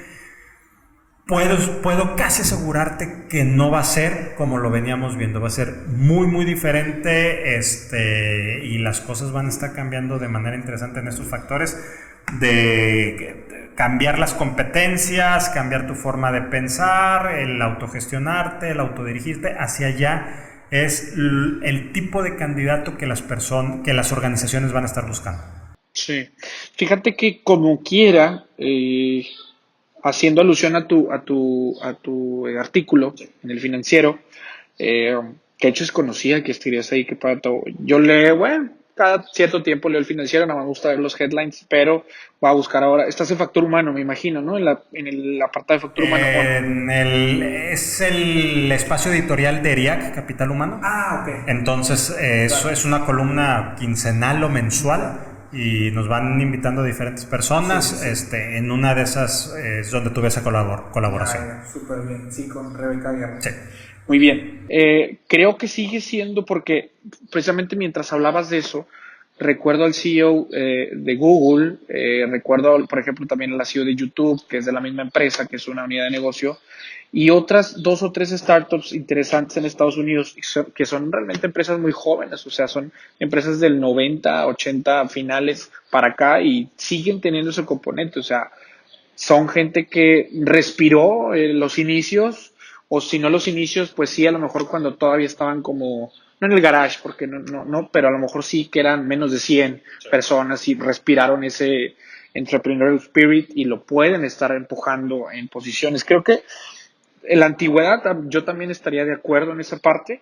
puedo, 1.27 1.81
puedo 1.81 2.15
casi 2.15 2.41
asegurarte 2.41 3.27
que 3.29 3.43
no 3.43 3.71
va 3.71 3.79
a 3.79 3.83
ser 3.83 4.35
como 4.35 4.57
lo 4.57 4.69
veníamos 4.69 5.17
viendo, 5.17 5.41
va 5.41 5.47
a 5.47 5.51
ser 5.51 5.73
muy, 5.87 6.27
muy 6.27 6.45
diferente 6.45 7.55
este, 7.57 8.65
y 8.65 8.77
las 8.79 9.01
cosas 9.01 9.31
van 9.31 9.47
a 9.47 9.49
estar 9.49 9.73
cambiando 9.73 10.19
de 10.19 10.27
manera 10.27 10.55
interesante 10.55 10.99
en 10.99 11.07
estos 11.07 11.27
factores 11.27 11.77
de 12.39 13.71
cambiar 13.75 14.19
las 14.19 14.33
competencias, 14.33 15.49
cambiar 15.49 15.87
tu 15.87 15.95
forma 15.95 16.31
de 16.31 16.41
pensar, 16.41 17.39
el 17.39 17.61
autogestionarte, 17.61 18.71
el 18.71 18.79
autodirigirte. 18.79 19.55
Hacia 19.57 19.87
allá 19.87 20.65
es 20.71 21.13
el 21.15 21.91
tipo 21.91 22.23
de 22.23 22.35
candidato 22.35 22.97
que 22.97 23.05
las 23.05 23.21
personas, 23.21 23.81
que 23.83 23.93
las 23.93 24.11
organizaciones 24.11 24.71
van 24.71 24.83
a 24.83 24.87
estar 24.87 25.07
buscando. 25.07 25.41
Sí, 25.91 26.29
fíjate 26.75 27.15
que 27.15 27.43
como 27.43 27.81
quiera, 27.83 28.45
eh, 28.57 29.25
haciendo 30.03 30.41
alusión 30.41 30.75
a 30.75 30.85
tu, 30.85 31.11
a 31.11 31.21
tu, 31.21 31.77
a 31.81 31.93
tu 31.93 32.47
eh, 32.47 32.59
artículo 32.59 33.15
en 33.43 33.51
el 33.51 33.59
financiero, 33.59 34.19
eh, 34.77 35.17
que 35.57 35.67
de 35.67 35.69
hecho 35.69 35.83
es 35.83 35.91
conocida 35.91 36.43
que 36.43 36.51
estarías 36.51 36.91
ahí, 36.91 37.05
que 37.05 37.15
para 37.15 37.39
todo. 37.39 37.61
Yo 37.79 37.99
leo, 37.99 38.35
bueno, 38.35 38.69
cada 38.95 39.23
cierto 39.31 39.63
tiempo 39.63 39.89
leo 39.89 39.99
el 39.99 40.05
financiero, 40.05 40.45
no 40.45 40.57
me 40.57 40.65
gusta 40.65 40.89
ver 40.89 40.99
los 40.99 41.19
headlines, 41.19 41.65
pero 41.69 42.05
voy 42.41 42.51
a 42.51 42.53
buscar 42.53 42.83
ahora. 42.83 43.07
Estás 43.07 43.31
en 43.31 43.37
factor 43.37 43.63
humano, 43.63 43.93
me 43.93 44.01
imagino, 44.01 44.41
¿no? 44.41 44.57
En, 44.57 44.65
la, 44.65 44.83
en 44.91 45.07
el 45.07 45.41
apartado 45.41 45.79
de 45.79 45.81
factor 45.87 46.03
humano. 46.05 46.25
En 46.25 46.89
el, 46.89 47.41
es 47.41 48.01
el 48.01 48.71
espacio 48.71 49.11
editorial 49.11 49.63
de 49.63 49.71
ERIAC, 49.71 50.13
Capital 50.13 50.51
Humano. 50.51 50.81
Ah, 50.83 51.23
ok. 51.23 51.47
Entonces, 51.47 52.09
eso 52.19 52.69
es 52.69 52.83
una 52.83 53.05
columna 53.05 53.75
quincenal 53.79 54.43
o 54.43 54.49
mensual 54.49 55.32
y 55.53 55.91
nos 55.91 56.07
van 56.07 56.39
invitando 56.41 56.81
a 56.81 56.85
diferentes 56.85 57.25
personas. 57.25 58.03
Este, 58.03 58.57
en 58.57 58.71
una 58.71 58.95
de 58.95 59.03
esas 59.03 59.55
es 59.55 59.91
donde 59.91 60.09
tuve 60.09 60.27
esa 60.27 60.43
colaboración. 60.43 61.43
Ah, 61.43 61.65
Súper 61.71 62.01
bien, 62.07 62.31
sí, 62.31 62.47
con 62.47 62.73
Rebeca 62.75 63.11
Guerra. 63.11 63.41
Sí. 63.41 63.49
Muy 64.07 64.19
bien. 64.19 64.65
Eh, 64.69 65.17
creo 65.27 65.57
que 65.57 65.67
sigue 65.67 66.01
siendo 66.01 66.45
porque 66.45 66.91
precisamente 67.31 67.75
mientras 67.75 68.11
hablabas 68.11 68.49
de 68.49 68.57
eso, 68.57 68.87
recuerdo 69.39 69.85
al 69.85 69.93
CEO 69.93 70.47
eh, 70.51 70.89
de 70.93 71.15
Google, 71.15 71.77
eh, 71.87 72.25
recuerdo, 72.29 72.85
por 72.85 72.99
ejemplo, 72.99 73.25
también 73.25 73.53
al 73.53 73.65
CEO 73.65 73.85
de 73.85 73.95
YouTube, 73.95 74.45
que 74.47 74.57
es 74.57 74.65
de 74.65 74.71
la 74.71 74.81
misma 74.81 75.03
empresa, 75.03 75.47
que 75.47 75.55
es 75.55 75.67
una 75.67 75.85
unidad 75.85 76.05
de 76.05 76.11
negocio, 76.11 76.57
y 77.15 77.29
otras 77.29 77.83
dos 77.83 78.01
o 78.01 78.11
tres 78.11 78.31
startups 78.31 78.91
interesantes 78.91 79.55
en 79.55 79.65
Estados 79.65 79.97
Unidos 79.97 80.35
que 80.73 80.85
son 80.87 81.11
realmente 81.11 81.45
empresas 81.45 81.79
muy 81.79 81.91
jóvenes, 81.91 82.45
o 82.47 82.49
sea, 82.49 82.67
son 82.67 82.91
empresas 83.19 83.59
del 83.59 83.79
90, 83.79 84.47
80 84.47 85.07
finales 85.09 85.71
para 85.91 86.07
acá 86.07 86.41
y 86.41 86.69
siguen 86.75 87.21
teniendo 87.21 87.51
ese 87.51 87.65
componente, 87.65 88.19
o 88.19 88.23
sea, 88.23 88.51
son 89.13 89.47
gente 89.47 89.85
que 89.85 90.27
respiró 90.41 91.35
eh, 91.35 91.53
los 91.53 91.77
inicios, 91.77 92.55
o 92.89 92.99
si 92.99 93.19
no 93.19 93.29
los 93.29 93.47
inicios, 93.47 93.91
pues 93.91 94.09
sí, 94.09 94.25
a 94.25 94.31
lo 94.31 94.39
mejor 94.39 94.67
cuando 94.67 94.95
todavía 94.95 95.27
estaban 95.27 95.61
como, 95.61 96.11
no 96.39 96.47
en 96.47 96.53
el 96.53 96.61
garage, 96.61 96.97
porque 97.03 97.27
no, 97.27 97.37
no, 97.39 97.63
no 97.63 97.89
pero 97.93 98.07
a 98.07 98.11
lo 98.11 98.17
mejor 98.17 98.43
sí 98.43 98.69
que 98.69 98.79
eran 98.79 99.07
menos 99.07 99.31
de 99.31 99.37
100 99.37 99.83
personas 100.09 100.67
y 100.67 100.73
respiraron 100.73 101.43
ese 101.43 101.95
entrepreneurial 102.33 102.97
spirit 102.97 103.51
y 103.53 103.65
lo 103.65 103.83
pueden 103.83 104.25
estar 104.25 104.51
empujando 104.51 105.29
en 105.31 105.47
posiciones. 105.47 106.03
Creo 106.03 106.23
que 106.23 106.41
en 107.23 107.39
la 107.39 107.45
antigüedad 107.45 108.01
yo 108.27 108.43
también 108.43 108.71
estaría 108.71 109.05
de 109.05 109.13
acuerdo 109.13 109.51
en 109.51 109.61
esa 109.61 109.77
parte, 109.77 110.21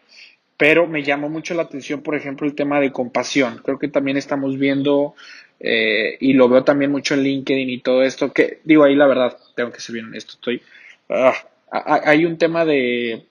pero 0.58 0.88
me 0.88 1.04
llamó 1.04 1.30
mucho 1.30 1.54
la 1.54 1.64
atención, 1.64 2.02
por 2.02 2.16
ejemplo, 2.16 2.45
el 2.45 2.56
tema 2.56 2.80
de 2.80 2.91
compasión. 2.91 3.62
Creo 3.64 3.80
que 3.80 3.88
también 3.88 4.18
estamos 4.18 4.58
viendo, 4.60 5.16
eh, 5.60 6.18
y 6.20 6.34
lo 6.34 6.49
veo 6.49 6.64
también 6.64 6.91
mucho 6.91 7.16
en 7.16 7.24
LinkedIn 7.24 7.70
y 7.70 7.80
todo 7.82 8.04
esto, 8.04 8.32
que 8.32 8.60
digo 8.64 8.84
ahí 8.84 8.95
la 8.95 9.08
verdad, 9.08 9.38
tengo 9.56 9.72
que 9.72 9.82
ser 9.82 9.93
bien 9.93 10.06
honesto, 10.06 10.34
estoy... 10.34 10.62
Ah, 11.10 11.34
hay 11.72 12.26
un 12.26 12.38
tema 12.38 12.66
de... 12.66 13.26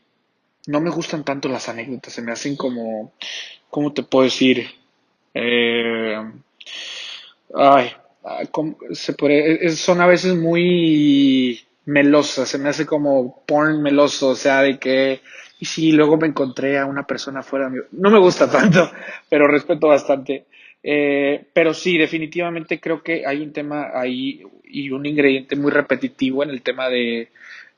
No 0.67 0.81
me 0.81 0.91
gustan 0.91 1.25
tanto 1.25 1.49
las 1.49 1.69
anécdotas, 1.69 2.13
se 2.13 2.23
me 2.23 2.33
hacen 2.33 2.57
como... 2.57 3.13
¿Cómo 3.71 3.93
te 3.93 4.03
puedo 4.03 4.25
decir? 4.25 4.67
Eh, 5.33 6.17
ay, 7.55 7.93
ah, 8.25 8.43
se 8.93 9.77
son 9.77 10.01
a 10.01 10.07
veces 10.07 10.35
muy 10.35 11.65
melosas, 11.87 12.49
se 12.49 12.59
me 12.59 12.69
hace 12.69 12.87
como 12.87 13.45
porn 13.47 13.83
meloso, 13.83 14.29
o 14.29 14.35
sea, 14.35 14.63
de 14.63 14.79
que, 14.79 15.21
y 15.59 15.65
si 15.65 15.93
luego 15.93 16.17
me 16.17 16.29
encontré 16.29 16.79
a 16.79 16.87
una 16.87 17.07
persona 17.07 17.43
fuera 17.43 17.69
de 17.69 17.83
no 17.93 18.11
me 18.11 18.19
gusta 18.19 18.51
tanto, 18.51 18.91
pero 19.29 19.47
respeto 19.47 19.89
bastante. 19.89 20.47
Eh, 20.83 21.45
pero 21.53 21.75
sí, 21.75 21.99
definitivamente 21.99 22.81
creo 22.81 23.03
que 23.03 23.27
hay 23.27 23.43
un 23.43 23.53
tema 23.53 23.91
ahí 23.95 24.43
y 24.65 24.91
un 24.91 25.05
ingrediente 25.05 25.57
muy 25.57 25.71
repetitivo 25.71 26.43
en 26.43 26.51
el 26.51 26.63
tema 26.63 26.89
de, 26.89 27.29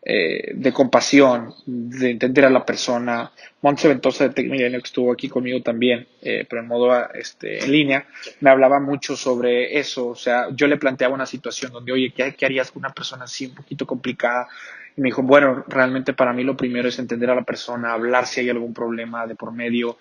eh, 0.05 0.53
de 0.55 0.73
compasión, 0.73 1.55
de 1.65 2.11
entender 2.11 2.45
a 2.45 2.51
la 2.51 2.65
persona. 2.65 3.31
Montse 3.61 3.89
Ventosa 3.89 4.29
de 4.29 4.35
Tecmilenio, 4.35 4.81
que 4.81 4.87
estuvo 4.87 5.13
aquí 5.13 5.29
conmigo 5.29 5.63
también, 5.63 6.07
eh, 6.21 6.45
pero 6.49 6.63
en 6.63 6.69
modo 6.69 6.93
este, 7.15 7.65
en 7.65 7.71
línea, 7.71 8.07
me 8.41 8.51
hablaba 8.51 8.81
mucho 8.81 9.17
sobre 9.17 9.79
eso. 9.79 10.09
O 10.09 10.17
sea, 10.17 10.49
yo 10.55 10.67
le 10.67 10.77
planteaba 10.77 11.15
una 11.15 11.27
situación 11.27 11.73
donde, 11.73 11.93
oye, 11.93 12.13
¿qué, 12.15 12.35
qué 12.35 12.47
harías 12.47 12.71
con 12.71 12.81
una 12.81 12.93
persona 12.93 13.25
así 13.25 13.47
un 13.47 13.55
poquito 13.55 13.87
complicada? 13.87 14.49
Y 14.97 15.01
me 15.01 15.09
dijo, 15.09 15.23
bueno, 15.23 15.65
realmente 15.69 16.13
para 16.13 16.33
mí 16.33 16.43
lo 16.43 16.57
primero 16.57 16.89
es 16.89 16.99
entender 16.99 17.31
a 17.31 17.35
la 17.35 17.45
persona, 17.45 17.93
hablar 17.93 18.27
si 18.27 18.41
hay 18.41 18.51
algún 18.51 18.75
problema 18.75 19.27
de 19.27 19.37
por 19.37 19.53
medio, 19.53 19.99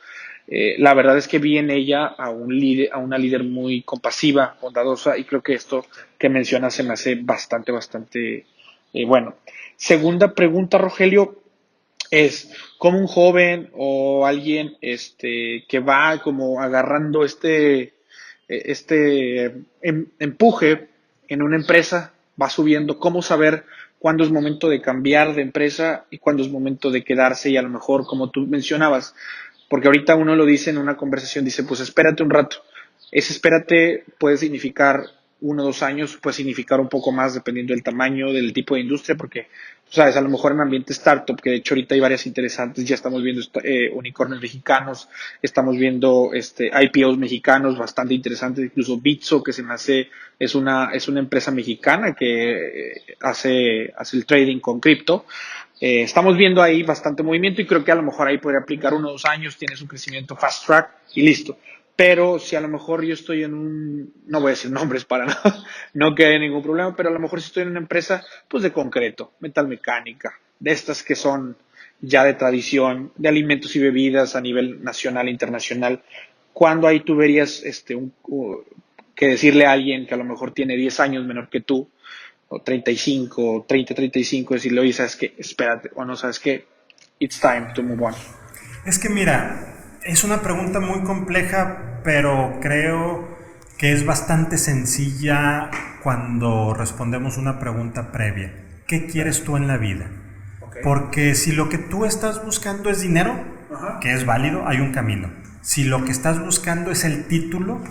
eh, 0.47 0.76
la 0.80 0.93
verdad 0.93 1.18
es 1.18 1.28
que 1.28 1.39
vi 1.39 1.58
en 1.58 1.72
ella 1.72 2.06
a, 2.06 2.30
un 2.30 2.54
líder, 2.60 2.89
a 2.91 2.97
una 2.97 3.18
líder 3.18 3.43
muy 3.43 3.84
compasiva, 3.84 4.58
bondadosa, 4.62 5.18
y 5.18 5.24
creo 5.24 5.41
que 5.41 5.54
esto 5.54 5.86
que 6.18 6.28
menciona 6.28 6.70
se 6.70 6.84
me 6.84 6.93
hace 6.93 7.16
bastante, 7.16 7.72
bastante 7.72 8.45
eh, 8.93 9.06
bueno. 9.06 9.36
Segunda 9.82 10.36
pregunta, 10.36 10.78
Rogelio, 10.78 11.42
es 12.12 12.52
como 12.78 13.00
un 13.00 13.08
joven 13.08 13.72
o 13.74 14.28
alguien 14.28 14.78
este, 14.80 15.66
que 15.68 15.80
va 15.80 16.22
como 16.22 16.62
agarrando 16.62 17.26
este, 17.26 17.82
eh, 17.82 17.92
este 18.48 19.46
em, 19.82 20.06
empuje 20.20 20.88
en 21.28 21.42
una 21.42 21.56
empresa, 21.56 22.14
va 22.40 22.52
subiendo, 22.52 23.00
cómo 23.00 23.24
saber 23.24 23.64
cuándo 23.98 24.24
es 24.24 24.30
momento 24.30 24.70
de 24.70 24.82
cambiar 24.82 25.34
de 25.34 25.42
empresa 25.42 26.06
y 26.12 26.20
cuándo 26.20 26.44
es 26.44 26.52
momento 26.52 26.92
de 26.92 27.04
quedarse 27.04 27.50
y 27.50 27.58
a 27.58 27.64
lo 27.64 27.70
mejor, 27.70 28.06
como 28.06 28.30
tú 28.30 28.42
mencionabas, 28.42 29.16
porque 29.68 29.88
ahorita 29.88 30.14
uno 30.14 30.36
lo 30.36 30.46
dice 30.46 30.70
en 30.70 30.78
una 30.78 30.96
conversación, 30.96 31.44
dice, 31.44 31.64
pues 31.64 31.80
espérate 31.80 32.22
un 32.22 32.30
rato. 32.30 32.58
Ese 33.12 33.34
espérate 33.34 34.04
puede 34.20 34.38
significar 34.38 35.08
uno 35.42 35.64
o 35.64 35.66
dos 35.66 35.84
años, 35.84 36.18
puede 36.22 36.36
significar 36.36 36.80
un 36.80 36.88
poco 36.88 37.12
más 37.12 37.34
dependiendo 37.34 37.74
del 37.74 37.84
tamaño, 37.84 38.32
del 38.32 38.54
tipo 38.54 38.76
de 38.76 38.82
industria, 38.82 39.16
porque, 39.18 39.48
sabes, 39.89 40.16
a 40.16 40.22
lo 40.22 40.30
mejor 40.30 40.52
en 40.52 40.62
ambiente 40.62 40.94
startup, 40.94 41.39
que 41.42 41.50
de 41.50 41.56
hecho 41.58 41.74
ahorita 41.74 41.96
hay 41.96 42.02
varias 42.02 42.26
interesantes, 42.28 42.86
ya 42.86 42.96
estamos 42.96 43.24
viendo 43.24 43.42
eh, 43.64 43.89
unicornios 43.94 44.39
mexicanos, 44.39 45.10
estamos 45.42 45.78
viendo 45.78 46.30
este, 46.34 46.72
IPOs 46.74 47.18
mexicanos 47.18 47.78
bastante 47.78 48.14
interesantes, 48.14 48.66
incluso 48.66 48.98
Bitso, 48.98 49.42
que 49.42 49.52
se 49.52 49.64
me 49.64 49.74
hace, 49.74 50.10
es 50.38 50.54
una, 50.54 50.92
es 50.94 51.08
una 51.08 51.20
empresa 51.20 51.52
mexicana 51.52 52.14
que 52.14 52.94
eh, 52.94 53.02
hace, 53.22 53.92
hace 53.98 54.18
el 54.18 54.26
trading 54.26 54.60
con 54.60 54.80
cripto. 54.80 55.26
Eh, 55.80 56.04
estamos 56.04 56.38
viendo 56.38 56.62
ahí 56.62 56.84
bastante 56.84 57.24
movimiento 57.24 57.60
y 57.60 57.66
creo 57.66 57.84
que 57.84 57.92
a 57.92 57.96
lo 57.96 58.04
mejor 58.04 58.28
ahí 58.28 58.38
podría 58.38 58.62
aplicar 58.62 58.94
uno 58.94 59.10
o 59.10 59.12
dos 59.14 59.26
años, 59.26 59.58
tienes 59.58 59.82
un 59.82 59.88
crecimiento 59.88 60.36
fast 60.36 60.68
track 60.68 60.92
y 61.16 61.24
listo. 61.24 61.58
Pero 62.02 62.39
si 62.39 62.56
a 62.56 62.62
lo 62.62 62.68
mejor 62.68 63.06
yo 63.06 63.14
estoy 63.14 63.43
en 63.43 63.54
un, 63.54 64.14
no 64.26 64.41
voy 64.41 64.47
a 64.47 64.56
decir 64.56 64.72
nombres 64.72 65.06
para 65.06 65.26
no, 65.28 65.36
no 65.93 66.16
que 66.16 66.26
haya 66.26 66.39
ningún 66.39 66.64
problema, 66.64 66.95
pero 66.95 67.10
a 67.10 67.12
lo 67.12 67.20
mejor 67.20 67.39
si 67.39 67.45
estoy 67.45 67.62
en 67.62 67.70
una 67.70 67.80
empresa, 67.80 68.26
pues 68.47 68.64
de 68.64 68.72
concreto, 68.72 69.34
metal 69.39 69.68
mecánica, 69.68 70.34
de 70.60 70.72
estas 70.72 71.04
que 71.04 71.16
son 71.16 71.58
ya 72.02 72.24
de 72.24 72.34
tradición, 72.34 73.12
de 73.18 73.30
alimentos 73.30 73.76
y 73.76 73.80
bebidas 73.80 74.36
a 74.36 74.41
nivel 74.41 74.84
nacional 74.84 75.30
internacional, 75.30 76.02
cuando 76.54 76.88
ahí 76.88 77.02
tú 77.02 77.16
verías 77.16 77.62
este, 77.64 77.93
un, 77.93 78.12
que 79.14 79.28
decirle 79.28 79.68
a 79.68 79.74
alguien 79.74 80.08
que 80.08 80.16
a 80.16 80.18
lo 80.18 80.24
mejor 80.24 80.56
tiene 80.56 80.76
10 80.76 80.99
años 81.02 81.24
menor 81.24 81.49
que 81.52 81.62
tú, 81.62 81.88
o 82.47 82.64
35, 82.64 83.66
30, 83.68 83.93
35, 83.93 84.56
decirle, 84.56 84.82
oye, 84.82 84.93
¿sabes 84.93 85.16
qué? 85.16 85.36
Espérate, 85.38 85.91
o 85.93 86.04
no, 86.04 86.16
¿sabes 86.16 86.39
qué? 86.39 86.66
It's 87.20 87.39
time 87.39 87.68
to 87.76 87.84
move 87.84 88.04
on. 88.04 88.16
Es 88.88 88.97
que 88.97 89.08
mira, 89.08 89.70
es 90.04 90.24
una 90.24 90.41
pregunta 90.41 90.80
muy 90.80 91.02
compleja, 91.02 91.99
pero 92.04 92.60
creo 92.62 93.28
que 93.78 93.93
es 93.93 94.06
bastante 94.06 94.58
sencilla 94.58 95.70
cuando 96.04 96.74
respondemos 96.74 97.38
una 97.38 97.60
pregunta 97.60 98.12
previa. 98.12 98.54
¿Qué 98.88 99.08
quieres 99.08 99.43
tú 99.43 99.58
en 99.58 99.68
la 99.68 99.78
vida? 99.78 100.08
Porque 100.84 101.36
si 101.36 101.52
lo 101.52 101.70
que 101.70 101.78
tú 101.78 102.06
estás 102.06 102.43
buscando 102.43 102.89
es 102.89 103.02
dinero, 103.02 103.36
que 104.02 104.14
es 104.14 104.26
válido, 104.26 104.68
hay 104.68 104.80
un 104.80 104.91
camino. 104.91 105.30
Si 105.62 105.84
lo 105.84 106.04
que 106.04 106.12
estás 106.12 106.43
buscando 106.43 106.91
es 106.91 107.06
el 107.06 107.28
título, 107.28 107.82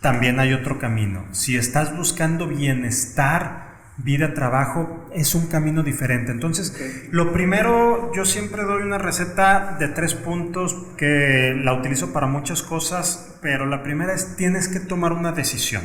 también 0.00 0.40
hay 0.40 0.52
otro 0.52 0.78
camino. 0.78 1.24
Si 1.32 1.56
estás 1.56 1.96
buscando 1.96 2.48
bienestar, 2.48 3.63
vida, 3.96 4.34
trabajo, 4.34 5.08
es 5.14 5.34
un 5.34 5.46
camino 5.46 5.82
diferente. 5.82 6.32
Entonces, 6.32 7.08
lo 7.10 7.32
primero, 7.32 8.12
yo 8.14 8.24
siempre 8.24 8.64
doy 8.64 8.82
una 8.82 8.98
receta 8.98 9.76
de 9.78 9.88
tres 9.88 10.14
puntos 10.14 10.74
que 10.96 11.54
la 11.62 11.74
utilizo 11.74 12.12
para 12.12 12.26
muchas 12.26 12.62
cosas, 12.62 13.38
pero 13.40 13.66
la 13.66 13.82
primera 13.82 14.12
es 14.12 14.36
tienes 14.36 14.68
que 14.68 14.80
tomar 14.80 15.12
una 15.12 15.32
decisión. 15.32 15.82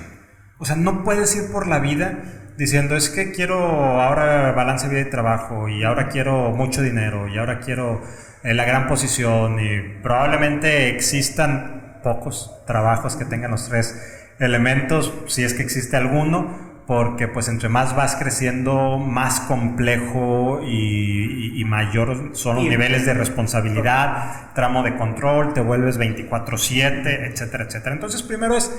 O 0.57 0.65
sea, 0.65 0.75
no 0.75 1.03
puedes 1.03 1.35
ir 1.35 1.51
por 1.51 1.67
la 1.67 1.79
vida 1.79 2.19
diciendo 2.57 2.97
es 2.97 3.09
que 3.09 3.31
quiero 3.31 3.57
ahora 4.01 4.51
balance 4.51 4.89
vida 4.89 4.99
y 4.99 5.09
trabajo 5.09 5.69
y 5.69 5.85
ahora 5.85 6.09
quiero 6.09 6.51
mucho 6.51 6.81
dinero 6.81 7.29
y 7.29 7.37
ahora 7.37 7.61
quiero 7.61 8.01
eh, 8.43 8.53
la 8.53 8.65
gran 8.65 8.87
posición 8.87 9.61
y 9.61 10.01
probablemente 10.03 10.89
existan 10.89 12.01
pocos 12.03 12.51
trabajos 12.67 13.15
que 13.15 13.23
tengan 13.23 13.51
los 13.51 13.69
tres 13.69 14.35
elementos, 14.39 15.13
si 15.27 15.45
es 15.45 15.53
que 15.53 15.63
existe 15.63 15.95
alguno, 15.95 16.68
porque 16.89 17.27
pues 17.27 17.47
entre 17.49 17.69
más 17.69 17.95
vas 17.95 18.15
creciendo, 18.15 18.97
más 18.97 19.41
complejo 19.41 20.59
y, 20.65 21.63
mayor 21.65 22.31
son 22.33 22.55
los 22.55 22.65
niveles 22.65 23.05
de 23.05 23.13
responsabilidad, 23.13 24.53
tramo 24.55 24.81
de 24.81 24.97
control, 24.97 25.53
te 25.53 25.61
vuelves 25.61 25.99
24/7, 25.99 27.27
etcétera, 27.27 27.65
etcétera. 27.65 27.93
Entonces 27.93 28.23
primero 28.23 28.57
es, 28.57 28.71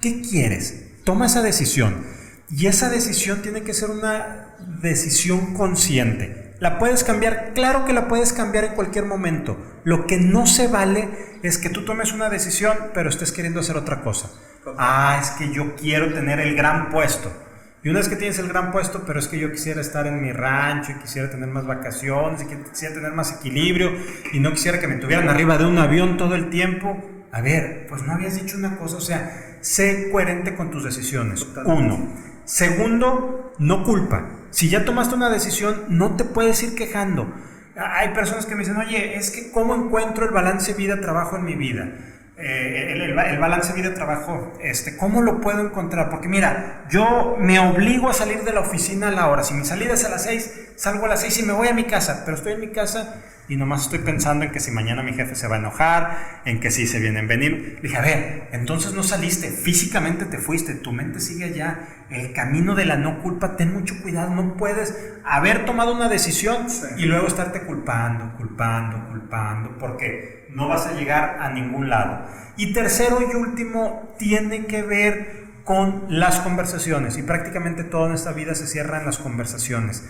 ¿qué 0.00 0.20
quieres? 0.20 1.04
Toma 1.04 1.26
esa 1.26 1.42
decisión. 1.42 2.04
Y 2.50 2.66
esa 2.66 2.90
decisión 2.90 3.40
tiene 3.40 3.62
que 3.62 3.72
ser 3.72 3.90
una 3.90 4.56
decisión 4.82 5.54
consciente. 5.54 6.56
¿La 6.58 6.80
puedes 6.80 7.04
cambiar? 7.04 7.52
Claro 7.54 7.84
que 7.84 7.92
la 7.92 8.08
puedes 8.08 8.32
cambiar 8.32 8.64
en 8.64 8.74
cualquier 8.74 9.04
momento. 9.04 9.56
Lo 9.84 10.08
que 10.08 10.16
no 10.16 10.48
se 10.48 10.66
vale 10.66 11.08
es 11.44 11.58
que 11.58 11.70
tú 11.70 11.84
tomes 11.84 12.12
una 12.12 12.30
decisión 12.30 12.76
pero 12.94 13.08
estés 13.08 13.30
queriendo 13.30 13.60
hacer 13.60 13.76
otra 13.76 14.00
cosa. 14.00 14.28
Ah, 14.76 15.20
es 15.22 15.30
que 15.30 15.54
yo 15.54 15.76
quiero 15.76 16.12
tener 16.12 16.40
el 16.40 16.56
gran 16.56 16.90
puesto. 16.90 17.43
Y 17.84 17.90
una 17.90 17.98
vez 17.98 18.08
que 18.08 18.16
tienes 18.16 18.38
el 18.38 18.48
gran 18.48 18.72
puesto, 18.72 19.04
pero 19.06 19.18
es 19.18 19.28
que 19.28 19.38
yo 19.38 19.52
quisiera 19.52 19.82
estar 19.82 20.06
en 20.06 20.22
mi 20.22 20.32
rancho 20.32 20.92
y 20.92 20.94
quisiera 21.02 21.28
tener 21.28 21.50
más 21.50 21.66
vacaciones 21.66 22.40
y 22.40 22.46
quisiera 22.46 22.94
tener 22.94 23.12
más 23.12 23.34
equilibrio 23.38 23.92
y 24.32 24.40
no 24.40 24.52
quisiera 24.52 24.80
que 24.80 24.88
me 24.88 24.96
tuvieran 24.96 25.28
arriba 25.28 25.58
de 25.58 25.66
un 25.66 25.76
avión 25.76 26.16
todo 26.16 26.34
el 26.34 26.48
tiempo. 26.48 26.98
A 27.30 27.42
ver, 27.42 27.86
pues 27.86 28.02
no 28.02 28.14
habías 28.14 28.36
dicho 28.36 28.56
una 28.56 28.78
cosa, 28.78 28.96
o 28.96 29.02
sea, 29.02 29.58
sé 29.60 30.08
coherente 30.10 30.54
con 30.54 30.70
tus 30.70 30.82
decisiones. 30.82 31.46
Uno. 31.66 32.08
Segundo, 32.46 33.52
no 33.58 33.84
culpa. 33.84 34.30
Si 34.48 34.70
ya 34.70 34.86
tomaste 34.86 35.14
una 35.14 35.28
decisión, 35.28 35.82
no 35.88 36.16
te 36.16 36.24
puedes 36.24 36.62
ir 36.62 36.74
quejando. 36.74 37.34
Hay 37.76 38.14
personas 38.14 38.46
que 38.46 38.54
me 38.54 38.60
dicen, 38.60 38.78
oye, 38.78 39.16
es 39.16 39.30
que 39.30 39.50
¿cómo 39.50 39.74
encuentro 39.74 40.24
el 40.24 40.30
balance 40.30 40.72
vida-trabajo 40.72 41.36
en 41.36 41.44
mi 41.44 41.54
vida? 41.54 41.92
Eh, 42.36 42.94
el, 42.94 43.38
balance 43.38 43.72
vida-trabajo, 43.74 44.52
este, 44.60 44.96
¿cómo 44.96 45.22
lo 45.22 45.40
puedo 45.40 45.60
encontrar? 45.60 46.10
Porque 46.10 46.28
mira, 46.28 46.84
yo 46.90 47.36
me 47.38 47.60
obligo 47.60 48.10
a 48.10 48.12
salir 48.12 48.42
de 48.42 48.52
la 48.52 48.60
oficina 48.60 49.08
a 49.08 49.10
la 49.12 49.28
hora. 49.28 49.44
Si 49.44 49.54
mi 49.54 49.64
salida 49.64 49.94
es 49.94 50.04
a 50.04 50.08
las 50.08 50.24
6, 50.24 50.72
salgo 50.74 51.06
a 51.06 51.08
las 51.08 51.20
6 51.20 51.38
y 51.38 51.42
me 51.44 51.52
voy 51.52 51.68
a 51.68 51.74
mi 51.74 51.84
casa, 51.84 52.22
pero 52.24 52.36
estoy 52.36 52.54
en 52.54 52.60
mi 52.60 52.68
casa 52.68 53.22
y 53.48 53.56
nomás 53.56 53.82
estoy 53.82 53.98
pensando 54.00 54.44
en 54.44 54.52
que 54.52 54.60
si 54.60 54.70
mañana 54.70 55.02
mi 55.02 55.12
jefe 55.12 55.34
se 55.34 55.46
va 55.46 55.56
a 55.56 55.58
enojar, 55.58 56.40
en 56.44 56.60
que 56.60 56.70
si 56.70 56.86
se 56.86 56.98
vienen 56.98 57.26
a 57.26 57.28
venir. 57.28 57.78
dije, 57.82 57.96
a 57.96 58.00
ver, 58.00 58.48
entonces 58.52 58.94
no 58.94 59.02
saliste, 59.02 59.50
físicamente 59.50 60.24
te 60.24 60.38
fuiste, 60.38 60.74
tu 60.74 60.92
mente 60.92 61.20
sigue 61.20 61.44
allá. 61.44 62.06
El 62.10 62.32
camino 62.32 62.74
de 62.74 62.86
la 62.86 62.96
no 62.96 63.20
culpa, 63.22 63.56
ten 63.56 63.72
mucho 63.72 64.00
cuidado, 64.02 64.34
no 64.34 64.56
puedes 64.56 65.14
haber 65.24 65.66
tomado 65.66 65.94
una 65.94 66.08
decisión 66.08 66.66
y 66.96 67.04
luego 67.04 67.26
estarte 67.26 67.60
culpando, 67.60 68.36
culpando, 68.36 69.08
culpando, 69.08 69.78
porque 69.78 70.43
no 70.54 70.68
vas 70.68 70.86
a 70.86 70.92
llegar 70.92 71.38
a 71.40 71.50
ningún 71.50 71.88
lado. 71.88 72.26
Y 72.56 72.72
tercero 72.72 73.18
y 73.20 73.34
último, 73.36 74.14
tiene 74.18 74.66
que 74.66 74.82
ver 74.82 75.44
con 75.64 76.04
las 76.08 76.40
conversaciones 76.40 77.16
y 77.18 77.22
prácticamente 77.22 77.84
toda 77.84 78.08
nuestra 78.08 78.32
vida 78.32 78.54
se 78.54 78.66
cierra 78.66 79.00
en 79.00 79.06
las 79.06 79.18
conversaciones. 79.18 80.08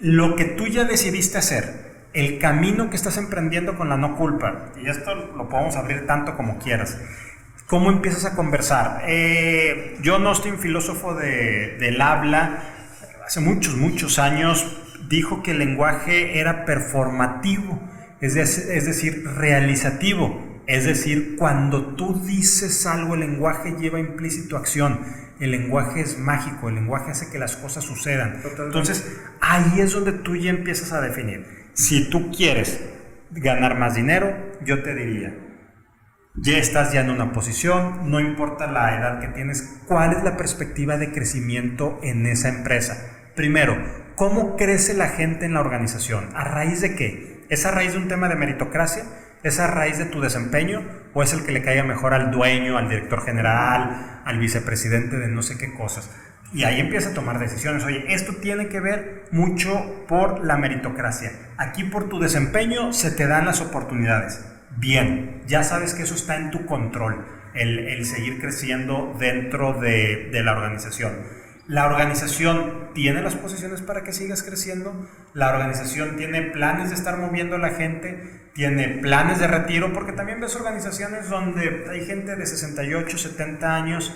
Lo 0.00 0.34
que 0.36 0.44
tú 0.44 0.66
ya 0.66 0.84
decidiste 0.84 1.38
hacer, 1.38 2.06
el 2.14 2.38
camino 2.38 2.90
que 2.90 2.96
estás 2.96 3.16
emprendiendo 3.18 3.76
con 3.76 3.88
la 3.88 3.96
no 3.96 4.16
culpa, 4.16 4.72
y 4.82 4.88
esto 4.88 5.14
lo 5.14 5.48
podemos 5.48 5.76
abrir 5.76 6.06
tanto 6.06 6.36
como 6.36 6.58
quieras, 6.58 6.98
¿cómo 7.66 7.90
empiezas 7.90 8.24
a 8.24 8.34
conversar? 8.34 9.02
Eh, 9.06 9.98
yo 10.00 10.18
no 10.18 10.34
filósofo 10.34 11.14
de, 11.14 11.76
del 11.78 12.00
habla, 12.00 12.62
hace 13.26 13.40
muchos, 13.40 13.76
muchos 13.76 14.18
años 14.18 14.78
dijo 15.08 15.42
que 15.42 15.50
el 15.50 15.58
lenguaje 15.58 16.38
era 16.38 16.64
performativo, 16.64 17.80
es, 18.20 18.36
es 18.36 18.86
decir, 18.86 19.24
realizativo. 19.36 20.62
Es 20.66 20.84
decir, 20.84 21.36
cuando 21.38 21.94
tú 21.94 22.22
dices 22.24 22.84
algo, 22.86 23.14
el 23.14 23.20
lenguaje 23.20 23.76
lleva 23.78 24.00
implícito 24.00 24.56
acción. 24.56 25.00
El 25.40 25.52
lenguaje 25.52 26.00
es 26.00 26.18
mágico, 26.18 26.68
el 26.68 26.74
lenguaje 26.74 27.12
hace 27.12 27.30
que 27.30 27.38
las 27.38 27.56
cosas 27.56 27.84
sucedan. 27.84 28.42
Entonces, 28.58 29.20
ahí 29.40 29.80
es 29.80 29.92
donde 29.92 30.12
tú 30.12 30.36
ya 30.36 30.50
empiezas 30.50 30.92
a 30.92 31.00
definir. 31.00 31.46
Si 31.74 32.10
tú 32.10 32.32
quieres 32.32 32.80
ganar 33.30 33.78
más 33.78 33.94
dinero, 33.94 34.36
yo 34.64 34.82
te 34.82 34.94
diría, 34.94 35.34
ya 36.34 36.58
estás 36.58 36.92
ya 36.92 37.00
en 37.00 37.10
una 37.10 37.32
posición, 37.32 38.10
no 38.10 38.20
importa 38.20 38.66
la 38.66 38.96
edad 38.96 39.20
que 39.20 39.28
tienes, 39.28 39.80
¿cuál 39.86 40.12
es 40.12 40.24
la 40.24 40.36
perspectiva 40.36 40.96
de 40.96 41.12
crecimiento 41.12 42.00
en 42.02 42.26
esa 42.26 42.48
empresa? 42.48 43.32
Primero, 43.36 43.76
¿cómo 44.16 44.56
crece 44.56 44.94
la 44.94 45.08
gente 45.08 45.46
en 45.46 45.54
la 45.54 45.60
organización? 45.60 46.30
¿A 46.34 46.44
raíz 46.44 46.80
de 46.80 46.96
qué? 46.96 47.37
¿Es 47.48 47.64
a 47.64 47.70
raíz 47.70 47.92
de 47.92 47.98
un 47.98 48.08
tema 48.08 48.28
de 48.28 48.36
meritocracia? 48.36 49.04
¿Es 49.42 49.58
a 49.58 49.66
raíz 49.68 49.96
de 49.96 50.04
tu 50.04 50.20
desempeño? 50.20 50.84
¿O 51.14 51.22
es 51.22 51.32
el 51.32 51.46
que 51.46 51.52
le 51.52 51.62
caiga 51.62 51.82
mejor 51.82 52.12
al 52.12 52.30
dueño, 52.30 52.76
al 52.76 52.90
director 52.90 53.24
general, 53.24 54.20
al 54.24 54.38
vicepresidente 54.38 55.16
de 55.16 55.28
no 55.28 55.42
sé 55.42 55.56
qué 55.56 55.72
cosas? 55.72 56.10
Y 56.52 56.64
ahí 56.64 56.78
empieza 56.78 57.10
a 57.10 57.14
tomar 57.14 57.38
decisiones. 57.38 57.84
Oye, 57.84 58.04
esto 58.08 58.34
tiene 58.34 58.68
que 58.68 58.80
ver 58.80 59.24
mucho 59.30 60.04
por 60.06 60.44
la 60.44 60.58
meritocracia. 60.58 61.32
Aquí 61.56 61.84
por 61.84 62.10
tu 62.10 62.20
desempeño 62.20 62.92
se 62.92 63.10
te 63.10 63.26
dan 63.26 63.46
las 63.46 63.62
oportunidades. 63.62 64.44
Bien, 64.76 65.42
ya 65.46 65.62
sabes 65.62 65.94
que 65.94 66.02
eso 66.02 66.14
está 66.14 66.36
en 66.36 66.50
tu 66.50 66.66
control, 66.66 67.24
el, 67.54 68.04
seguir 68.04 68.40
creciendo 68.40 69.16
dentro 69.18 69.72
de, 69.72 70.28
de 70.30 70.42
la 70.42 70.52
organización. 70.52 71.12
La 71.68 71.84
organización 71.84 72.88
tiene 72.94 73.20
las 73.20 73.34
posiciones 73.34 73.82
para 73.82 74.02
que 74.02 74.14
sigas 74.14 74.42
creciendo. 74.42 75.06
La 75.34 75.50
organización 75.50 76.16
tiene 76.16 76.40
planes 76.40 76.88
de 76.88 76.94
estar 76.94 77.18
moviendo 77.18 77.56
a 77.56 77.58
la 77.58 77.68
gente, 77.68 78.48
tiene 78.54 78.88
planes 78.88 79.38
de 79.38 79.48
retiro, 79.48 79.92
porque 79.92 80.12
también 80.12 80.40
ves 80.40 80.56
organizaciones 80.56 81.28
donde 81.28 81.84
hay 81.90 82.06
gente 82.06 82.36
de 82.36 82.46
68, 82.46 83.18
70 83.18 83.76
años 83.76 84.14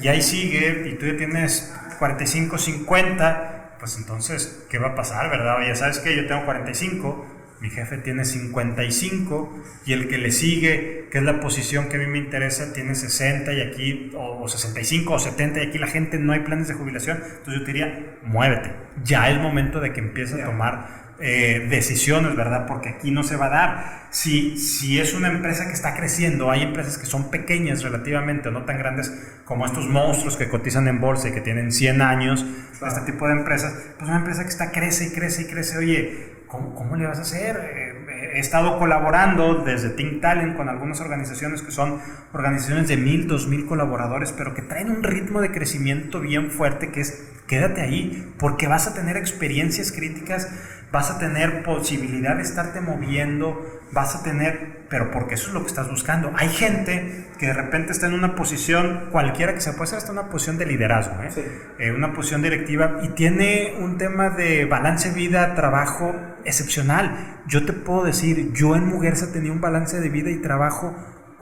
y 0.00 0.08
ahí 0.08 0.22
sigue, 0.22 0.88
y 0.88 0.94
tú 0.94 1.04
ya 1.04 1.18
tienes 1.18 1.74
45, 1.98 2.56
50, 2.56 3.76
pues 3.78 3.98
entonces, 3.98 4.64
¿qué 4.70 4.78
va 4.78 4.88
a 4.88 4.94
pasar, 4.94 5.28
verdad? 5.28 5.58
Oye, 5.58 5.76
¿sabes 5.76 5.98
qué? 5.98 6.16
Yo 6.16 6.26
tengo 6.26 6.46
45, 6.46 7.26
mi 7.64 7.70
jefe 7.70 7.96
tiene 7.96 8.26
55, 8.26 9.64
y 9.86 9.94
el 9.94 10.06
que 10.06 10.18
le 10.18 10.32
sigue, 10.32 11.08
que 11.10 11.16
es 11.16 11.24
la 11.24 11.40
posición 11.40 11.88
que 11.88 11.96
a 11.96 11.98
mí 11.98 12.06
me 12.06 12.18
interesa, 12.18 12.74
tiene 12.74 12.94
60, 12.94 13.50
y 13.54 13.62
aquí, 13.62 14.12
o, 14.14 14.46
65 14.46 15.14
o 15.14 15.18
70, 15.18 15.62
y 15.62 15.68
aquí 15.68 15.78
la 15.78 15.86
gente 15.86 16.18
no 16.18 16.34
hay 16.34 16.40
planes 16.40 16.68
de 16.68 16.74
jubilación, 16.74 17.16
entonces 17.16 17.54
yo 17.54 17.60
te 17.60 17.72
diría, 17.72 18.18
muévete, 18.22 18.70
ya 19.02 19.30
es 19.30 19.40
momento 19.40 19.80
de 19.80 19.94
que 19.94 20.00
empieces 20.00 20.42
a 20.42 20.44
tomar 20.44 21.14
eh, 21.20 21.66
decisiones, 21.70 22.36
¿verdad? 22.36 22.66
Porque 22.66 22.90
aquí 22.90 23.10
no 23.10 23.22
se 23.22 23.36
va 23.36 23.46
a 23.46 23.48
dar. 23.48 24.08
Si, 24.10 24.58
si 24.58 25.00
es 25.00 25.14
una 25.14 25.28
empresa 25.28 25.66
que 25.66 25.72
está 25.72 25.94
creciendo, 25.94 26.50
hay 26.50 26.64
empresas 26.64 26.98
que 26.98 27.06
son 27.06 27.30
pequeñas 27.30 27.82
relativamente, 27.82 28.50
no 28.50 28.66
tan 28.66 28.76
grandes 28.76 29.10
como 29.46 29.64
estos 29.64 29.88
monstruos 29.88 30.36
que 30.36 30.50
cotizan 30.50 30.86
en 30.86 31.00
bolsa 31.00 31.30
y 31.30 31.32
que 31.32 31.40
tienen 31.40 31.72
100 31.72 32.02
años, 32.02 32.44
este 32.86 33.10
tipo 33.10 33.26
de 33.26 33.32
empresas, 33.32 33.74
pues 33.96 34.06
una 34.06 34.18
empresa 34.18 34.42
que 34.42 34.50
está 34.50 34.70
crece 34.70 35.06
y 35.06 35.10
crece 35.12 35.42
y 35.42 35.44
crece, 35.46 35.78
oye, 35.78 36.34
¿cómo, 36.74 36.96
le 36.96 37.06
vas 37.06 37.18
a 37.18 37.22
hacer? 37.22 37.56
Eh, 37.56 38.34
he 38.34 38.38
estado 38.40 38.78
colaborando 38.78 39.62
desde 39.64 39.90
Think 39.90 40.20
Talent 40.20 40.56
con 40.56 40.68
algunas 40.68 41.00
organizaciones 41.00 41.62
que 41.62 41.70
son 41.70 42.00
organizaciones 42.32 42.88
de 42.88 42.96
mil, 42.96 43.28
dos 43.28 43.46
mil 43.46 43.66
colaboradores, 43.66 44.32
pero 44.32 44.54
que 44.54 44.62
traen 44.62 44.90
un 44.90 45.02
ritmo 45.02 45.40
de 45.40 45.52
crecimiento 45.52 46.20
bien 46.20 46.50
fuerte 46.50 46.90
que 46.90 47.00
es 47.00 47.30
quédate 47.46 47.82
ahí 47.82 48.32
porque 48.38 48.68
vas 48.68 48.86
a 48.86 48.94
tener 48.94 49.16
experiencias 49.16 49.92
críticas 49.92 50.48
vas 50.94 51.10
a 51.10 51.18
tener 51.18 51.64
posibilidad 51.64 52.36
de 52.36 52.42
estarte 52.42 52.80
moviendo, 52.80 53.60
vas 53.94 54.16
a 54.16 54.22
tener, 54.22 54.84
pero 54.90 55.10
porque 55.10 55.34
eso 55.34 55.48
es 55.48 55.54
lo 55.54 55.60
que 55.60 55.68
estás 55.68 55.88
buscando. 55.88 56.32
Hay 56.36 56.48
gente 56.48 57.26
que 57.38 57.46
de 57.46 57.52
repente 57.54 57.92
está 57.92 58.06
en 58.06 58.14
una 58.14 58.34
posición, 58.34 59.08
cualquiera 59.10 59.54
que 59.54 59.60
se 59.60 59.72
puede 59.72 59.86
ser 59.86 59.98
hasta 59.98 60.12
una 60.12 60.28
posición 60.28 60.58
de 60.58 60.66
liderazgo, 60.66 61.14
¿eh? 61.22 61.30
Eh, 61.78 61.92
una 61.92 62.12
posición 62.12 62.42
directiva, 62.42 62.98
y 63.02 63.08
tiene 63.08 63.74
un 63.78 63.96
tema 63.96 64.30
de 64.30 64.66
balance 64.66 65.10
vida-trabajo 65.10 66.14
excepcional. 66.44 67.40
Yo 67.46 67.64
te 67.64 67.72
puedo 67.72 68.04
decir, 68.04 68.52
yo 68.52 68.76
en 68.76 68.86
Mujerza 68.86 69.32
tenía 69.32 69.52
un 69.52 69.60
balance 69.60 70.00
de 70.00 70.08
vida 70.08 70.30
y 70.30 70.42
trabajo 70.42 70.94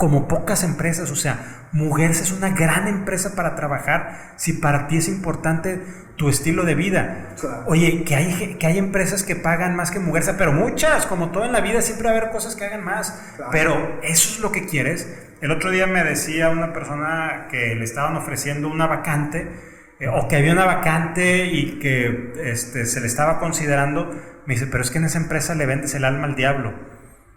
como 0.02 0.26
pocas 0.26 0.64
empresas, 0.64 1.12
o 1.12 1.14
sea, 1.14 1.68
Mujerza 1.70 2.24
es 2.24 2.32
una 2.32 2.50
gran 2.50 2.88
empresa 2.88 3.36
para 3.36 3.54
trabajar 3.54 4.32
si 4.34 4.54
para 4.54 4.88
ti 4.88 4.96
es 4.96 5.06
importante 5.06 5.80
tu 6.16 6.28
estilo 6.28 6.64
de 6.64 6.74
vida. 6.74 7.36
Oye, 7.66 8.02
que 8.02 8.16
hay, 8.16 8.56
que 8.58 8.66
hay 8.66 8.78
empresas 8.78 9.22
que 9.22 9.36
pagan 9.36 9.76
más 9.76 9.92
que 9.92 10.00
Mujerza, 10.00 10.36
pero 10.36 10.52
muchas, 10.52 11.06
como 11.06 11.30
todo 11.30 11.44
en 11.44 11.52
la 11.52 11.60
vida, 11.60 11.82
siempre 11.82 12.08
va 12.08 12.14
a 12.14 12.18
haber 12.18 12.30
cosas 12.32 12.56
que 12.56 12.64
hagan 12.64 12.82
más. 12.82 13.16
Pero 13.52 14.00
eso 14.02 14.34
es 14.34 14.40
lo 14.40 14.50
que 14.50 14.66
quieres. 14.66 15.06
El 15.40 15.52
otro 15.52 15.70
día 15.70 15.86
me 15.86 16.02
decía 16.02 16.48
una 16.48 16.72
persona 16.72 17.46
que 17.48 17.76
le 17.76 17.84
estaban 17.84 18.16
ofreciendo 18.16 18.66
una 18.66 18.88
vacante, 18.88 19.52
eh, 20.00 20.08
o 20.08 20.26
que 20.26 20.34
había 20.34 20.52
una 20.52 20.64
vacante 20.64 21.46
y 21.46 21.78
que 21.78 22.32
este, 22.42 22.86
se 22.86 23.00
le 23.00 23.06
estaba 23.06 23.38
considerando. 23.38 24.10
Me 24.46 24.54
dice, 24.54 24.66
pero 24.66 24.82
es 24.82 24.90
que 24.90 24.98
en 24.98 25.04
esa 25.04 25.18
empresa 25.18 25.54
le 25.54 25.64
vendes 25.64 25.94
el 25.94 26.04
alma 26.04 26.24
al 26.24 26.34
diablo. 26.34 26.74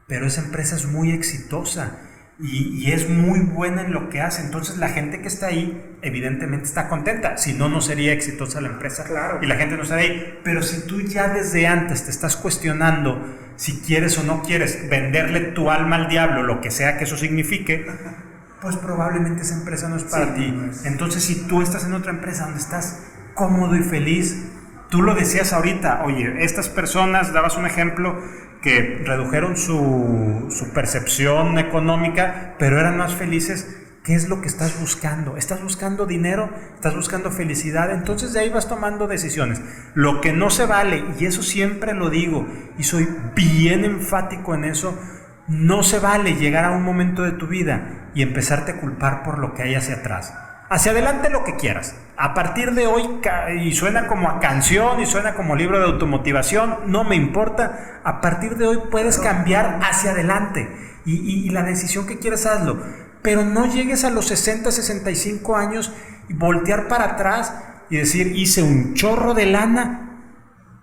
Pero 0.07 0.25
esa 0.25 0.41
empresa 0.41 0.75
es 0.75 0.87
muy 0.87 1.11
exitosa 1.11 1.99
y, 2.39 2.91
es 2.91 3.09
muy 3.09 3.39
buena 3.39 3.81
en 3.81 3.93
lo 3.93 4.09
que 4.09 4.21
hace. 4.21 4.41
Entonces 4.41 4.77
la 4.77 4.89
gente 4.89 5.21
que 5.21 5.27
está 5.27 5.47
ahí 5.47 5.95
evidentemente 6.01 6.65
está 6.65 6.89
contenta. 6.89 7.37
Si 7.37 7.53
no, 7.53 7.69
no 7.69 7.81
sería 7.81 8.13
exitosa 8.13 8.61
la 8.61 8.69
empresa 8.69 9.05
claro. 9.05 9.39
y 9.41 9.45
la 9.45 9.55
gente 9.55 9.77
no 9.77 9.83
estaría 9.83 10.11
ahí. 10.11 10.39
Pero 10.43 10.61
si 10.61 10.85
tú 10.85 11.01
ya 11.01 11.29
desde 11.29 11.67
antes 11.67 12.03
te 12.03 12.11
estás 12.11 12.35
cuestionando 12.35 13.21
si 13.55 13.79
quieres 13.79 14.17
o 14.17 14.23
no 14.23 14.43
quieres 14.43 14.89
venderle 14.89 15.39
tu 15.39 15.71
alma 15.71 15.95
al 15.95 16.09
diablo, 16.09 16.43
lo 16.43 16.59
que 16.59 16.71
sea 16.71 16.97
que 16.97 17.05
eso 17.05 17.15
signifique, 17.15 17.87
pues 18.61 18.75
probablemente 18.75 19.43
esa 19.43 19.55
empresa 19.55 19.87
no 19.87 19.95
es 19.95 20.03
para 20.03 20.35
ti. 20.35 20.53
Entonces 20.83 21.23
si 21.23 21.47
tú 21.47 21.61
estás 21.61 21.85
en 21.85 21.93
otra 21.93 22.11
empresa 22.11 22.43
donde 22.43 22.59
estás 22.59 22.99
cómodo 23.33 23.77
y 23.77 23.83
feliz, 23.83 24.43
tú 24.95 25.01
lo 25.01 25.13
decías 25.13 25.51
ahorita, 25.51 26.03
oye, 26.05 26.45
estas 26.45 26.69
personas, 26.69 27.33
dabas 27.33 27.57
un 27.57 27.65
ejemplo, 27.65 28.17
que 28.61 29.03
redujeron 29.05 29.57
su, 29.57 30.47
percepción 30.73 31.59
económica, 31.59 32.55
pero 32.57 32.79
eran 32.79 32.97
más 32.97 33.13
felices. 33.13 33.75
¿Qué 34.05 34.15
es 34.15 34.29
lo 34.29 34.39
que 34.39 34.47
estás 34.47 34.79
buscando? 34.79 35.35
¿Estás 35.35 35.61
buscando 35.61 36.05
dinero? 36.05 36.49
¿Estás 36.75 36.95
buscando 36.95 37.29
felicidad? 37.29 37.91
Entonces 37.91 38.31
de 38.31 38.39
ahí 38.39 38.49
vas 38.49 38.69
tomando 38.69 39.05
decisiones. 39.05 39.59
Lo 39.95 40.21
que 40.21 40.31
no 40.31 40.49
se 40.49 40.65
vale, 40.65 41.03
y 41.19 41.25
eso 41.25 41.43
siempre 41.43 41.93
lo 41.93 42.09
digo, 42.09 42.47
y 42.77 42.83
soy 42.83 43.05
bien 43.35 43.83
enfático 43.83 44.55
en 44.55 44.63
eso, 44.63 44.97
no 45.49 45.83
se 45.83 45.99
vale 45.99 46.35
llegar 46.35 46.63
a 46.63 46.71
un 46.71 46.83
momento 46.83 47.23
de 47.23 47.33
tu 47.33 47.47
vida 47.47 48.11
y 48.15 48.21
empezarte 48.21 48.71
a 48.71 48.79
culpar 48.79 49.23
por 49.23 49.39
lo 49.39 49.53
que 49.55 49.63
hay 49.63 49.75
hacia 49.75 49.95
atrás. 49.95 50.44
Hacia 50.75 50.91
adelante 50.91 51.29
lo 51.29 51.45
que 51.45 51.55
quieras. 51.55 51.95
A 52.17 52.33
partir 52.33 52.73
de 52.73 52.85
hoy, 52.85 53.03
y 53.63 53.71
suena 53.71 54.07
como 54.07 54.29
a 54.29 54.41
canción 54.41 54.99
y 54.99 55.05
suena 55.05 55.33
como 55.33 55.55
libro 55.55 55.79
de 55.79 55.85
automotivación, 55.85 56.79
no 56.87 57.05
me 57.05 57.15
importa. 57.15 58.01
A 58.03 58.19
partir 58.19 58.57
de 58.57 58.67
hoy 58.67 58.79
puedes 58.91 59.17
cambiar 59.17 59.79
hacia 59.81 60.11
adelante. 60.11 60.69
Y, 61.05 61.49
la 61.51 61.63
decisión 61.63 62.05
que 62.05 62.19
quieras, 62.19 62.45
hazlo. 62.45 62.77
Pero 63.21 63.45
no 63.45 63.67
llegues 63.67 64.03
a 64.03 64.09
los 64.09 64.27
60, 64.27 64.69
65 64.69 65.55
años 65.55 65.93
y 66.27 66.33
voltear 66.33 66.89
para 66.89 67.05
atrás 67.05 67.55
y 67.89 67.95
decir, 67.95 68.35
hice 68.35 68.61
un 68.61 68.95
chorro 68.95 69.33
de 69.33 69.45
lana, 69.45 70.25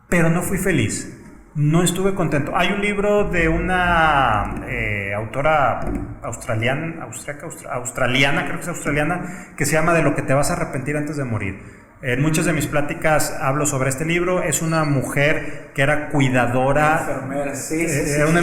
pero 0.09 0.31
no 0.31 0.41
fui 0.41 0.57
feliz 0.57 1.22
no 1.55 1.83
estuve 1.83 2.15
contento. 2.15 2.57
Hay 2.57 2.73
un 2.73 2.81
libro 2.81 3.25
de 3.25 3.49
una 3.49 4.63
eh, 4.69 5.13
autora 5.15 5.81
australiana, 6.23 7.07
australiana, 7.71 8.45
creo 8.45 8.57
que 8.57 8.63
es 8.63 8.69
australiana, 8.69 9.53
que 9.57 9.67
se 9.67 9.73
llama 9.73 9.93
De 9.93 10.03
lo 10.03 10.15
que 10.15 10.23
te 10.23 10.33
vas 10.35 10.51
a 10.51 10.55
arrepentir 10.55 10.97
antes 10.97 11.17
de 11.17 11.25
morir. 11.25 11.83
En 12.01 12.21
muchas 12.21 12.47
de 12.47 12.53
mis 12.53 12.67
pláticas 12.67 13.37
hablo 13.41 13.65
sobre 13.65 13.91
este 13.91 14.05
libro. 14.05 14.43
Es 14.43 14.61
una 14.61 14.83
mujer 14.85 15.71
que 15.73 15.83
era 15.83 16.09
cuidadora. 16.09 17.07
Enfermera, 17.09 17.55
sí, 17.55 17.89
sí, 17.89 18.21
una, 18.23 18.41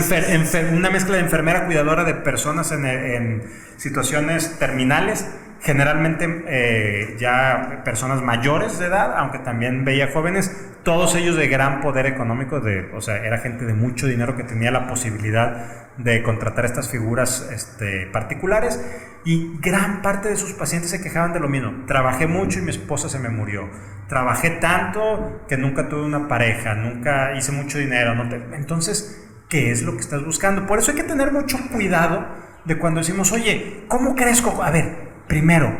una, 0.78 0.89
mezcla 0.89 1.18
de 1.18 1.22
enfermera 1.22 1.66
cuidadora 1.66 2.05
de 2.05 2.14
personas 2.14 2.72
en, 2.72 2.86
en 2.86 3.43
situaciones 3.76 4.57
terminales 4.60 5.26
generalmente 5.62 6.43
eh, 6.47 7.16
ya 7.20 7.82
personas 7.84 8.22
mayores 8.22 8.80
de 8.80 8.88
edad, 8.88 9.18
aunque 9.18 9.39
también 9.39 9.86
veía 9.86 10.12
jóvenes, 10.12 10.70
todos 10.84 11.16
ellos 11.16 11.36
de 11.36 11.47
gran 11.47 11.82
poder 11.82 12.05
económico, 12.05 12.60
de, 12.60 12.89
o 12.93 13.01
sea, 13.01 13.18
era 13.18 13.38
gente 13.39 13.66
de 13.66 13.74
mucho 13.74 14.07
dinero 14.07 14.38
que 14.38 14.43
tenía 14.43 14.72
la 14.72 14.88
posibilidad 14.88 15.89
de 15.97 16.24
contratar 16.24 16.66
estas 16.66 16.89
figuras 16.89 17.49
este, 17.53 18.07
particulares 18.07 18.82
y 19.26 19.57
gran 19.60 20.01
parte 20.01 20.30
de 20.30 20.38
sus 20.38 20.53
pacientes 20.53 20.91
se 20.91 21.01
quejaban 21.01 21.34
de 21.34 21.41
lo 21.41 21.49
mismo. 21.49 21.86
Trabajé 21.86 22.26
mucho 22.26 22.60
y 22.60 22.62
mi 22.62 22.70
esposa 22.70 23.10
se 23.10 23.20
me 23.20 23.30
murió. 23.30 23.70
Trabajé 24.07 24.51
tanto 24.51 25.43
que 25.47 25.57
nunca 25.57 25.89
tuve 25.89 26.03
una 26.03 26.28
pareja, 26.28 26.74
nunca 26.74 27.36
hice 27.36 27.51
mucho 27.51 27.78
dinero. 27.78 28.16
No 28.16 28.24
Entonces, 28.55 29.30
¿qué 29.49 29.72
es 29.72 29.84
lo 29.84 29.93
que 29.93 29.99
estás 29.99 30.24
buscando? 30.24 30.66
Por 30.66 30.80
eso 30.80 30.91
hay 30.91 30.97
que 30.97 31.03
tener 31.03 31.34
mucho 31.34 31.57
cuidado 31.72 32.26
de 32.64 32.78
cuando 32.78 33.01
decimos, 33.01 33.32
oye, 33.34 33.84
¿cómo 33.88 34.16
crezco? 34.16 34.64
A 34.64 34.72
ver, 34.72 35.09
Primero, 35.30 35.78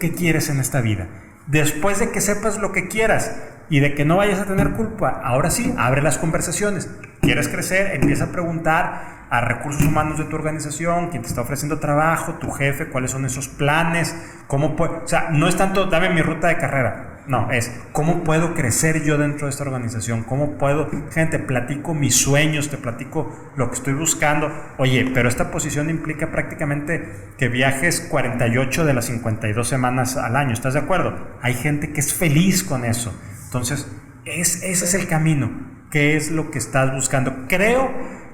¿qué 0.00 0.12
quieres 0.12 0.48
en 0.48 0.58
esta 0.58 0.80
vida? 0.80 1.06
Después 1.46 2.00
de 2.00 2.10
que 2.10 2.20
sepas 2.20 2.58
lo 2.58 2.72
que 2.72 2.88
quieras, 2.88 3.30
y 3.70 3.78
de 3.78 3.94
que 3.94 4.04
no 4.04 4.16
vayas 4.16 4.40
a 4.40 4.44
tener 4.44 4.72
culpa. 4.72 5.20
Ahora 5.24 5.50
sí, 5.50 5.72
abre 5.78 6.02
las 6.02 6.18
conversaciones. 6.18 6.90
¿Quieres 7.22 7.48
crecer? 7.48 7.94
Empieza 7.94 8.24
a 8.24 8.32
preguntar 8.32 9.26
a 9.30 9.40
recursos 9.42 9.84
humanos 9.84 10.18
de 10.18 10.24
tu 10.24 10.34
organización, 10.34 11.10
quién 11.10 11.22
te 11.22 11.28
está 11.28 11.42
ofreciendo 11.42 11.78
trabajo, 11.78 12.34
tu 12.34 12.50
jefe, 12.50 12.88
cuáles 12.88 13.12
son 13.12 13.24
esos 13.24 13.46
planes, 13.46 14.16
cómo 14.48 14.74
puedo, 14.74 15.04
o 15.04 15.06
sea, 15.06 15.28
no 15.30 15.46
es 15.46 15.56
tanto 15.56 15.86
dame 15.86 16.10
mi 16.10 16.20
ruta 16.20 16.48
de 16.48 16.56
carrera, 16.56 17.09
no, 17.26 17.50
es 17.50 17.70
cómo 17.92 18.24
puedo 18.24 18.54
crecer 18.54 19.04
yo 19.04 19.18
dentro 19.18 19.46
de 19.46 19.50
esta 19.50 19.62
organización, 19.62 20.24
cómo 20.24 20.58
puedo, 20.58 20.88
gente, 21.12 21.38
platico 21.38 21.94
mis 21.94 22.16
sueños, 22.16 22.70
te 22.70 22.76
platico 22.76 23.52
lo 23.56 23.68
que 23.68 23.74
estoy 23.74 23.94
buscando. 23.94 24.52
Oye, 24.78 25.10
pero 25.14 25.28
esta 25.28 25.50
posición 25.50 25.90
implica 25.90 26.30
prácticamente 26.30 27.30
que 27.38 27.48
viajes 27.48 28.00
48 28.00 28.84
de 28.84 28.94
las 28.94 29.06
52 29.06 29.68
semanas 29.68 30.16
al 30.16 30.36
año, 30.36 30.52
¿estás 30.52 30.74
de 30.74 30.80
acuerdo? 30.80 31.14
Hay 31.42 31.54
gente 31.54 31.92
que 31.92 32.00
es 32.00 32.14
feliz 32.14 32.64
con 32.64 32.84
eso. 32.84 33.12
Entonces, 33.44 33.90
es, 34.24 34.62
ese 34.62 34.84
es 34.84 34.94
el 34.94 35.06
camino. 35.06 35.50
¿Qué 35.90 36.16
es 36.16 36.30
lo 36.30 36.50
que 36.50 36.58
estás 36.58 36.92
buscando? 36.92 37.46
Creo 37.48 37.92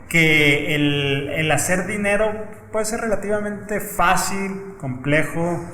que 0.08 0.74
el, 0.74 1.30
el 1.30 1.50
hacer 1.50 1.86
dinero 1.86 2.32
puede 2.70 2.84
ser 2.84 3.00
relativamente 3.00 3.80
fácil, 3.80 4.74
complejo, 4.78 5.64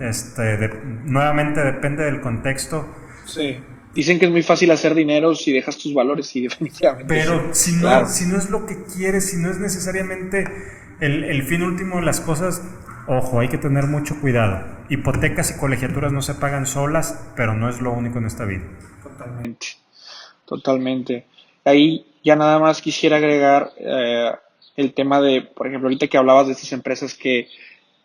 este, 0.00 0.70
nuevamente 1.04 1.60
depende 1.62 2.04
del 2.04 2.20
contexto. 2.20 2.86
Sí. 3.24 3.58
Dicen 3.94 4.18
que 4.18 4.26
es 4.26 4.30
muy 4.30 4.42
fácil 4.42 4.70
hacer 4.70 4.94
dinero 4.94 5.34
si 5.34 5.52
dejas 5.52 5.78
tus 5.78 5.94
valores, 5.94 6.34
y 6.36 6.42
definitivamente. 6.48 7.06
Pero 7.08 7.54
si, 7.54 7.72
no, 7.76 8.06
si 8.06 8.26
no 8.26 8.36
es 8.36 8.50
lo 8.50 8.66
que 8.66 8.76
quieres, 8.84 9.30
si 9.30 9.36
no 9.38 9.50
es 9.50 9.58
necesariamente 9.58 10.44
el, 11.00 11.24
el 11.24 11.42
fin 11.42 11.62
último 11.62 11.96
de 11.96 12.02
las 12.02 12.20
cosas, 12.20 12.62
ojo, 13.08 13.40
hay 13.40 13.48
que 13.48 13.58
tener 13.58 13.84
mucho 13.84 14.20
cuidado. 14.20 14.64
Hipotecas 14.88 15.50
y 15.50 15.58
colegiaturas 15.58 16.12
no 16.12 16.22
se 16.22 16.34
pagan 16.34 16.66
solas, 16.66 17.26
pero 17.36 17.54
no 17.54 17.68
es 17.68 17.80
lo 17.80 17.92
único 17.92 18.18
en 18.18 18.26
esta 18.26 18.44
vida. 18.44 18.64
Totalmente. 19.02 19.66
Totalmente. 20.44 21.26
Ahí 21.64 22.06
ya 22.22 22.36
nada 22.36 22.58
más 22.58 22.80
quisiera 22.80 23.16
agregar 23.16 23.72
eh, 23.78 24.30
el 24.76 24.92
tema 24.94 25.20
de, 25.20 25.42
por 25.42 25.66
ejemplo, 25.66 25.88
ahorita 25.88 26.06
que 26.06 26.18
hablabas 26.18 26.46
de 26.46 26.52
estas 26.52 26.72
empresas 26.72 27.14
que 27.14 27.48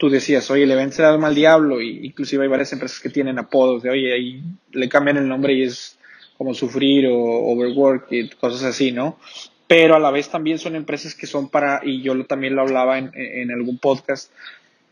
tú 0.02 0.10
decías, 0.10 0.50
oye, 0.50 0.66
le 0.66 0.74
vence 0.74 1.04
el 1.04 1.10
alma 1.10 1.28
al 1.28 1.36
diablo, 1.36 1.80
y 1.80 2.08
inclusive 2.08 2.42
hay 2.42 2.50
varias 2.50 2.74
empresas 2.74 3.00
que 3.00 3.12
tienen 3.12 3.38
apodos 3.38 3.84
de, 3.84 3.92
oye, 3.92 4.12
ahí 4.12 4.42
le 4.72 4.90
cambian 4.90 5.18
el 5.18 5.28
nombre 5.28 5.54
y 5.54 5.62
es 5.62 6.00
como 6.40 6.56
sufrir 6.56 7.06
o 7.06 7.16
overwork 7.16 8.08
y 8.10 8.28
cosas 8.30 8.64
así, 8.64 8.92
¿no? 8.92 9.20
Pero 9.68 9.96
a 9.96 10.00
la 10.00 10.10
vez 10.10 10.28
también 10.28 10.58
son 10.58 10.76
empresas 10.76 11.14
que 11.14 11.28
son 11.28 11.50
para, 11.50 11.82
y 11.84 12.02
yo 12.02 12.26
también 12.26 12.56
lo 12.56 12.64
hablaba 12.64 12.98
en, 12.98 13.52
algún 13.52 13.78
podcast, 13.78 14.32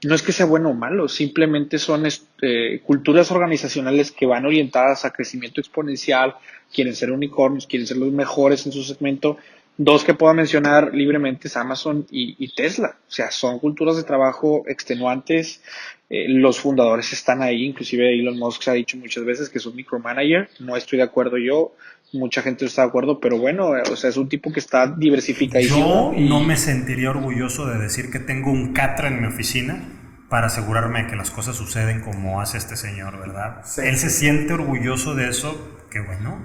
no 0.03 0.13
es 0.13 0.21
que 0.21 0.31
sea 0.31 0.45
bueno 0.45 0.69
o 0.69 0.73
malo, 0.75 1.07
simplemente 1.07 1.79
son 1.79 2.05
este, 2.05 2.79
culturas 2.81 3.31
organizacionales 3.31 4.11
que 4.11 4.27
van 4.27 4.45
orientadas 4.45 5.05
a 5.05 5.11
crecimiento 5.11 5.59
exponencial, 5.59 6.35
quieren 6.71 6.93
ser 6.93 7.11
unicornios, 7.11 7.65
quieren 7.65 7.87
ser 7.87 7.97
los 7.97 8.11
mejores 8.11 8.63
en 8.67 8.73
su 8.73 8.83
segmento 8.83 9.37
Dos 9.81 10.03
que 10.03 10.13
puedo 10.13 10.33
mencionar 10.33 10.93
libremente 10.93 11.47
es 11.47 11.55
Amazon 11.55 12.05
y, 12.11 12.53
Tesla. 12.53 12.97
O 13.07 13.11
sea, 13.11 13.31
son 13.31 13.59
culturas 13.59 13.95
de 13.95 14.03
trabajo 14.03 14.65
extenuantes. 14.67 15.61
Eh, 16.09 16.25
los 16.27 16.59
fundadores 16.59 17.13
están 17.13 17.41
ahí, 17.41 17.63
inclusive 17.63 18.13
Elon 18.13 18.37
Musk 18.37 18.63
se 18.63 18.71
ha 18.71 18.73
dicho 18.73 18.97
muchas 18.97 19.23
veces 19.23 19.47
que 19.47 19.57
es 19.57 19.65
un 19.65 19.77
micromanager. 19.77 20.49
No 20.59 20.75
estoy 20.75 20.97
de 20.97 21.03
acuerdo 21.03 21.37
yo, 21.37 21.75
mucha 22.11 22.41
gente 22.41 22.65
está 22.65 22.81
de 22.81 22.89
acuerdo, 22.89 23.21
pero 23.21 23.37
bueno, 23.37 23.69
o 23.69 23.95
sea, 23.95 24.09
es 24.09 24.17
un 24.17 24.27
tipo 24.27 24.51
que 24.51 24.59
está 24.59 24.85
diversificadísimo. 24.85 26.13
Yo 26.13 26.19
no 26.27 26.41
me 26.41 26.57
sentiría 26.57 27.11
orgulloso 27.11 27.65
de 27.65 27.79
decir 27.79 28.11
que 28.11 28.19
tengo 28.19 28.51
un 28.51 28.73
Catra 28.73 29.07
en 29.07 29.21
mi 29.21 29.27
oficina 29.27 29.98
para 30.29 30.47
asegurarme 30.47 31.07
que 31.07 31.15
las 31.15 31.31
cosas 31.31 31.55
suceden 31.55 32.01
como 32.01 32.39
hace 32.39 32.57
este 32.57 32.77
señor, 32.77 33.19
¿verdad? 33.19 33.63
Él 33.83 33.97
se 33.97 34.09
siente 34.09 34.53
orgulloso 34.53 35.15
de 35.15 35.29
eso 35.29 35.79
qué 35.89 35.99
bueno. 35.99 36.39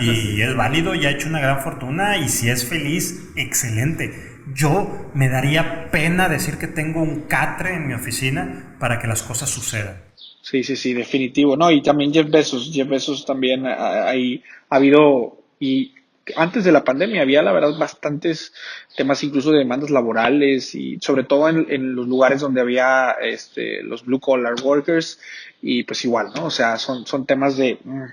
Y 0.00 0.40
es 0.42 0.56
válido 0.56 0.94
y 0.94 1.06
ha 1.06 1.10
hecho 1.10 1.28
una 1.28 1.40
gran 1.40 1.60
fortuna 1.60 2.18
y 2.18 2.28
si 2.28 2.48
es 2.48 2.64
feliz, 2.64 3.30
excelente. 3.36 4.34
Yo 4.54 5.10
me 5.14 5.28
daría 5.28 5.90
pena 5.90 6.28
decir 6.28 6.56
que 6.56 6.66
tengo 6.66 7.02
un 7.02 7.22
catre 7.22 7.74
en 7.74 7.86
mi 7.86 7.94
oficina 7.94 8.76
para 8.78 8.98
que 8.98 9.06
las 9.06 9.22
cosas 9.22 9.50
sucedan. 9.50 10.00
Sí, 10.42 10.62
sí, 10.62 10.76
sí, 10.76 10.94
definitivo. 10.94 11.56
No, 11.56 11.70
y 11.70 11.82
también 11.82 12.12
Jeff 12.12 12.30
Bezos. 12.30 12.70
Jeff 12.72 12.88
Bezos 12.88 13.26
también 13.26 13.66
hay, 13.66 14.42
ha 14.70 14.76
habido, 14.76 15.42
y 15.58 15.94
antes 16.34 16.64
de 16.64 16.72
la 16.72 16.82
pandemia 16.82 17.22
había, 17.22 17.42
la 17.42 17.52
verdad, 17.52 17.78
bastantes 17.78 18.52
temas 18.96 19.22
incluso 19.22 19.52
de 19.52 19.58
demandas 19.58 19.90
laborales 19.90 20.74
y 20.74 20.98
sobre 21.00 21.24
todo 21.24 21.48
en, 21.48 21.94
los 21.94 22.08
lugares 22.08 22.40
donde 22.40 22.60
había 22.60 23.12
este, 23.22 23.82
los 23.82 24.04
blue 24.04 24.18
collar 24.18 24.54
workers 24.62 25.20
y 25.62 25.84
pues 25.84 26.04
igual, 26.04 26.32
¿no? 26.34 26.46
O 26.46 26.50
sea, 26.50 26.78
son, 26.78 27.06
son 27.06 27.26
temas 27.26 27.56
de... 27.56 27.78
Mm, 27.84 28.04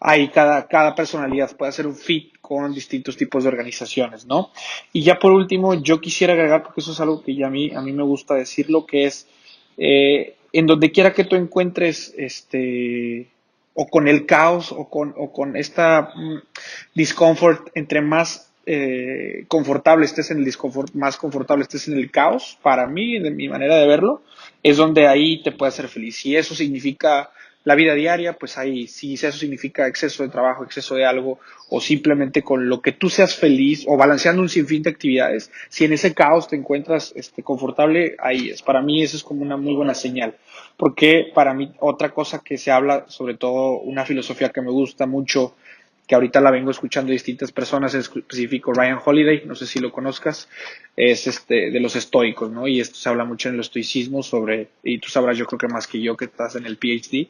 ahí 0.00 0.28
cada, 0.28 0.66
cada 0.66 0.94
personalidad 0.94 1.56
puede 1.56 1.70
hacer 1.70 1.86
un 1.86 1.96
fit 1.96 2.32
con 2.40 2.72
distintos 2.72 3.16
tipos 3.16 3.42
de 3.42 3.48
organizaciones, 3.48 4.26
¿no? 4.26 4.50
Y 4.92 5.02
ya 5.02 5.18
por 5.18 5.32
último, 5.32 5.74
yo 5.74 6.00
quisiera 6.00 6.34
agregar, 6.34 6.62
porque 6.62 6.80
eso 6.80 6.92
es 6.92 7.00
algo 7.00 7.22
que 7.22 7.34
ya 7.34 7.48
a 7.48 7.50
mí, 7.50 7.72
a 7.74 7.80
mí 7.80 7.92
me 7.92 8.02
gusta 8.02 8.34
decirlo, 8.34 8.86
que 8.86 9.06
es, 9.06 9.26
eh, 9.78 10.36
en 10.52 10.66
donde 10.66 10.92
quiera 10.92 11.12
que 11.12 11.24
tú 11.24 11.36
encuentres, 11.36 12.14
este, 12.16 13.28
o 13.76 13.86
con 13.86 14.08
el 14.08 14.24
caos, 14.24 14.72
o 14.72 14.88
con, 14.88 15.14
o 15.16 15.32
con 15.32 15.56
esta 15.56 16.10
mm, 16.14 16.38
discomfort, 16.94 17.68
entre 17.74 18.00
más 18.00 18.50
eh, 18.64 19.44
confortable 19.46 20.06
estés 20.06 20.30
en 20.30 20.38
el 20.38 20.44
disconfort, 20.44 20.94
más 20.94 21.18
confortable 21.18 21.62
estés 21.62 21.86
en 21.86 21.98
el 21.98 22.10
caos, 22.10 22.58
para 22.62 22.86
mí, 22.86 23.18
de 23.18 23.30
mi 23.30 23.48
manera 23.48 23.76
de 23.76 23.86
verlo, 23.86 24.22
es 24.62 24.78
donde 24.78 25.06
ahí 25.06 25.42
te 25.42 25.52
puede 25.52 25.68
hacer 25.68 25.88
feliz. 25.88 26.16
Si 26.16 26.34
eso 26.34 26.54
significa 26.54 27.30
la 27.66 27.74
vida 27.74 27.94
diaria, 27.94 28.34
pues 28.34 28.58
ahí, 28.58 28.86
si 28.86 29.14
eso 29.14 29.32
significa 29.32 29.88
exceso 29.88 30.22
de 30.22 30.28
trabajo, 30.28 30.62
exceso 30.62 30.94
de 30.94 31.04
algo, 31.04 31.40
o 31.68 31.80
simplemente 31.80 32.42
con 32.42 32.68
lo 32.68 32.80
que 32.80 32.92
tú 32.92 33.10
seas 33.10 33.34
feliz, 33.34 33.84
o 33.88 33.96
balanceando 33.96 34.40
un 34.40 34.48
sinfín 34.48 34.84
de 34.84 34.90
actividades, 34.90 35.50
si 35.68 35.84
en 35.84 35.92
ese 35.92 36.14
caos 36.14 36.46
te 36.46 36.54
encuentras 36.54 37.12
este, 37.16 37.42
confortable, 37.42 38.14
ahí 38.20 38.50
es. 38.50 38.62
Para 38.62 38.82
mí 38.82 39.02
eso 39.02 39.16
es 39.16 39.24
como 39.24 39.42
una 39.42 39.56
muy 39.56 39.74
buena 39.74 39.94
señal. 39.94 40.36
Porque 40.76 41.32
para 41.34 41.54
mí 41.54 41.72
otra 41.80 42.14
cosa 42.14 42.38
que 42.38 42.56
se 42.56 42.70
habla, 42.70 43.06
sobre 43.08 43.34
todo 43.34 43.80
una 43.80 44.04
filosofía 44.04 44.50
que 44.50 44.62
me 44.62 44.70
gusta 44.70 45.06
mucho, 45.06 45.56
que 46.06 46.14
ahorita 46.14 46.40
la 46.40 46.50
vengo 46.50 46.70
escuchando 46.70 47.08
de 47.08 47.14
distintas 47.14 47.50
personas, 47.50 47.94
en 47.94 48.00
específico 48.00 48.72
Ryan 48.72 48.98
Holiday, 49.04 49.42
no 49.44 49.54
sé 49.54 49.66
si 49.66 49.80
lo 49.80 49.90
conozcas, 49.90 50.48
es 50.96 51.26
este 51.26 51.70
de 51.70 51.80
los 51.80 51.96
estoicos, 51.96 52.50
¿no? 52.50 52.68
Y 52.68 52.80
esto 52.80 52.96
se 52.96 53.08
habla 53.08 53.24
mucho 53.24 53.48
en 53.48 53.56
el 53.56 53.60
estoicismo 53.60 54.22
sobre, 54.22 54.68
y 54.84 54.98
tú 54.98 55.08
sabrás 55.08 55.36
yo 55.36 55.46
creo 55.46 55.58
que 55.58 55.68
más 55.68 55.86
que 55.86 56.00
yo 56.00 56.16
que 56.16 56.26
estás 56.26 56.54
en 56.54 56.66
el 56.66 56.76
PhD, 56.76 57.28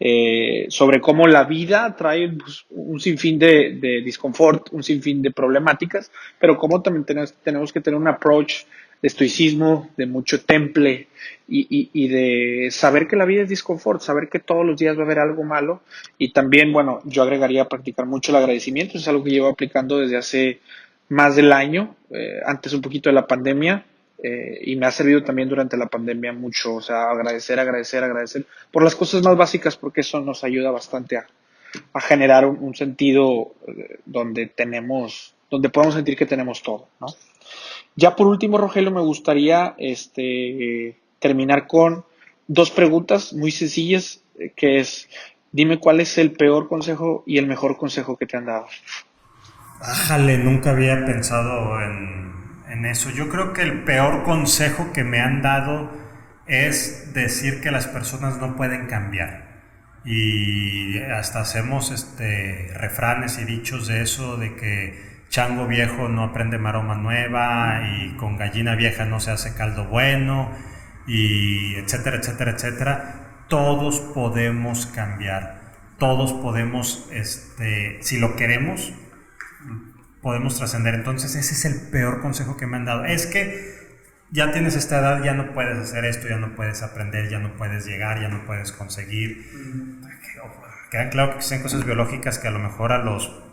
eh, 0.00 0.66
sobre 0.68 1.00
cómo 1.00 1.26
la 1.26 1.44
vida 1.44 1.94
trae 1.96 2.28
pues, 2.28 2.66
un 2.70 2.98
sinfín 3.00 3.38
de, 3.38 3.78
de 3.80 4.02
disconfort, 4.02 4.68
un 4.72 4.82
sinfín 4.82 5.22
de 5.22 5.30
problemáticas, 5.30 6.10
pero 6.38 6.58
cómo 6.58 6.82
también 6.82 7.04
tenemos, 7.04 7.32
tenemos 7.34 7.72
que 7.72 7.80
tener 7.80 7.98
un 7.98 8.08
approach 8.08 8.64
de 9.02 9.08
estoicismo, 9.08 9.90
de 9.96 10.06
mucho 10.06 10.42
temple 10.42 11.08
y, 11.48 11.90
y, 11.92 12.08
de 12.08 12.70
saber 12.70 13.06
que 13.06 13.16
la 13.16 13.24
vida 13.24 13.42
es 13.42 13.48
disconfort, 13.48 14.00
saber 14.00 14.28
que 14.28 14.40
todos 14.40 14.66
los 14.66 14.78
días 14.78 14.96
va 14.96 15.02
a 15.02 15.04
haber 15.04 15.18
algo 15.18 15.44
malo 15.44 15.82
y 16.18 16.32
también, 16.32 16.72
bueno, 16.72 17.00
yo 17.04 17.22
agregaría 17.22 17.68
practicar 17.68 18.06
mucho 18.06 18.32
el 18.32 18.38
agradecimiento, 18.38 18.98
es 18.98 19.06
algo 19.06 19.22
que 19.22 19.30
llevo 19.30 19.48
aplicando 19.48 19.98
desde 19.98 20.16
hace 20.16 20.60
más 21.08 21.36
del 21.36 21.52
año, 21.52 21.94
eh, 22.10 22.40
antes 22.44 22.72
un 22.72 22.80
poquito 22.80 23.08
de 23.08 23.14
la 23.14 23.26
pandemia 23.26 23.84
eh, 24.22 24.60
y 24.64 24.76
me 24.76 24.86
ha 24.86 24.90
servido 24.90 25.22
también 25.22 25.48
durante 25.48 25.76
la 25.76 25.86
pandemia 25.86 26.32
mucho, 26.32 26.76
o 26.76 26.80
sea, 26.80 27.10
agradecer, 27.10 27.60
agradecer, 27.60 28.02
agradecer 28.02 28.44
por 28.72 28.82
las 28.82 28.96
cosas 28.96 29.22
más 29.22 29.36
básicas 29.36 29.76
porque 29.76 30.00
eso 30.00 30.20
nos 30.20 30.42
ayuda 30.42 30.70
bastante 30.70 31.18
a, 31.18 31.26
a 31.92 32.00
generar 32.00 32.46
un, 32.46 32.58
un 32.58 32.74
sentido 32.74 33.54
eh, 33.68 33.98
donde 34.04 34.46
tenemos, 34.46 35.34
donde 35.50 35.68
podemos 35.68 35.94
sentir 35.94 36.16
que 36.16 36.26
tenemos 36.26 36.62
todo, 36.62 36.88
¿no? 37.00 37.08
Ya 37.96 38.14
por 38.14 38.26
último, 38.26 38.58
Rogelio, 38.58 38.90
me 38.90 39.00
gustaría 39.00 39.74
este, 39.78 40.98
terminar 41.18 41.66
con 41.66 42.04
dos 42.46 42.70
preguntas 42.70 43.32
muy 43.32 43.50
sencillas, 43.50 44.22
que 44.54 44.78
es, 44.78 45.08
dime 45.50 45.78
cuál 45.78 46.00
es 46.00 46.18
el 46.18 46.32
peor 46.32 46.68
consejo 46.68 47.24
y 47.26 47.38
el 47.38 47.46
mejor 47.46 47.78
consejo 47.78 48.16
que 48.16 48.26
te 48.26 48.36
han 48.36 48.44
dado. 48.44 48.66
Bájale, 49.80 50.38
nunca 50.38 50.70
había 50.70 51.04
pensado 51.06 51.80
en, 51.80 52.32
en 52.68 52.84
eso. 52.84 53.10
Yo 53.10 53.28
creo 53.30 53.54
que 53.54 53.62
el 53.62 53.84
peor 53.84 54.24
consejo 54.24 54.92
que 54.92 55.02
me 55.02 55.20
han 55.20 55.40
dado 55.40 55.90
es 56.46 57.12
decir 57.14 57.60
que 57.60 57.70
las 57.70 57.86
personas 57.86 58.38
no 58.38 58.56
pueden 58.56 58.86
cambiar. 58.86 59.46
Y 60.04 60.98
hasta 60.98 61.40
hacemos 61.40 61.90
este, 61.90 62.68
refranes 62.74 63.38
y 63.38 63.44
dichos 63.44 63.88
de 63.88 64.02
eso, 64.02 64.36
de 64.36 64.54
que 64.54 65.05
chango 65.28 65.66
viejo 65.66 66.08
no 66.08 66.24
aprende 66.24 66.58
maroma 66.58 66.94
nueva 66.94 67.82
y 67.90 68.16
con 68.16 68.36
gallina 68.36 68.74
vieja 68.74 69.04
no 69.04 69.20
se 69.20 69.30
hace 69.30 69.54
caldo 69.54 69.86
bueno 69.86 70.50
y 71.06 71.74
etcétera, 71.76 72.16
etcétera, 72.16 72.52
etcétera. 72.52 73.44
Todos 73.48 74.00
podemos 74.00 74.86
cambiar, 74.86 75.60
todos 75.98 76.32
podemos, 76.32 77.08
este, 77.12 77.98
si 78.02 78.18
lo 78.18 78.34
queremos, 78.36 78.92
podemos 80.20 80.56
trascender. 80.56 80.94
Entonces 80.94 81.36
ese 81.36 81.54
es 81.54 81.64
el 81.64 81.90
peor 81.90 82.20
consejo 82.20 82.56
que 82.56 82.66
me 82.66 82.76
han 82.76 82.84
dado. 82.84 83.04
Es 83.04 83.26
que 83.26 83.76
ya 84.30 84.50
tienes 84.50 84.74
esta 84.74 84.98
edad, 84.98 85.22
ya 85.22 85.34
no 85.34 85.52
puedes 85.52 85.78
hacer 85.78 86.04
esto, 86.04 86.28
ya 86.28 86.36
no 86.36 86.56
puedes 86.56 86.82
aprender, 86.82 87.28
ya 87.28 87.38
no 87.38 87.56
puedes 87.56 87.86
llegar, 87.86 88.20
ya 88.20 88.28
no 88.28 88.44
puedes 88.44 88.72
conseguir. 88.72 89.46
Quedan 90.90 91.10
claro 91.10 91.30
que 91.30 91.36
existen 91.36 91.62
cosas 91.62 91.84
biológicas 91.84 92.38
que 92.38 92.48
a 92.48 92.50
lo 92.50 92.58
mejor 92.58 92.92
a 92.92 92.98
los 92.98 93.45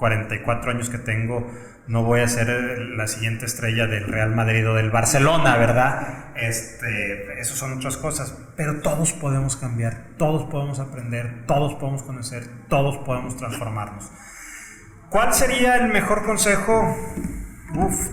44 0.00 0.70
años 0.70 0.88
que 0.88 0.98
tengo 0.98 1.46
no 1.86 2.04
voy 2.04 2.20
a 2.20 2.28
ser 2.28 2.48
la 2.96 3.06
siguiente 3.06 3.46
estrella 3.46 3.86
del 3.86 4.04
Real 4.04 4.34
Madrid 4.34 4.68
o 4.68 4.74
del 4.74 4.90
Barcelona, 4.90 5.56
¿verdad? 5.56 6.32
Este, 6.36 7.40
eso 7.40 7.56
son 7.56 7.72
otras 7.72 7.96
cosas, 7.96 8.36
pero 8.56 8.80
todos 8.80 9.12
podemos 9.12 9.56
cambiar, 9.56 10.06
todos 10.16 10.48
podemos 10.50 10.78
aprender, 10.78 11.44
todos 11.46 11.74
podemos 11.74 12.02
conocer, 12.04 12.44
todos 12.68 12.98
podemos 12.98 13.36
transformarnos. 13.36 14.10
¿Cuál 15.08 15.34
sería 15.34 15.76
el 15.76 15.92
mejor 15.92 16.24
consejo? 16.24 16.96
Uf. 17.74 18.10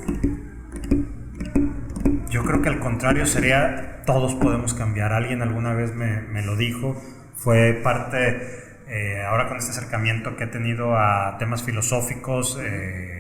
Yo 2.30 2.44
creo 2.44 2.62
que 2.62 2.70
al 2.70 2.80
contrario 2.80 3.28
sería 3.28 4.02
todos 4.06 4.34
podemos 4.36 4.74
cambiar. 4.74 5.14
Alguien 5.14 5.44
alguna 5.44 5.74
vez 5.74 5.94
me, 5.94 6.22
me 6.22 6.42
lo 6.42 6.56
dijo, 6.56 7.00
fue 7.36 7.80
parte 7.84 8.66
eh, 8.90 9.22
ahora 9.22 9.50
con 9.50 9.58
este 9.58 9.72
acercamiento 9.72 10.38
que 10.38 10.46
he 10.46 10.48
tenido 10.48 10.98
a 10.98 11.38
temas 11.38 11.64
filosóficos, 11.64 12.58
eh, 12.62 13.18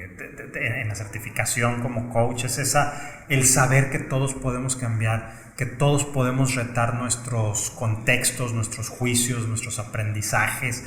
en 0.55 0.87
la 0.87 0.95
certificación 0.95 1.81
como 1.81 2.09
coach, 2.09 2.45
es 2.45 2.57
esa, 2.57 3.25
el 3.29 3.45
saber 3.45 3.89
que 3.89 3.99
todos 3.99 4.33
podemos 4.33 4.75
cambiar, 4.75 5.33
que 5.57 5.65
todos 5.65 6.05
podemos 6.05 6.55
retar 6.55 6.95
nuestros 6.95 7.69
contextos, 7.71 8.53
nuestros 8.53 8.89
juicios, 8.89 9.47
nuestros 9.47 9.79
aprendizajes. 9.79 10.85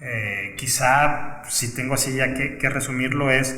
Eh, 0.00 0.54
quizá, 0.58 1.42
si 1.48 1.74
tengo 1.74 1.94
así 1.94 2.16
ya 2.16 2.34
que, 2.34 2.58
que 2.58 2.68
resumirlo, 2.68 3.30
es 3.30 3.54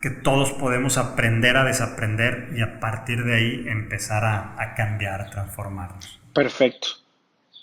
que 0.00 0.10
todos 0.10 0.52
podemos 0.52 0.96
aprender 0.96 1.56
a 1.56 1.64
desaprender 1.64 2.50
y 2.54 2.62
a 2.62 2.78
partir 2.78 3.24
de 3.24 3.34
ahí 3.34 3.64
empezar 3.68 4.24
a, 4.24 4.54
a 4.62 4.74
cambiar, 4.74 5.22
a 5.22 5.30
transformarnos. 5.30 6.20
Perfecto 6.32 7.07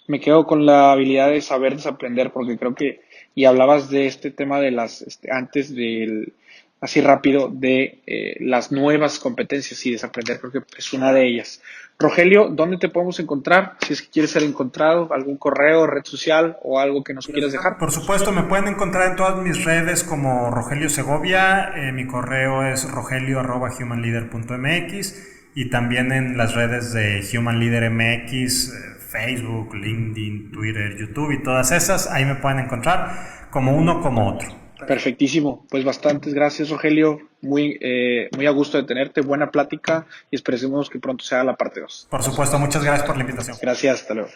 me 0.07 0.19
quedo 0.19 0.45
con 0.45 0.65
la 0.65 0.91
habilidad 0.91 1.29
de 1.29 1.41
saber 1.41 1.75
desaprender, 1.75 2.31
porque 2.31 2.57
creo 2.57 2.75
que, 2.75 3.01
y 3.33 3.45
hablabas 3.45 3.89
de 3.89 4.07
este 4.07 4.31
tema 4.31 4.59
de 4.59 4.71
las, 4.71 5.01
este, 5.01 5.31
antes 5.31 5.73
del, 5.75 6.33
así 6.81 7.01
rápido, 7.01 7.49
de 7.51 7.99
eh, 8.05 8.37
las 8.39 8.71
nuevas 8.71 9.19
competencias 9.19 9.85
y 9.85 9.91
desaprender, 9.91 10.39
creo 10.39 10.51
que 10.51 10.61
es 10.77 10.93
una 10.93 11.11
de 11.11 11.27
ellas. 11.27 11.61
Rogelio, 11.97 12.49
¿dónde 12.49 12.77
te 12.77 12.89
podemos 12.89 13.21
encontrar? 13.21 13.77
Si 13.85 13.93
es 13.93 14.01
que 14.01 14.09
quieres 14.09 14.31
ser 14.31 14.43
encontrado, 14.43 15.13
algún 15.13 15.37
correo, 15.37 15.87
red 15.87 16.03
social 16.03 16.57
o 16.61 16.77
algo 16.79 17.05
que 17.05 17.13
nos 17.13 17.25
quieras 17.25 17.53
dejar. 17.53 17.77
Por 17.77 17.91
supuesto, 17.91 18.33
me 18.33 18.43
pueden 18.43 18.67
encontrar 18.67 19.11
en 19.11 19.15
todas 19.15 19.41
mis 19.41 19.63
redes 19.63 20.03
como 20.03 20.51
Rogelio 20.51 20.89
Segovia. 20.89 21.71
Eh, 21.73 21.93
mi 21.93 22.05
correo 22.05 22.65
es 22.65 22.91
rogelio.humanleader.mx 22.91 25.35
y 25.55 25.69
también 25.69 26.11
en 26.11 26.35
las 26.35 26.53
redes 26.53 26.91
de 26.91 27.25
Human 27.33 27.61
Leader 27.61 27.89
MX. 27.89 28.73
Eh, 28.73 28.94
Facebook, 29.15 29.73
LinkedIn, 29.73 30.51
Twitter, 30.51 30.97
YouTube 30.97 31.31
y 31.31 31.43
todas 31.43 31.71
esas, 31.71 32.07
ahí 32.11 32.25
me 32.25 32.35
pueden 32.35 32.59
encontrar 32.59 33.47
como 33.49 33.75
uno 33.75 34.01
como 34.01 34.27
otro. 34.27 34.49
Perfectísimo, 34.85 35.65
pues 35.69 35.85
bastantes 35.85 36.33
gracias 36.33 36.69
Rogelio, 36.69 37.19
muy, 37.41 37.77
eh, 37.81 38.29
muy 38.35 38.45
a 38.45 38.51
gusto 38.51 38.77
de 38.77 38.83
tenerte, 38.83 39.21
buena 39.21 39.49
plática 39.49 40.05
y 40.29 40.35
esperemos 40.35 40.89
que 40.89 40.99
pronto 40.99 41.23
sea 41.23 41.43
la 41.45 41.55
parte 41.55 41.79
2. 41.79 42.07
Por 42.11 42.23
supuesto, 42.23 42.59
muchas 42.59 42.83
gracias 42.83 43.07
por 43.07 43.15
la 43.15 43.23
invitación. 43.23 43.57
Gracias, 43.61 44.01
hasta 44.01 44.13
luego. 44.15 44.29